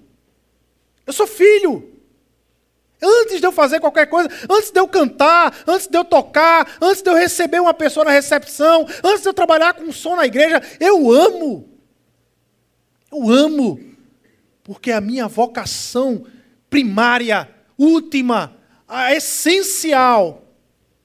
Eu 1.06 1.12
sou 1.12 1.26
filho. 1.26 1.90
Antes 3.02 3.40
de 3.40 3.46
eu 3.46 3.52
fazer 3.52 3.80
qualquer 3.80 4.06
coisa, 4.06 4.30
antes 4.48 4.70
de 4.70 4.78
eu 4.78 4.86
cantar, 4.86 5.52
antes 5.66 5.88
de 5.88 5.98
eu 5.98 6.04
tocar, 6.04 6.78
antes 6.80 7.02
de 7.02 7.10
eu 7.10 7.14
receber 7.14 7.60
uma 7.60 7.74
pessoa 7.74 8.04
na 8.04 8.12
recepção, 8.12 8.86
antes 9.02 9.22
de 9.22 9.28
eu 9.28 9.34
trabalhar 9.34 9.74
com 9.74 9.92
som 9.92 10.14
na 10.14 10.24
igreja, 10.24 10.62
eu 10.78 11.10
amo. 11.10 11.68
Eu 13.10 13.28
amo. 13.28 13.80
Porque 14.62 14.92
é 14.92 14.94
a 14.94 15.00
minha 15.00 15.26
vocação 15.26 16.24
primária, 16.70 17.50
última, 17.76 18.56
a 18.92 19.14
essencial, 19.14 20.44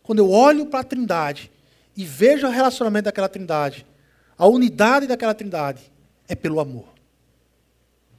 quando 0.04 0.20
eu 0.20 0.30
olho 0.30 0.66
para 0.66 0.82
a 0.82 0.84
Trindade 0.84 1.50
e 1.96 2.04
vejo 2.04 2.46
o 2.46 2.50
relacionamento 2.50 3.06
daquela 3.06 3.30
Trindade, 3.30 3.86
a 4.38 4.46
unidade 4.46 5.08
daquela 5.08 5.34
Trindade, 5.34 5.90
é 6.28 6.36
pelo 6.36 6.60
amor. 6.60 6.90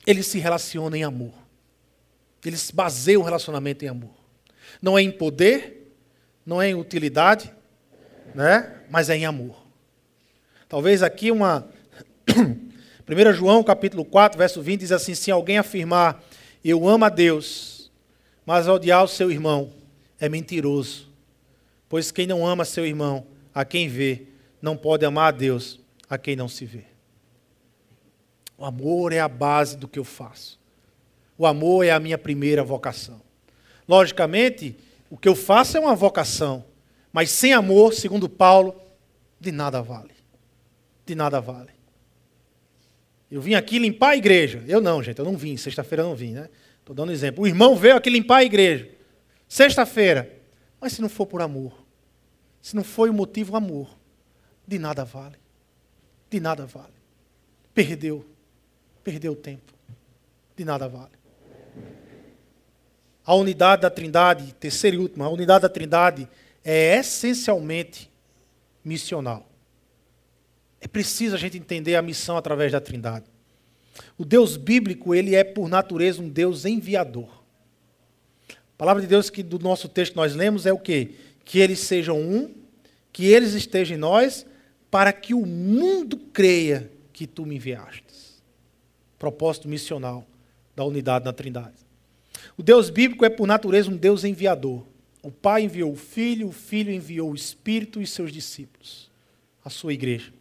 Eles 0.06 0.26
se 0.26 0.38
relacionam 0.38 0.96
em 0.96 1.04
amor. 1.04 1.34
Eles 2.44 2.70
baseiam 2.70 3.20
o 3.20 3.24
relacionamento 3.24 3.84
em 3.84 3.88
amor. 3.88 4.14
Não 4.80 4.96
é 4.96 5.02
em 5.02 5.10
poder, 5.10 5.92
não 6.46 6.62
é 6.62 6.70
em 6.70 6.74
utilidade, 6.74 7.52
né? 8.34 8.74
mas 8.88 9.10
é 9.10 9.16
em 9.16 9.26
amor. 9.26 9.54
Talvez 10.66 11.02
aqui 11.02 11.30
uma. 11.30 11.68
1 13.06 13.32
João 13.32 13.62
capítulo 13.62 14.04
4, 14.04 14.38
verso 14.38 14.62
20 14.62 14.80
diz 14.80 14.92
assim: 14.92 15.14
Se 15.14 15.30
alguém 15.30 15.58
afirmar, 15.58 16.22
eu 16.64 16.88
amo 16.88 17.04
a 17.04 17.08
Deus, 17.08 17.77
mas 18.48 18.66
odiar 18.66 19.04
o 19.04 19.08
seu 19.08 19.30
irmão, 19.30 19.70
é 20.18 20.26
mentiroso. 20.26 21.06
Pois 21.86 22.10
quem 22.10 22.26
não 22.26 22.46
ama 22.46 22.64
seu 22.64 22.86
irmão, 22.86 23.26
a 23.54 23.62
quem 23.62 23.90
vê, 23.90 24.22
não 24.62 24.74
pode 24.74 25.04
amar 25.04 25.28
a 25.28 25.36
Deus, 25.36 25.78
a 26.08 26.16
quem 26.16 26.34
não 26.34 26.48
se 26.48 26.64
vê. 26.64 26.84
O 28.56 28.64
amor 28.64 29.12
é 29.12 29.20
a 29.20 29.28
base 29.28 29.76
do 29.76 29.86
que 29.86 29.98
eu 29.98 30.04
faço. 30.04 30.58
O 31.36 31.44
amor 31.44 31.84
é 31.84 31.90
a 31.90 32.00
minha 32.00 32.16
primeira 32.16 32.64
vocação. 32.64 33.20
Logicamente, 33.86 34.74
o 35.10 35.18
que 35.18 35.28
eu 35.28 35.36
faço 35.36 35.76
é 35.76 35.80
uma 35.80 35.94
vocação, 35.94 36.64
mas 37.12 37.30
sem 37.30 37.52
amor, 37.52 37.92
segundo 37.92 38.30
Paulo, 38.30 38.80
de 39.38 39.52
nada 39.52 39.82
vale. 39.82 40.14
De 41.04 41.14
nada 41.14 41.38
vale. 41.38 41.72
Eu 43.30 43.42
vim 43.42 43.52
aqui 43.52 43.78
limpar 43.78 44.12
a 44.12 44.16
igreja. 44.16 44.64
Eu 44.66 44.80
não, 44.80 45.02
gente, 45.02 45.18
eu 45.18 45.24
não 45.26 45.36
vim. 45.36 45.54
Sexta-feira 45.58 46.02
eu 46.02 46.08
não 46.08 46.16
vim, 46.16 46.32
né? 46.32 46.48
Estou 46.88 46.96
dando 46.96 47.12
exemplo. 47.12 47.44
O 47.44 47.46
irmão 47.46 47.76
veio 47.76 47.96
aqui 47.96 48.08
limpar 48.08 48.38
a 48.38 48.44
igreja. 48.44 48.88
Sexta-feira. 49.46 50.40
Mas 50.80 50.94
se 50.94 51.02
não 51.02 51.08
for 51.10 51.26
por 51.26 51.42
amor, 51.42 51.84
se 52.62 52.74
não 52.74 52.82
foi 52.82 53.10
o 53.10 53.12
motivo 53.12 53.54
amor, 53.56 53.94
de 54.66 54.78
nada 54.78 55.04
vale. 55.04 55.36
De 56.30 56.40
nada 56.40 56.64
vale. 56.64 56.94
Perdeu. 57.74 58.26
Perdeu 59.04 59.32
o 59.32 59.36
tempo. 59.36 59.70
De 60.56 60.64
nada 60.64 60.88
vale. 60.88 61.12
A 63.22 63.34
unidade 63.34 63.82
da 63.82 63.90
Trindade, 63.90 64.54
terceira 64.54 64.96
e 64.96 64.98
última, 64.98 65.26
a 65.26 65.28
unidade 65.28 65.62
da 65.62 65.68
Trindade 65.68 66.26
é 66.64 66.96
essencialmente 66.96 68.10
missional. 68.82 69.46
É 70.80 70.88
preciso 70.88 71.34
a 71.34 71.38
gente 71.38 71.58
entender 71.58 71.96
a 71.96 72.02
missão 72.02 72.38
através 72.38 72.72
da 72.72 72.80
Trindade. 72.80 73.26
O 74.16 74.24
Deus 74.24 74.56
bíblico, 74.56 75.14
ele 75.14 75.34
é 75.34 75.44
por 75.44 75.68
natureza 75.68 76.22
um 76.22 76.28
Deus 76.28 76.64
enviador. 76.64 77.42
A 78.50 78.76
palavra 78.78 79.02
de 79.02 79.08
Deus 79.08 79.30
que 79.30 79.42
do 79.42 79.58
nosso 79.58 79.88
texto 79.88 80.14
nós 80.14 80.34
lemos 80.34 80.66
é 80.66 80.72
o 80.72 80.78
quê? 80.78 81.12
Que 81.44 81.58
eles 81.58 81.80
sejam 81.80 82.20
um, 82.20 82.54
que 83.12 83.26
eles 83.26 83.54
estejam 83.54 83.96
em 83.96 84.00
nós, 84.00 84.46
para 84.90 85.12
que 85.12 85.34
o 85.34 85.44
mundo 85.44 86.16
creia 86.32 86.90
que 87.12 87.26
tu 87.26 87.44
me 87.44 87.56
enviastes. 87.56 88.42
Propósito 89.18 89.68
missional 89.68 90.26
da 90.76 90.84
unidade 90.84 91.24
na 91.24 91.32
Trindade. 91.32 91.74
O 92.56 92.62
Deus 92.62 92.88
bíblico 92.88 93.24
é, 93.24 93.28
por 93.28 93.46
natureza, 93.46 93.90
um 93.90 93.96
Deus 93.96 94.22
enviador. 94.22 94.86
O 95.22 95.30
Pai 95.30 95.62
enviou 95.64 95.92
o 95.92 95.96
Filho, 95.96 96.48
o 96.48 96.52
Filho 96.52 96.92
enviou 96.92 97.32
o 97.32 97.34
Espírito 97.34 98.00
e 98.00 98.06
seus 98.06 98.32
discípulos, 98.32 99.10
a 99.64 99.68
sua 99.68 99.92
igreja. 99.92 100.32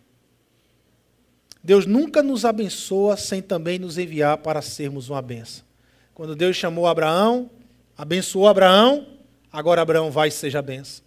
Deus 1.68 1.86
nunca 1.86 2.24
nos 2.24 2.46
abençoa 2.46 3.18
sem 3.18 3.42
também 3.42 3.78
nos 3.78 3.98
enviar 3.98 4.38
para 4.38 4.62
sermos 4.62 5.10
uma 5.10 5.22
benção. 5.22 5.66
Quando 6.14 6.34
Deus 6.34 6.56
chamou 6.56 6.88
Abraão, 6.88 7.50
abençoou 7.98 8.48
Abraão, 8.48 9.06
agora 9.52 9.82
Abraão 9.82 10.10
vai 10.10 10.30
e 10.30 10.32
seja 10.32 10.62
benção. 10.62 11.04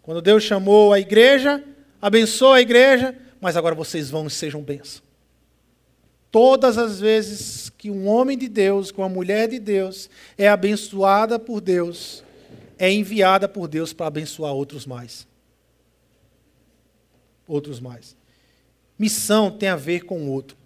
Quando 0.00 0.22
Deus 0.22 0.42
chamou 0.42 0.90
a 0.94 0.98
igreja, 0.98 1.62
abençoou 2.00 2.54
a 2.54 2.62
igreja, 2.62 3.14
mas 3.42 3.58
agora 3.58 3.74
vocês 3.74 4.08
vão 4.08 4.26
e 4.26 4.30
sejam 4.30 4.62
bênção. 4.62 5.02
Todas 6.30 6.78
as 6.78 6.98
vezes 6.98 7.68
que 7.68 7.90
um 7.90 8.08
homem 8.08 8.38
de 8.38 8.48
Deus, 8.48 8.90
que 8.90 9.02
uma 9.02 9.08
mulher 9.10 9.48
de 9.48 9.58
Deus 9.58 10.08
é 10.38 10.48
abençoada 10.48 11.38
por 11.38 11.60
Deus, 11.60 12.24
é 12.78 12.90
enviada 12.90 13.46
por 13.46 13.68
Deus 13.68 13.92
para 13.92 14.06
abençoar 14.06 14.54
outros 14.54 14.86
mais. 14.86 15.28
Outros 17.46 17.80
mais. 17.80 18.18
Missão 19.00 19.50
tem 19.50 19.70
a 19.70 19.76
ver 19.76 20.04
com 20.04 20.20
o 20.20 20.30
outro. 20.30 20.58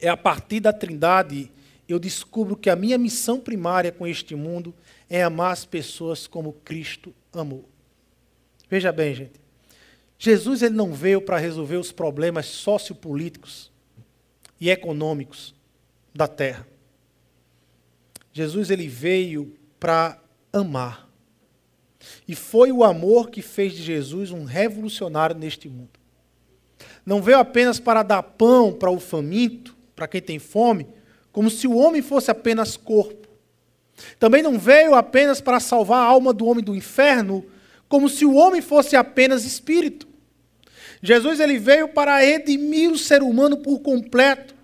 É 0.00 0.08
a 0.08 0.16
partir 0.16 0.60
da 0.60 0.72
Trindade 0.72 1.50
eu 1.88 1.98
descubro 1.98 2.56
que 2.56 2.70
a 2.70 2.76
minha 2.76 2.96
missão 2.96 3.40
primária 3.40 3.90
com 3.90 4.06
este 4.06 4.36
mundo 4.36 4.72
é 5.08 5.24
amar 5.24 5.52
as 5.52 5.64
pessoas 5.64 6.28
como 6.28 6.52
Cristo 6.52 7.12
amou. 7.32 7.68
Veja 8.68 8.92
bem, 8.92 9.12
gente. 9.16 9.40
Jesus 10.16 10.62
ele 10.62 10.76
não 10.76 10.94
veio 10.94 11.20
para 11.20 11.38
resolver 11.38 11.78
os 11.78 11.90
problemas 11.90 12.46
sociopolíticos 12.46 13.72
e 14.60 14.70
econômicos 14.70 15.52
da 16.14 16.28
terra. 16.28 16.64
Jesus 18.32 18.70
ele 18.70 18.86
veio 18.86 19.58
para 19.80 20.22
amar. 20.52 21.10
E 22.28 22.36
foi 22.36 22.70
o 22.70 22.84
amor 22.84 23.28
que 23.28 23.42
fez 23.42 23.72
de 23.72 23.82
Jesus 23.82 24.30
um 24.30 24.44
revolucionário 24.44 25.34
neste 25.34 25.68
mundo. 25.68 25.99
Não 27.10 27.20
veio 27.20 27.40
apenas 27.40 27.80
para 27.80 28.04
dar 28.04 28.22
pão 28.22 28.72
para 28.72 28.88
o 28.88 29.00
faminto, 29.00 29.76
para 29.96 30.06
quem 30.06 30.22
tem 30.22 30.38
fome, 30.38 30.86
como 31.32 31.50
se 31.50 31.66
o 31.66 31.74
homem 31.74 32.00
fosse 32.00 32.30
apenas 32.30 32.76
corpo. 32.76 33.26
Também 34.16 34.44
não 34.44 34.56
veio 34.56 34.94
apenas 34.94 35.40
para 35.40 35.58
salvar 35.58 35.98
a 35.98 36.04
alma 36.04 36.32
do 36.32 36.46
homem 36.46 36.62
do 36.62 36.72
inferno, 36.72 37.44
como 37.88 38.08
se 38.08 38.24
o 38.24 38.34
homem 38.34 38.62
fosse 38.62 38.94
apenas 38.94 39.44
espírito. 39.44 40.06
Jesus 41.02 41.40
ele 41.40 41.58
veio 41.58 41.88
para 41.88 42.20
redimir 42.20 42.92
o 42.92 42.96
ser 42.96 43.24
humano 43.24 43.56
por 43.56 43.80
completo. 43.80 44.54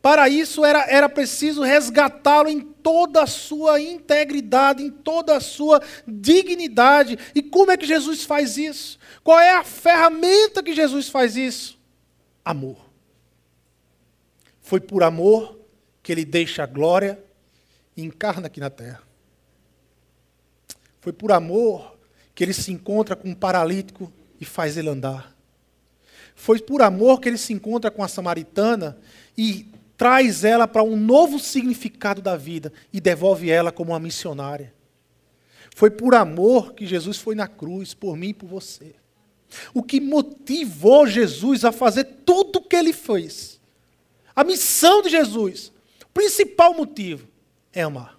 Para 0.00 0.28
isso 0.28 0.64
era, 0.64 0.86
era 0.88 1.08
preciso 1.08 1.62
resgatá-lo 1.62 2.48
em 2.48 2.60
toda 2.60 3.24
a 3.24 3.26
sua 3.26 3.80
integridade, 3.80 4.84
em 4.84 4.90
toda 4.92 5.36
a 5.36 5.40
sua 5.40 5.82
dignidade. 6.06 7.18
E 7.34 7.42
como 7.42 7.72
é 7.72 7.76
que 7.76 7.86
Jesus 7.86 8.22
faz 8.22 8.56
isso? 8.56 9.00
Qual 9.24 9.40
é 9.40 9.56
a 9.56 9.64
ferramenta 9.64 10.62
que 10.62 10.72
Jesus 10.72 11.08
faz 11.08 11.36
isso? 11.36 11.77
Amor. 12.48 12.78
Foi 14.62 14.80
por 14.80 15.02
amor 15.02 15.60
que 16.02 16.10
ele 16.10 16.24
deixa 16.24 16.62
a 16.62 16.66
glória 16.66 17.22
e 17.94 18.02
encarna 18.02 18.46
aqui 18.46 18.58
na 18.58 18.70
terra. 18.70 19.02
Foi 20.98 21.12
por 21.12 21.30
amor 21.30 21.98
que 22.34 22.42
ele 22.42 22.54
se 22.54 22.72
encontra 22.72 23.14
com 23.14 23.28
um 23.28 23.34
paralítico 23.34 24.10
e 24.40 24.46
faz 24.46 24.78
ele 24.78 24.88
andar. 24.88 25.36
Foi 26.34 26.58
por 26.58 26.80
amor 26.80 27.20
que 27.20 27.28
ele 27.28 27.36
se 27.36 27.52
encontra 27.52 27.90
com 27.90 28.02
a 28.02 28.08
samaritana 28.08 28.96
e 29.36 29.70
traz 29.94 30.42
ela 30.42 30.66
para 30.66 30.82
um 30.82 30.96
novo 30.96 31.38
significado 31.38 32.22
da 32.22 32.34
vida 32.34 32.72
e 32.90 32.98
devolve 32.98 33.50
ela 33.50 33.70
como 33.70 33.92
uma 33.92 34.00
missionária. 34.00 34.72
Foi 35.76 35.90
por 35.90 36.14
amor 36.14 36.72
que 36.72 36.86
Jesus 36.86 37.18
foi 37.18 37.34
na 37.34 37.46
cruz, 37.46 37.92
por 37.92 38.16
mim 38.16 38.30
e 38.30 38.34
por 38.34 38.48
você. 38.48 38.94
O 39.72 39.82
que 39.82 40.00
motivou 40.00 41.06
Jesus 41.06 41.64
a 41.64 41.72
fazer 41.72 42.04
tudo 42.24 42.56
o 42.56 42.62
que 42.62 42.76
ele 42.76 42.92
fez. 42.92 43.60
A 44.34 44.44
missão 44.44 45.02
de 45.02 45.08
Jesus, 45.08 45.72
o 46.02 46.12
principal 46.12 46.74
motivo 46.74 47.26
é 47.72 47.82
amar. 47.82 48.18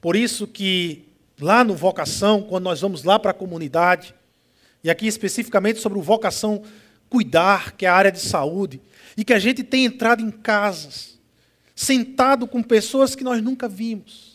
Por 0.00 0.16
isso 0.16 0.46
que 0.46 1.04
lá 1.38 1.62
no 1.64 1.74
vocação, 1.74 2.42
quando 2.42 2.64
nós 2.64 2.80
vamos 2.80 3.04
lá 3.04 3.18
para 3.18 3.32
a 3.32 3.34
comunidade, 3.34 4.14
e 4.82 4.90
aqui 4.90 5.06
especificamente 5.06 5.80
sobre 5.80 5.98
o 5.98 6.02
vocação 6.02 6.62
cuidar, 7.08 7.72
que 7.72 7.84
é 7.84 7.88
a 7.88 7.94
área 7.94 8.12
de 8.12 8.20
saúde, 8.20 8.80
e 9.16 9.24
que 9.24 9.32
a 9.32 9.38
gente 9.38 9.62
tem 9.62 9.84
entrado 9.84 10.22
em 10.22 10.30
casas, 10.30 11.18
sentado 11.74 12.46
com 12.46 12.62
pessoas 12.62 13.14
que 13.14 13.24
nós 13.24 13.42
nunca 13.42 13.68
vimos, 13.68 14.29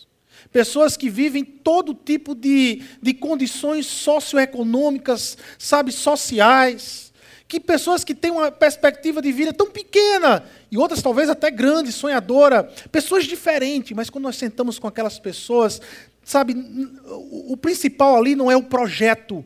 pessoas 0.51 0.95
que 0.95 1.09
vivem 1.09 1.43
todo 1.43 1.93
tipo 1.93 2.33
de, 2.33 2.81
de 3.01 3.13
condições 3.13 3.85
socioeconômicas, 3.85 5.37
sabe, 5.57 5.91
sociais, 5.91 7.11
Que 7.47 7.59
pessoas 7.59 8.03
que 8.03 8.15
têm 8.15 8.31
uma 8.31 8.51
perspectiva 8.51 9.21
de 9.21 9.31
vida 9.31 9.53
tão 9.53 9.69
pequena, 9.69 10.43
e 10.71 10.77
outras 10.77 11.01
talvez 11.01 11.29
até 11.29 11.51
grande, 11.51 11.91
sonhadora, 11.91 12.63
pessoas 12.91 13.25
diferentes, 13.25 13.95
mas 13.95 14.09
quando 14.09 14.23
nós 14.23 14.35
sentamos 14.35 14.79
com 14.79 14.87
aquelas 14.87 15.19
pessoas, 15.19 15.79
sabe, 16.23 16.55
o 17.07 17.55
principal 17.55 18.17
ali 18.17 18.35
não 18.35 18.49
é 18.49 18.57
o 18.57 18.63
projeto, 18.63 19.45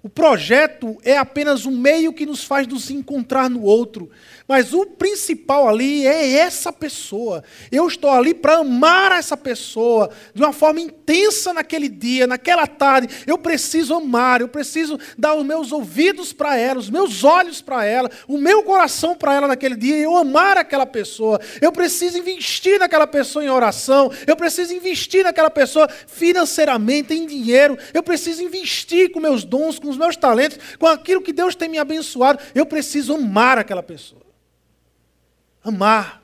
o 0.00 0.08
projeto 0.08 0.96
é 1.02 1.18
apenas 1.18 1.66
um 1.66 1.76
meio 1.76 2.12
que 2.12 2.24
nos 2.24 2.44
faz 2.44 2.66
nos 2.68 2.88
encontrar 2.88 3.50
no 3.50 3.62
outro. 3.62 4.08
Mas 4.46 4.72
o 4.72 4.86
principal 4.86 5.68
ali 5.68 6.06
é 6.06 6.36
essa 6.36 6.72
pessoa. 6.72 7.44
Eu 7.70 7.86
estou 7.86 8.08
ali 8.10 8.32
para 8.32 8.58
amar 8.58 9.12
essa 9.12 9.36
pessoa 9.36 10.08
de 10.32 10.40
uma 10.40 10.52
forma 10.52 10.80
intensa 10.80 11.52
naquele 11.52 11.88
dia, 11.88 12.26
naquela 12.26 12.66
tarde. 12.66 13.24
Eu 13.26 13.36
preciso 13.36 13.92
amar, 13.92 14.40
eu 14.40 14.48
preciso 14.48 14.98
dar 15.18 15.34
os 15.34 15.44
meus 15.44 15.72
ouvidos 15.72 16.32
para 16.32 16.56
ela, 16.56 16.78
os 16.78 16.88
meus 16.88 17.24
olhos 17.24 17.60
para 17.60 17.84
ela, 17.84 18.08
o 18.26 18.38
meu 18.38 18.62
coração 18.62 19.16
para 19.16 19.34
ela 19.34 19.48
naquele 19.48 19.76
dia. 19.76 19.96
Eu 19.96 20.16
amar 20.16 20.56
aquela 20.56 20.86
pessoa. 20.86 21.40
Eu 21.60 21.72
preciso 21.72 22.16
investir 22.16 22.78
naquela 22.78 23.06
pessoa 23.06 23.44
em 23.44 23.50
oração. 23.50 24.10
Eu 24.26 24.36
preciso 24.36 24.72
investir 24.72 25.24
naquela 25.24 25.50
pessoa 25.50 25.88
financeiramente, 26.06 27.12
em 27.12 27.26
dinheiro. 27.26 27.76
Eu 27.92 28.02
preciso 28.02 28.42
investir 28.42 29.10
com 29.10 29.20
meus 29.20 29.44
dons, 29.44 29.78
com 29.78 29.87
os 29.88 29.96
meus 29.96 30.16
talentos, 30.16 30.58
com 30.78 30.86
aquilo 30.86 31.22
que 31.22 31.32
Deus 31.32 31.54
tem 31.54 31.68
me 31.68 31.78
abençoado. 31.78 32.38
Eu 32.54 32.66
preciso 32.66 33.14
amar 33.14 33.58
aquela 33.58 33.82
pessoa. 33.82 34.22
Amar. 35.62 36.22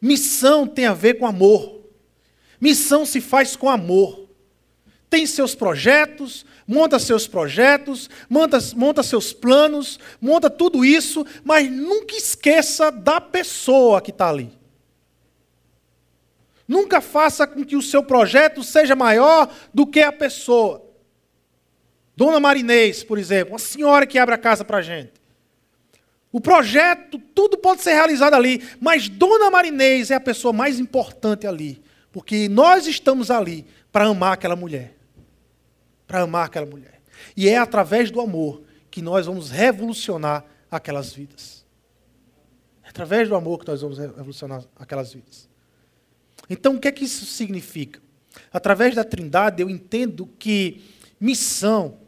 Missão 0.00 0.66
tem 0.66 0.86
a 0.86 0.94
ver 0.94 1.14
com 1.14 1.26
amor. 1.26 1.80
Missão 2.60 3.04
se 3.04 3.20
faz 3.20 3.56
com 3.56 3.68
amor. 3.68 4.28
Tem 5.08 5.26
seus 5.26 5.54
projetos, 5.54 6.46
monta 6.66 6.98
seus 6.98 7.26
projetos, 7.26 8.08
monta, 8.28 8.58
monta 8.76 9.02
seus 9.02 9.32
planos, 9.32 9.98
monta 10.20 10.48
tudo 10.48 10.84
isso, 10.84 11.26
mas 11.42 11.70
nunca 11.70 12.14
esqueça 12.14 12.92
da 12.92 13.20
pessoa 13.20 14.00
que 14.00 14.10
está 14.10 14.28
ali. 14.28 14.52
Nunca 16.68 17.00
faça 17.00 17.44
com 17.48 17.64
que 17.64 17.74
o 17.74 17.82
seu 17.82 18.04
projeto 18.04 18.62
seja 18.62 18.94
maior 18.94 19.52
do 19.74 19.84
que 19.84 20.00
a 20.00 20.12
pessoa. 20.12 20.89
Dona 22.20 22.38
Marinês, 22.38 23.02
por 23.02 23.16
exemplo, 23.16 23.54
uma 23.54 23.58
senhora 23.58 24.06
que 24.06 24.18
abre 24.18 24.34
a 24.34 24.38
casa 24.38 24.62
para 24.62 24.76
a 24.76 24.82
gente. 24.82 25.14
O 26.30 26.38
projeto, 26.38 27.18
tudo 27.34 27.56
pode 27.56 27.80
ser 27.80 27.94
realizado 27.94 28.34
ali, 28.34 28.62
mas 28.78 29.08
Dona 29.08 29.50
Marinês 29.50 30.10
é 30.10 30.16
a 30.16 30.20
pessoa 30.20 30.52
mais 30.52 30.78
importante 30.78 31.46
ali, 31.46 31.82
porque 32.12 32.46
nós 32.46 32.86
estamos 32.86 33.30
ali 33.30 33.64
para 33.90 34.04
amar 34.04 34.34
aquela 34.34 34.54
mulher. 34.54 34.98
Para 36.06 36.20
amar 36.20 36.44
aquela 36.44 36.66
mulher. 36.66 37.00
E 37.34 37.48
é 37.48 37.56
através 37.56 38.10
do 38.10 38.20
amor 38.20 38.64
que 38.90 39.00
nós 39.00 39.24
vamos 39.24 39.48
revolucionar 39.50 40.44
aquelas 40.70 41.14
vidas. 41.14 41.64
É 42.84 42.90
através 42.90 43.30
do 43.30 43.34
amor 43.34 43.60
que 43.60 43.66
nós 43.66 43.80
vamos 43.80 43.96
revolucionar 43.96 44.62
aquelas 44.76 45.14
vidas. 45.14 45.48
Então, 46.50 46.74
o 46.74 46.78
que 46.78 46.86
é 46.86 46.92
que 46.92 47.06
isso 47.06 47.24
significa? 47.24 47.98
Através 48.52 48.94
da 48.94 49.04
Trindade, 49.04 49.62
eu 49.62 49.70
entendo 49.70 50.28
que 50.38 50.82
missão 51.18 51.98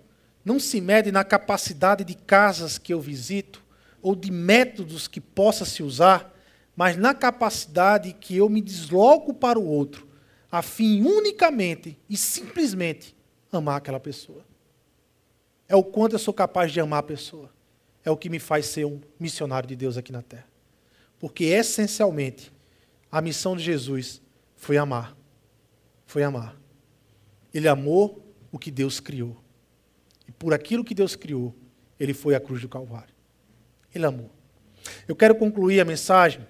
não 0.45 0.59
se 0.59 0.81
mede 0.81 1.13
na 1.13 1.25
capacidade 1.25 2.05
de 2.05 2.15
casas 2.15 2.79
que 2.79 2.93
eu 2.93 3.01
visito 3.01 3.63
ou 4.01 4.17
de 4.17 4.31
métodos 4.31 5.07
que 5.07 5.21
possa 5.21 5.65
se 5.65 5.83
usar, 5.83 6.35
mas 6.75 6.97
na 6.97 7.15
capacidade 7.15 8.13
que 8.13 8.37
eu 8.37 8.49
me 8.49 8.61
desloco 8.61 9.33
para 9.33 9.59
o 9.59 9.67
outro, 9.67 10.09
a 10.51 10.61
fim 10.63 11.03
unicamente 11.03 11.99
e 12.09 12.17
simplesmente 12.17 13.17
amar 13.53 13.77
aquela 13.77 14.01
pessoa. 14.01 14.45
É 15.69 15.77
o 15.77 15.85
quanto 15.85 16.15
eu 16.15 16.19
sou 16.19 16.35
capaz 16.35 16.73
de 16.73 16.81
amar 16.81 17.01
a 17.01 17.05
pessoa. 17.05 17.51
É 18.05 18.11
o 18.11 18.17
que 18.17 18.29
me 18.29 18.39
faz 18.39 18.67
ser 18.67 18.85
um 18.85 19.01
missionário 19.19 19.69
de 19.69 19.77
Deus 19.77 19.97
aqui 19.97 20.11
na 20.11 20.23
terra. 20.23 20.47
Porque 21.21 21.45
essencialmente 21.45 22.53
a 23.11 23.21
missão 23.21 23.57
de 23.57 23.63
Jesus 23.63 24.21
foi 24.57 24.77
amar. 24.77 25.17
Foi 26.05 26.23
amar. 26.25 26.57
Ele 27.55 27.69
amou 27.69 28.27
o 28.51 28.59
que 28.59 28.71
Deus 28.71 28.99
criou 28.99 29.42
por 30.43 30.53
aquilo 30.53 30.83
que 30.83 30.93
Deus 30.93 31.15
criou, 31.15 31.55
ele 32.01 32.13
foi 32.13 32.35
à 32.35 32.41
cruz 32.41 32.61
do 32.61 32.69
Calvário. 32.69 33.15
Ele 33.95 34.05
amou. 34.05 34.29
Eu 35.07 35.15
quero 35.15 35.37
concluir 35.37 35.81
a 35.81 35.85
mensagem 35.85 36.45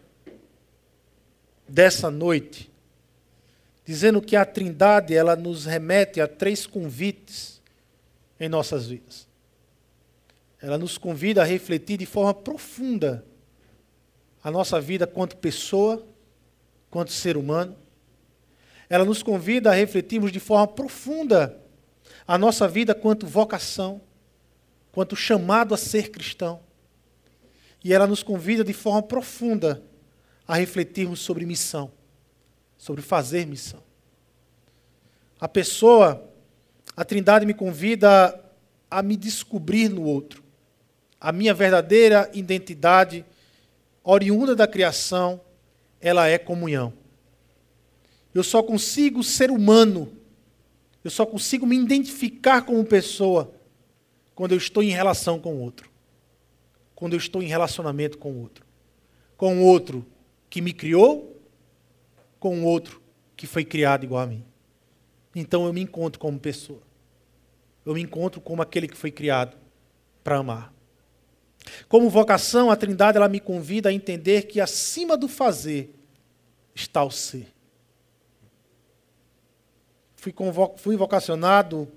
dessa 1.68 2.11
noite 2.11 2.72
dizendo 3.84 4.22
que 4.22 4.34
a 4.34 4.47
Trindade 4.47 5.14
ela 5.14 5.36
nos 5.36 5.66
remete 5.66 6.22
a 6.22 6.26
três 6.26 6.66
convites 6.66 7.61
em 8.40 8.49
nossas 8.49 8.86
vidas. 8.86 9.28
Ela 10.62 10.78
nos 10.78 10.97
convida 10.97 11.43
a 11.43 11.45
refletir 11.45 11.99
de 11.99 12.07
forma 12.07 12.32
profunda 12.32 13.22
a 14.43 14.51
nossa 14.51 14.80
vida 14.80 15.07
quanto 15.07 15.36
pessoa, 15.36 16.03
quanto 16.90 17.12
ser 17.12 17.36
humano. 17.36 17.76
Ela 18.88 19.05
nos 19.05 19.22
convida 19.22 19.70
a 19.70 19.74
refletirmos 19.74 20.32
de 20.32 20.40
forma 20.40 20.66
profunda 20.66 21.61
a 22.27 22.39
nossa 22.39 22.68
vida 22.68 22.95
quanto 22.95 23.27
vocação, 23.27 24.01
quanto 24.93 25.16
chamado 25.16 25.75
a 25.75 25.77
ser 25.77 26.11
cristão. 26.11 26.61
E 27.85 27.93
ela 27.93 28.07
nos 28.07 28.23
convida 28.23 28.62
de 28.62 28.73
forma 28.73 29.03
profunda 29.03 29.83
a 30.47 30.57
refletirmos 30.57 31.20
sobre 31.20 31.45
missão, 31.45 31.91
sobre 32.77 33.03
fazer 33.03 33.47
missão. 33.47 33.83
A 35.41 35.49
pessoa, 35.49 36.25
a 36.97 37.05
Trindade 37.05 37.45
me 37.45 37.55
convida 37.55 38.39
a 38.91 39.03
me 39.03 39.16
descobrir 39.16 39.89
no 39.89 40.03
outro. 40.05 40.43
A 41.20 41.33
minha 41.33 41.55
verdadeira 41.55 42.31
identidade, 42.33 43.25
oriunda 44.05 44.55
da 44.55 44.66
criação, 44.66 45.41
ela 46.01 46.29
é 46.29 46.39
comunhão. 46.39 46.93
Eu 48.35 48.43
só 48.43 48.62
consigo 48.62 49.23
ser 49.23 49.51
humano 49.51 50.12
eu 51.05 51.11
só 51.11 51.26
consigo 51.26 51.66
me 51.66 51.76
identificar 51.76 52.62
como 52.62 52.84
pessoa 52.84 53.53
quando 54.34 54.53
eu 54.53 54.59
estou 54.59 54.82
em 54.82 54.90
relação 54.90 55.38
com 55.38 55.57
o 55.57 55.61
outro. 55.61 55.90
Quando 56.94 57.14
eu 57.14 57.18
estou 57.18 57.42
em 57.42 57.46
relacionamento 57.46 58.18
com 58.18 58.32
o 58.32 58.40
outro. 58.40 58.64
Com 59.36 59.59
o 59.59 59.64
outro 59.64 60.07
que 60.48 60.61
me 60.61 60.72
criou, 60.72 61.40
com 62.38 62.61
o 62.61 62.64
outro 62.64 63.03
que 63.36 63.46
foi 63.46 63.64
criado 63.64 64.05
igual 64.05 64.22
a 64.22 64.26
mim. 64.26 64.44
Então 65.34 65.66
eu 65.66 65.72
me 65.72 65.80
encontro 65.80 66.20
como 66.20 66.38
pessoa. 66.38 66.82
Eu 67.84 67.94
me 67.94 68.03
encontro 68.03 68.40
como 68.40 68.62
aquele 68.62 68.86
que 68.86 68.96
foi 68.96 69.11
criado 69.11 69.57
para 70.22 70.36
amar. 70.36 70.72
Como 71.88 72.09
vocação, 72.09 72.70
a 72.70 72.76
Trindade 72.76 73.16
ela 73.16 73.28
me 73.28 73.40
convida 73.40 73.88
a 73.88 73.92
entender 73.92 74.42
que 74.42 74.61
acima 74.61 75.16
do 75.16 75.26
fazer 75.26 75.94
está 76.74 77.03
o 77.03 77.11
ser 77.11 77.53
fui, 80.23 80.33
fui 80.77 80.97
vocacionado 80.97 81.89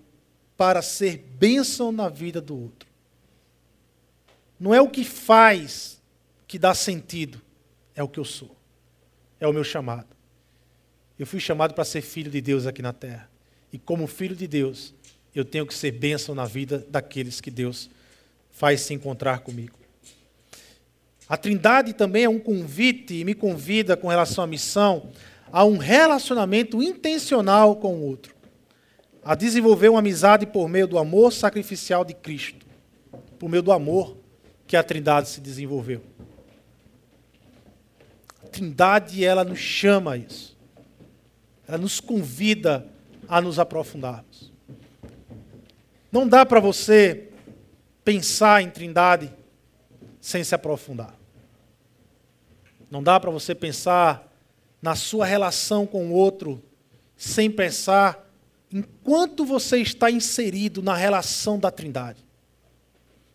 para 0.57 0.81
ser 0.81 1.17
bênção 1.37 1.91
na 1.91 2.09
vida 2.09 2.41
do 2.41 2.59
outro. 2.59 2.89
Não 4.59 4.73
é 4.73 4.81
o 4.81 4.89
que 4.89 5.03
faz 5.03 6.01
que 6.47 6.57
dá 6.57 6.73
sentido, 6.73 7.39
é 7.93 8.01
o 8.01 8.07
que 8.07 8.19
eu 8.19 8.25
sou. 8.25 8.55
É 9.39 9.47
o 9.47 9.53
meu 9.53 9.63
chamado. 9.63 10.07
Eu 11.19 11.27
fui 11.27 11.39
chamado 11.39 11.75
para 11.75 11.85
ser 11.85 12.01
filho 12.01 12.31
de 12.31 12.41
Deus 12.41 12.65
aqui 12.65 12.81
na 12.81 12.91
terra. 12.91 13.29
E 13.71 13.77
como 13.77 14.07
filho 14.07 14.35
de 14.35 14.47
Deus, 14.47 14.93
eu 15.35 15.45
tenho 15.45 15.67
que 15.67 15.73
ser 15.75 15.91
bênção 15.91 16.33
na 16.33 16.45
vida 16.45 16.83
daqueles 16.89 17.39
que 17.39 17.51
Deus 17.51 17.91
faz 18.49 18.81
se 18.81 18.93
encontrar 18.93 19.39
comigo. 19.39 19.77
A 21.29 21.37
Trindade 21.37 21.93
também 21.93 22.23
é 22.23 22.29
um 22.29 22.39
convite 22.39 23.13
e 23.13 23.23
me 23.23 23.35
convida 23.35 23.95
com 23.95 24.07
relação 24.07 24.43
à 24.43 24.47
missão 24.47 25.11
a 25.55 25.63
um 25.63 25.77
relacionamento 25.77 26.83
intencional 26.83 27.77
com 27.77 27.95
o 27.95 28.01
outro, 28.01 28.35
a 29.23 29.35
desenvolver 29.35 29.87
uma 29.87 29.99
amizade 29.99 30.45
por 30.45 30.67
meio 30.67 30.85
do 30.85 30.97
amor 30.97 31.31
sacrificial 31.31 32.03
de 32.03 32.13
Cristo, 32.13 32.65
por 33.39 33.47
meio 33.47 33.63
do 33.63 33.71
amor 33.71 34.17
que 34.67 34.75
a 34.75 34.83
Trindade 34.83 35.29
se 35.29 35.39
desenvolveu. 35.39 36.01
A 38.43 38.47
Trindade, 38.47 39.23
ela 39.23 39.45
nos 39.45 39.59
chama 39.59 40.11
a 40.11 40.17
isso. 40.17 40.57
Ela 41.65 41.77
nos 41.77 42.01
convida 42.01 42.85
a 43.25 43.39
nos 43.39 43.57
aprofundarmos. 43.57 44.51
Não 46.11 46.27
dá 46.27 46.45
para 46.45 46.59
você 46.59 47.29
pensar 48.03 48.61
em 48.61 48.69
Trindade 48.69 49.31
sem 50.19 50.43
se 50.43 50.53
aprofundar. 50.53 51.15
Não 52.91 53.01
dá 53.01 53.17
para 53.21 53.31
você 53.31 53.55
pensar 53.55 54.34
na 54.85 54.93
sua 54.93 55.25
relação 55.25 55.87
com 55.87 56.09
o 56.09 56.13
outro, 56.13 56.61
sem 57.17 57.49
pensar 57.49 58.23
em 58.71 58.83
quanto 59.03 59.43
você 59.43 59.79
está 59.79 60.11
inserido 60.11 60.83
na 60.83 60.95
relação 60.95 61.57
da 61.57 61.71
Trindade. 61.71 62.23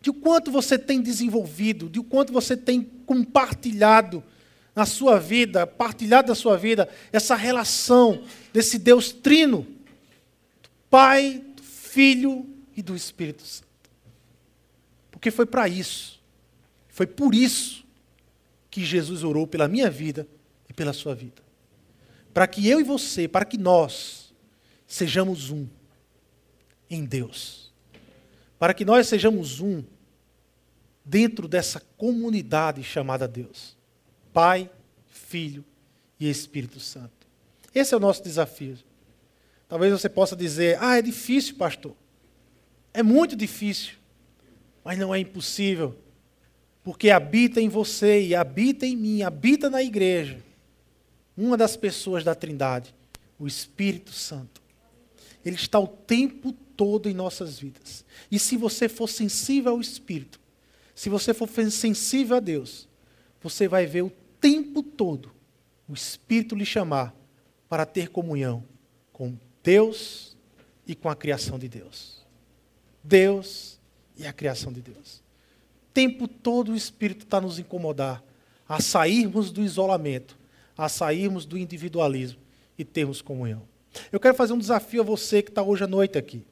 De 0.01 0.13
quanto 0.13 0.53
você 0.53 0.79
tem 0.79 1.03
desenvolvido, 1.03 1.91
de 1.91 2.01
quanto 2.05 2.33
você 2.33 2.57
tem 2.57 2.85
compartilhado 3.05 4.23
na 4.77 4.87
sua 4.87 5.19
vida, 5.19 5.67
partilhado 5.67 6.29
da 6.29 6.37
sua 6.37 6.57
vida, 6.57 6.89
essa 7.11 7.35
relação 7.35 8.23
desse 8.53 8.79
Deus 8.79 9.11
trino, 9.11 9.63
do 10.63 10.69
Pai, 10.89 11.43
do 11.57 11.65
Filho 11.65 12.47
e 12.77 12.81
do 12.81 12.95
Espírito 12.95 13.43
Santo. 13.43 13.67
Porque 15.11 15.33
foi 15.33 15.47
para 15.47 15.67
isso 15.67 16.21
Foi 16.89 17.09
por 17.09 17.35
isso 17.35 17.85
que 18.71 18.85
Jesus 18.85 19.25
orou 19.25 19.49
pela 19.49 19.67
minha 19.67 19.91
vida 19.91 20.29
pela 20.81 20.95
sua 20.95 21.15
vida. 21.15 21.43
Para 22.33 22.47
que 22.47 22.67
eu 22.67 22.81
e 22.81 22.83
você, 22.83 23.29
para 23.29 23.45
que 23.45 23.59
nós 23.59 24.33
sejamos 24.87 25.51
um 25.51 25.69
em 26.89 27.05
Deus. 27.05 27.71
Para 28.59 28.73
que 28.73 28.83
nós 28.83 29.07
sejamos 29.07 29.61
um 29.61 29.85
dentro 31.05 31.47
dessa 31.47 31.81
comunidade 31.99 32.83
chamada 32.83 33.29
Deus. 33.29 33.77
Pai, 34.33 34.71
Filho 35.07 35.67
e 36.19 36.31
Espírito 36.31 36.81
Santo. 36.81 37.27
Esse 37.75 37.93
é 37.93 37.99
o 37.99 38.01
nosso 38.01 38.23
desafio. 38.23 38.79
Talvez 39.69 39.93
você 39.93 40.09
possa 40.09 40.35
dizer: 40.35 40.79
ah, 40.81 40.97
é 40.97 41.03
difícil, 41.03 41.57
pastor. 41.57 41.95
É 42.95 43.03
muito 43.03 43.37
difícil. 43.37 43.97
Mas 44.83 44.99
não 44.99 45.15
é 45.15 45.19
impossível. 45.19 45.95
Porque 46.83 47.11
habita 47.11 47.61
em 47.61 47.69
você 47.69 48.23
e 48.29 48.35
habita 48.35 48.87
em 48.87 48.97
mim, 48.97 49.21
habita 49.21 49.69
na 49.69 49.83
igreja. 49.83 50.49
Uma 51.37 51.57
das 51.57 51.77
pessoas 51.77 52.25
da 52.25 52.35
Trindade, 52.35 52.95
o 53.39 53.47
Espírito 53.47 54.13
Santo. 54.13 54.61
Ele 55.45 55.57
está 55.57 55.79
o 55.79 55.87
tempo 55.87 56.53
todo 56.53 57.09
em 57.09 57.15
nossas 57.15 57.59
vidas. 57.59 58.05
E 58.31 58.39
se 58.39 58.57
você 58.57 58.89
for 58.89 59.09
sensível 59.09 59.73
ao 59.73 59.81
Espírito, 59.81 60.39
se 60.95 61.09
você 61.09 61.33
for 61.33 61.49
sensível 61.71 62.37
a 62.37 62.41
Deus, 62.41 62.89
você 63.41 63.67
vai 63.67 63.87
ver 63.87 64.03
o 64.03 64.13
tempo 64.41 64.83
todo 64.83 65.33
o 65.91 65.95
Espírito 65.95 66.55
lhe 66.55 66.65
chamar 66.65 67.13
para 67.69 67.85
ter 67.85 68.11
comunhão 68.11 68.65
com 69.13 69.37
Deus 69.61 70.37
e 70.87 70.95
com 70.95 71.09
a 71.09 71.17
criação 71.17 71.59
de 71.59 71.69
Deus. 71.69 72.25
Deus 73.03 73.81
e 74.17 74.25
a 74.25 74.33
criação 74.33 74.73
de 74.73 74.81
Deus. 74.81 75.17
O 75.17 75.93
tempo 75.93 76.29
todo 76.29 76.71
o 76.71 76.77
Espírito 76.77 77.25
está 77.25 77.41
nos 77.41 77.59
incomodar 77.59 78.23
a 78.69 78.81
sairmos 78.81 79.51
do 79.51 79.65
isolamento, 79.65 80.39
a 80.81 80.89
sairmos 80.89 81.45
do 81.45 81.59
individualismo 81.59 82.41
e 82.79 82.87
termos 82.87 83.21
comunhão. 83.21 83.63
Eu 84.11 84.19
quero 84.19 84.35
fazer 84.35 84.55
um 84.55 84.59
desafio 84.59 85.03
a 85.03 85.05
você 85.05 85.43
que 85.43 85.51
está 85.51 85.63
hoje 85.63 85.85
à 85.85 85.87
noite 85.87 86.17
aqui, 86.17 86.43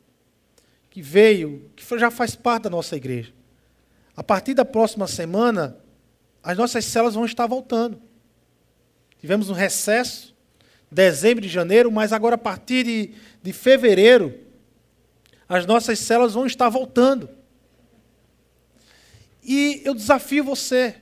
que 0.90 1.00
veio, 1.00 1.70
que 1.74 1.98
já 1.98 2.10
faz 2.10 2.36
parte 2.36 2.64
da 2.64 2.70
nossa 2.70 2.94
igreja. 2.94 3.32
A 4.14 4.22
partir 4.22 4.52
da 4.52 4.66
próxima 4.66 5.06
semana, 5.06 5.78
as 6.42 6.58
nossas 6.58 6.84
células 6.84 7.14
vão 7.14 7.24
estar 7.24 7.46
voltando. 7.46 8.02
Tivemos 9.18 9.48
um 9.48 9.54
recesso, 9.54 10.36
dezembro 10.92 11.46
e 11.46 11.48
janeiro, 11.48 11.90
mas 11.90 12.12
agora 12.12 12.34
a 12.34 12.38
partir 12.38 12.84
de, 12.84 13.14
de 13.42 13.52
fevereiro, 13.54 14.38
as 15.48 15.64
nossas 15.64 15.98
células 16.00 16.34
vão 16.34 16.44
estar 16.44 16.68
voltando. 16.68 17.30
E 19.42 19.80
eu 19.86 19.94
desafio 19.94 20.44
você, 20.44 20.96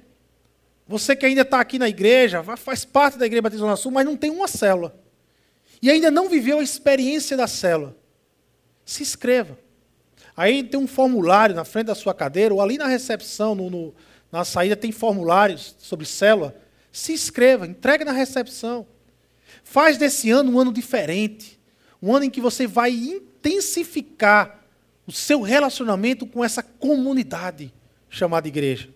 você 0.86 1.16
que 1.16 1.26
ainda 1.26 1.42
está 1.42 1.60
aqui 1.60 1.78
na 1.78 1.88
igreja, 1.88 2.42
faz 2.56 2.84
parte 2.84 3.18
da 3.18 3.26
Igreja 3.26 3.42
Batista 3.42 3.64
Zona 3.64 3.76
Sul, 3.76 3.90
mas 3.90 4.04
não 4.04 4.16
tem 4.16 4.30
uma 4.30 4.46
célula. 4.46 4.96
E 5.82 5.90
ainda 5.90 6.10
não 6.10 6.28
viveu 6.28 6.60
a 6.60 6.62
experiência 6.62 7.36
da 7.36 7.48
célula. 7.48 7.96
Se 8.84 9.02
inscreva. 9.02 9.58
Aí 10.36 10.62
tem 10.62 10.78
um 10.78 10.86
formulário 10.86 11.56
na 11.56 11.64
frente 11.64 11.86
da 11.86 11.94
sua 11.94 12.14
cadeira, 12.14 12.54
ou 12.54 12.60
ali 12.60 12.78
na 12.78 12.86
recepção, 12.86 13.54
no, 13.54 13.68
no, 13.68 13.94
na 14.30 14.44
saída, 14.44 14.76
tem 14.76 14.92
formulários 14.92 15.74
sobre 15.78 16.06
célula. 16.06 16.54
Se 16.92 17.12
inscreva, 17.12 17.66
entregue 17.66 18.04
na 18.04 18.12
recepção. 18.12 18.86
Faz 19.64 19.98
desse 19.98 20.30
ano 20.30 20.52
um 20.52 20.60
ano 20.60 20.72
diferente. 20.72 21.58
Um 22.00 22.14
ano 22.14 22.26
em 22.26 22.30
que 22.30 22.40
você 22.40 22.66
vai 22.66 22.92
intensificar 22.92 24.62
o 25.04 25.10
seu 25.10 25.40
relacionamento 25.40 26.26
com 26.26 26.44
essa 26.44 26.62
comunidade 26.62 27.72
chamada 28.08 28.46
igreja. 28.46 28.95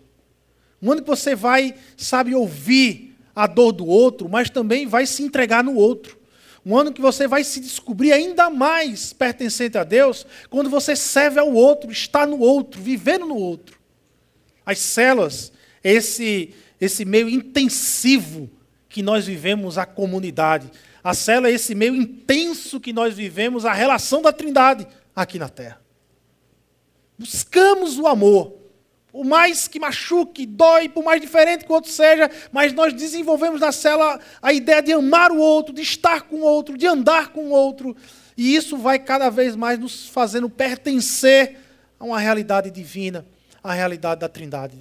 Um 0.81 0.91
ano 0.91 1.01
que 1.01 1.07
você 1.07 1.35
vai, 1.35 1.75
sabe, 1.95 2.33
ouvir 2.33 3.15
a 3.35 3.47
dor 3.47 3.71
do 3.71 3.85
outro, 3.85 4.27
mas 4.27 4.49
também 4.49 4.87
vai 4.87 5.05
se 5.05 5.23
entregar 5.23 5.63
no 5.63 5.75
outro. 5.75 6.19
Um 6.65 6.77
ano 6.77 6.93
que 6.93 7.01
você 7.01 7.27
vai 7.27 7.43
se 7.43 7.59
descobrir 7.59 8.11
ainda 8.11 8.49
mais 8.49 9.13
pertencente 9.13 9.77
a 9.77 9.83
Deus, 9.83 10.25
quando 10.49 10.69
você 10.69 10.95
serve 10.95 11.39
ao 11.39 11.51
outro, 11.51 11.91
está 11.91 12.25
no 12.25 12.39
outro, 12.39 12.81
vivendo 12.81 13.25
no 13.25 13.35
outro. 13.35 13.79
As 14.65 14.77
células, 14.79 15.51
esse, 15.83 16.53
esse 16.79 17.03
meio 17.03 17.27
intensivo 17.27 18.49
que 18.87 19.01
nós 19.01 19.25
vivemos 19.25 19.77
a 19.77 19.85
comunidade. 19.85 20.69
A 21.03 21.13
célula 21.13 21.49
é 21.49 21.53
esse 21.53 21.73
meio 21.73 21.95
intenso 21.95 22.79
que 22.79 22.93
nós 22.93 23.15
vivemos 23.15 23.65
a 23.65 23.73
relação 23.73 24.21
da 24.21 24.31
Trindade 24.31 24.85
aqui 25.15 25.39
na 25.39 25.49
Terra. 25.49 25.81
Buscamos 27.17 27.97
o 27.97 28.05
amor, 28.05 28.60
por 29.11 29.25
mais 29.25 29.67
que 29.67 29.79
machuque, 29.79 30.45
dói, 30.45 30.87
por 30.87 31.03
mais 31.03 31.19
diferente 31.19 31.65
que 31.65 31.71
o 31.71 31.75
outro 31.75 31.91
seja, 31.91 32.31
mas 32.51 32.71
nós 32.71 32.93
desenvolvemos 32.93 33.59
na 33.59 33.71
célula 33.71 34.19
a 34.41 34.53
ideia 34.53 34.81
de 34.81 34.93
amar 34.93 35.31
o 35.31 35.37
outro, 35.37 35.73
de 35.73 35.81
estar 35.81 36.21
com 36.21 36.37
o 36.37 36.43
outro, 36.43 36.77
de 36.77 36.87
andar 36.87 37.29
com 37.33 37.47
o 37.47 37.49
outro. 37.49 37.95
E 38.37 38.55
isso 38.55 38.77
vai 38.77 38.97
cada 38.97 39.29
vez 39.29 39.55
mais 39.55 39.77
nos 39.77 40.07
fazendo 40.07 40.49
pertencer 40.49 41.57
a 41.99 42.05
uma 42.05 42.19
realidade 42.19 42.71
divina, 42.71 43.25
a 43.61 43.73
realidade 43.73 44.21
da 44.21 44.29
Trindade. 44.29 44.77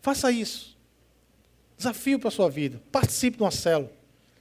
Faça 0.00 0.32
isso. 0.32 0.76
Desafio 1.78 2.18
para 2.18 2.28
a 2.28 2.32
sua 2.32 2.50
vida. 2.50 2.82
Participe 2.90 3.36
de 3.36 3.42
uma 3.44 3.52
célula. 3.52 3.90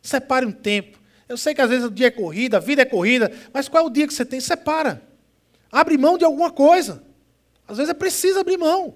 Separe 0.02 0.46
um 0.46 0.52
tempo. 0.52 1.00
Eu 1.30 1.38
sei 1.38 1.54
que 1.54 1.62
às 1.62 1.70
vezes 1.70 1.86
o 1.86 1.92
dia 1.92 2.08
é 2.08 2.12
corrida, 2.12 2.58
a 2.58 2.60
vida 2.60 2.82
é 2.82 2.86
corrida, 2.86 3.32
mas 3.54 3.70
qual 3.70 3.84
é 3.84 3.88
o 3.88 3.90
dia 3.92 4.08
que 4.08 4.14
você 4.14 4.26
tem? 4.26 4.40
Separa. 4.40 5.02
Abre 5.72 5.98
mão 5.98 6.18
de 6.18 6.26
alguma 6.26 6.52
coisa. 6.52 7.11
Às 7.68 7.78
vezes 7.78 7.92
é 7.92 7.94
preciso 7.94 8.40
abrir 8.40 8.58
mão. 8.58 8.96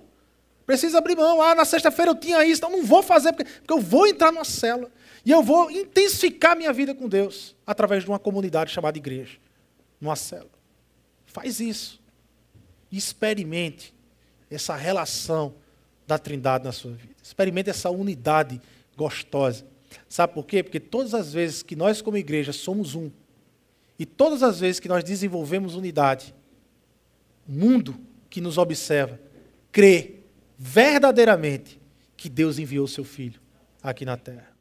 Precisa 0.65 0.97
abrir 0.97 1.15
mão. 1.15 1.41
Ah, 1.41 1.53
na 1.53 1.65
sexta-feira 1.65 2.11
eu 2.11 2.15
tinha 2.15 2.43
isso, 2.45 2.59
então 2.59 2.71
não 2.71 2.83
vou 2.83 3.03
fazer, 3.03 3.33
porque, 3.33 3.49
porque 3.59 3.73
eu 3.73 3.79
vou 3.79 4.07
entrar 4.07 4.31
numa 4.31 4.43
célula. 4.43 4.91
E 5.25 5.31
eu 5.31 5.41
vou 5.41 5.71
intensificar 5.71 6.55
minha 6.55 6.71
vida 6.71 6.93
com 6.93 7.07
Deus 7.07 7.55
através 7.65 8.03
de 8.03 8.09
uma 8.09 8.19
comunidade 8.19 8.71
chamada 8.71 8.97
igreja. 8.97 9.37
Numa 9.99 10.15
célula. 10.15 10.51
Faz 11.25 11.59
isso. 11.59 12.01
Experimente 12.91 13.93
essa 14.49 14.75
relação 14.75 15.55
da 16.07 16.17
trindade 16.17 16.63
na 16.63 16.71
sua 16.71 16.91
vida. 16.91 17.13
Experimente 17.21 17.69
essa 17.69 17.89
unidade 17.89 18.61
gostosa. 18.95 19.65
Sabe 20.07 20.33
por 20.33 20.45
quê? 20.45 20.61
Porque 20.61 20.79
todas 20.79 21.13
as 21.13 21.33
vezes 21.33 21.63
que 21.63 21.75
nós, 21.75 22.01
como 22.01 22.17
igreja, 22.17 22.53
somos 22.53 22.95
um, 22.95 23.09
e 23.97 24.05
todas 24.05 24.43
as 24.43 24.59
vezes 24.59 24.79
que 24.79 24.87
nós 24.87 25.03
desenvolvemos 25.03 25.75
unidade, 25.75 26.35
o 27.47 27.51
mundo 27.51 27.97
que 28.35 28.41
nos 28.41 28.57
observa 28.57 29.17
crê 29.71 30.15
verdadeiramente 30.57 31.79
que 32.17 32.27
Deus 32.27 32.59
enviou 32.59 32.85
seu 32.85 33.05
Filho 33.05 33.39
aqui 33.81 34.03
na 34.03 34.17
terra. 34.17 34.54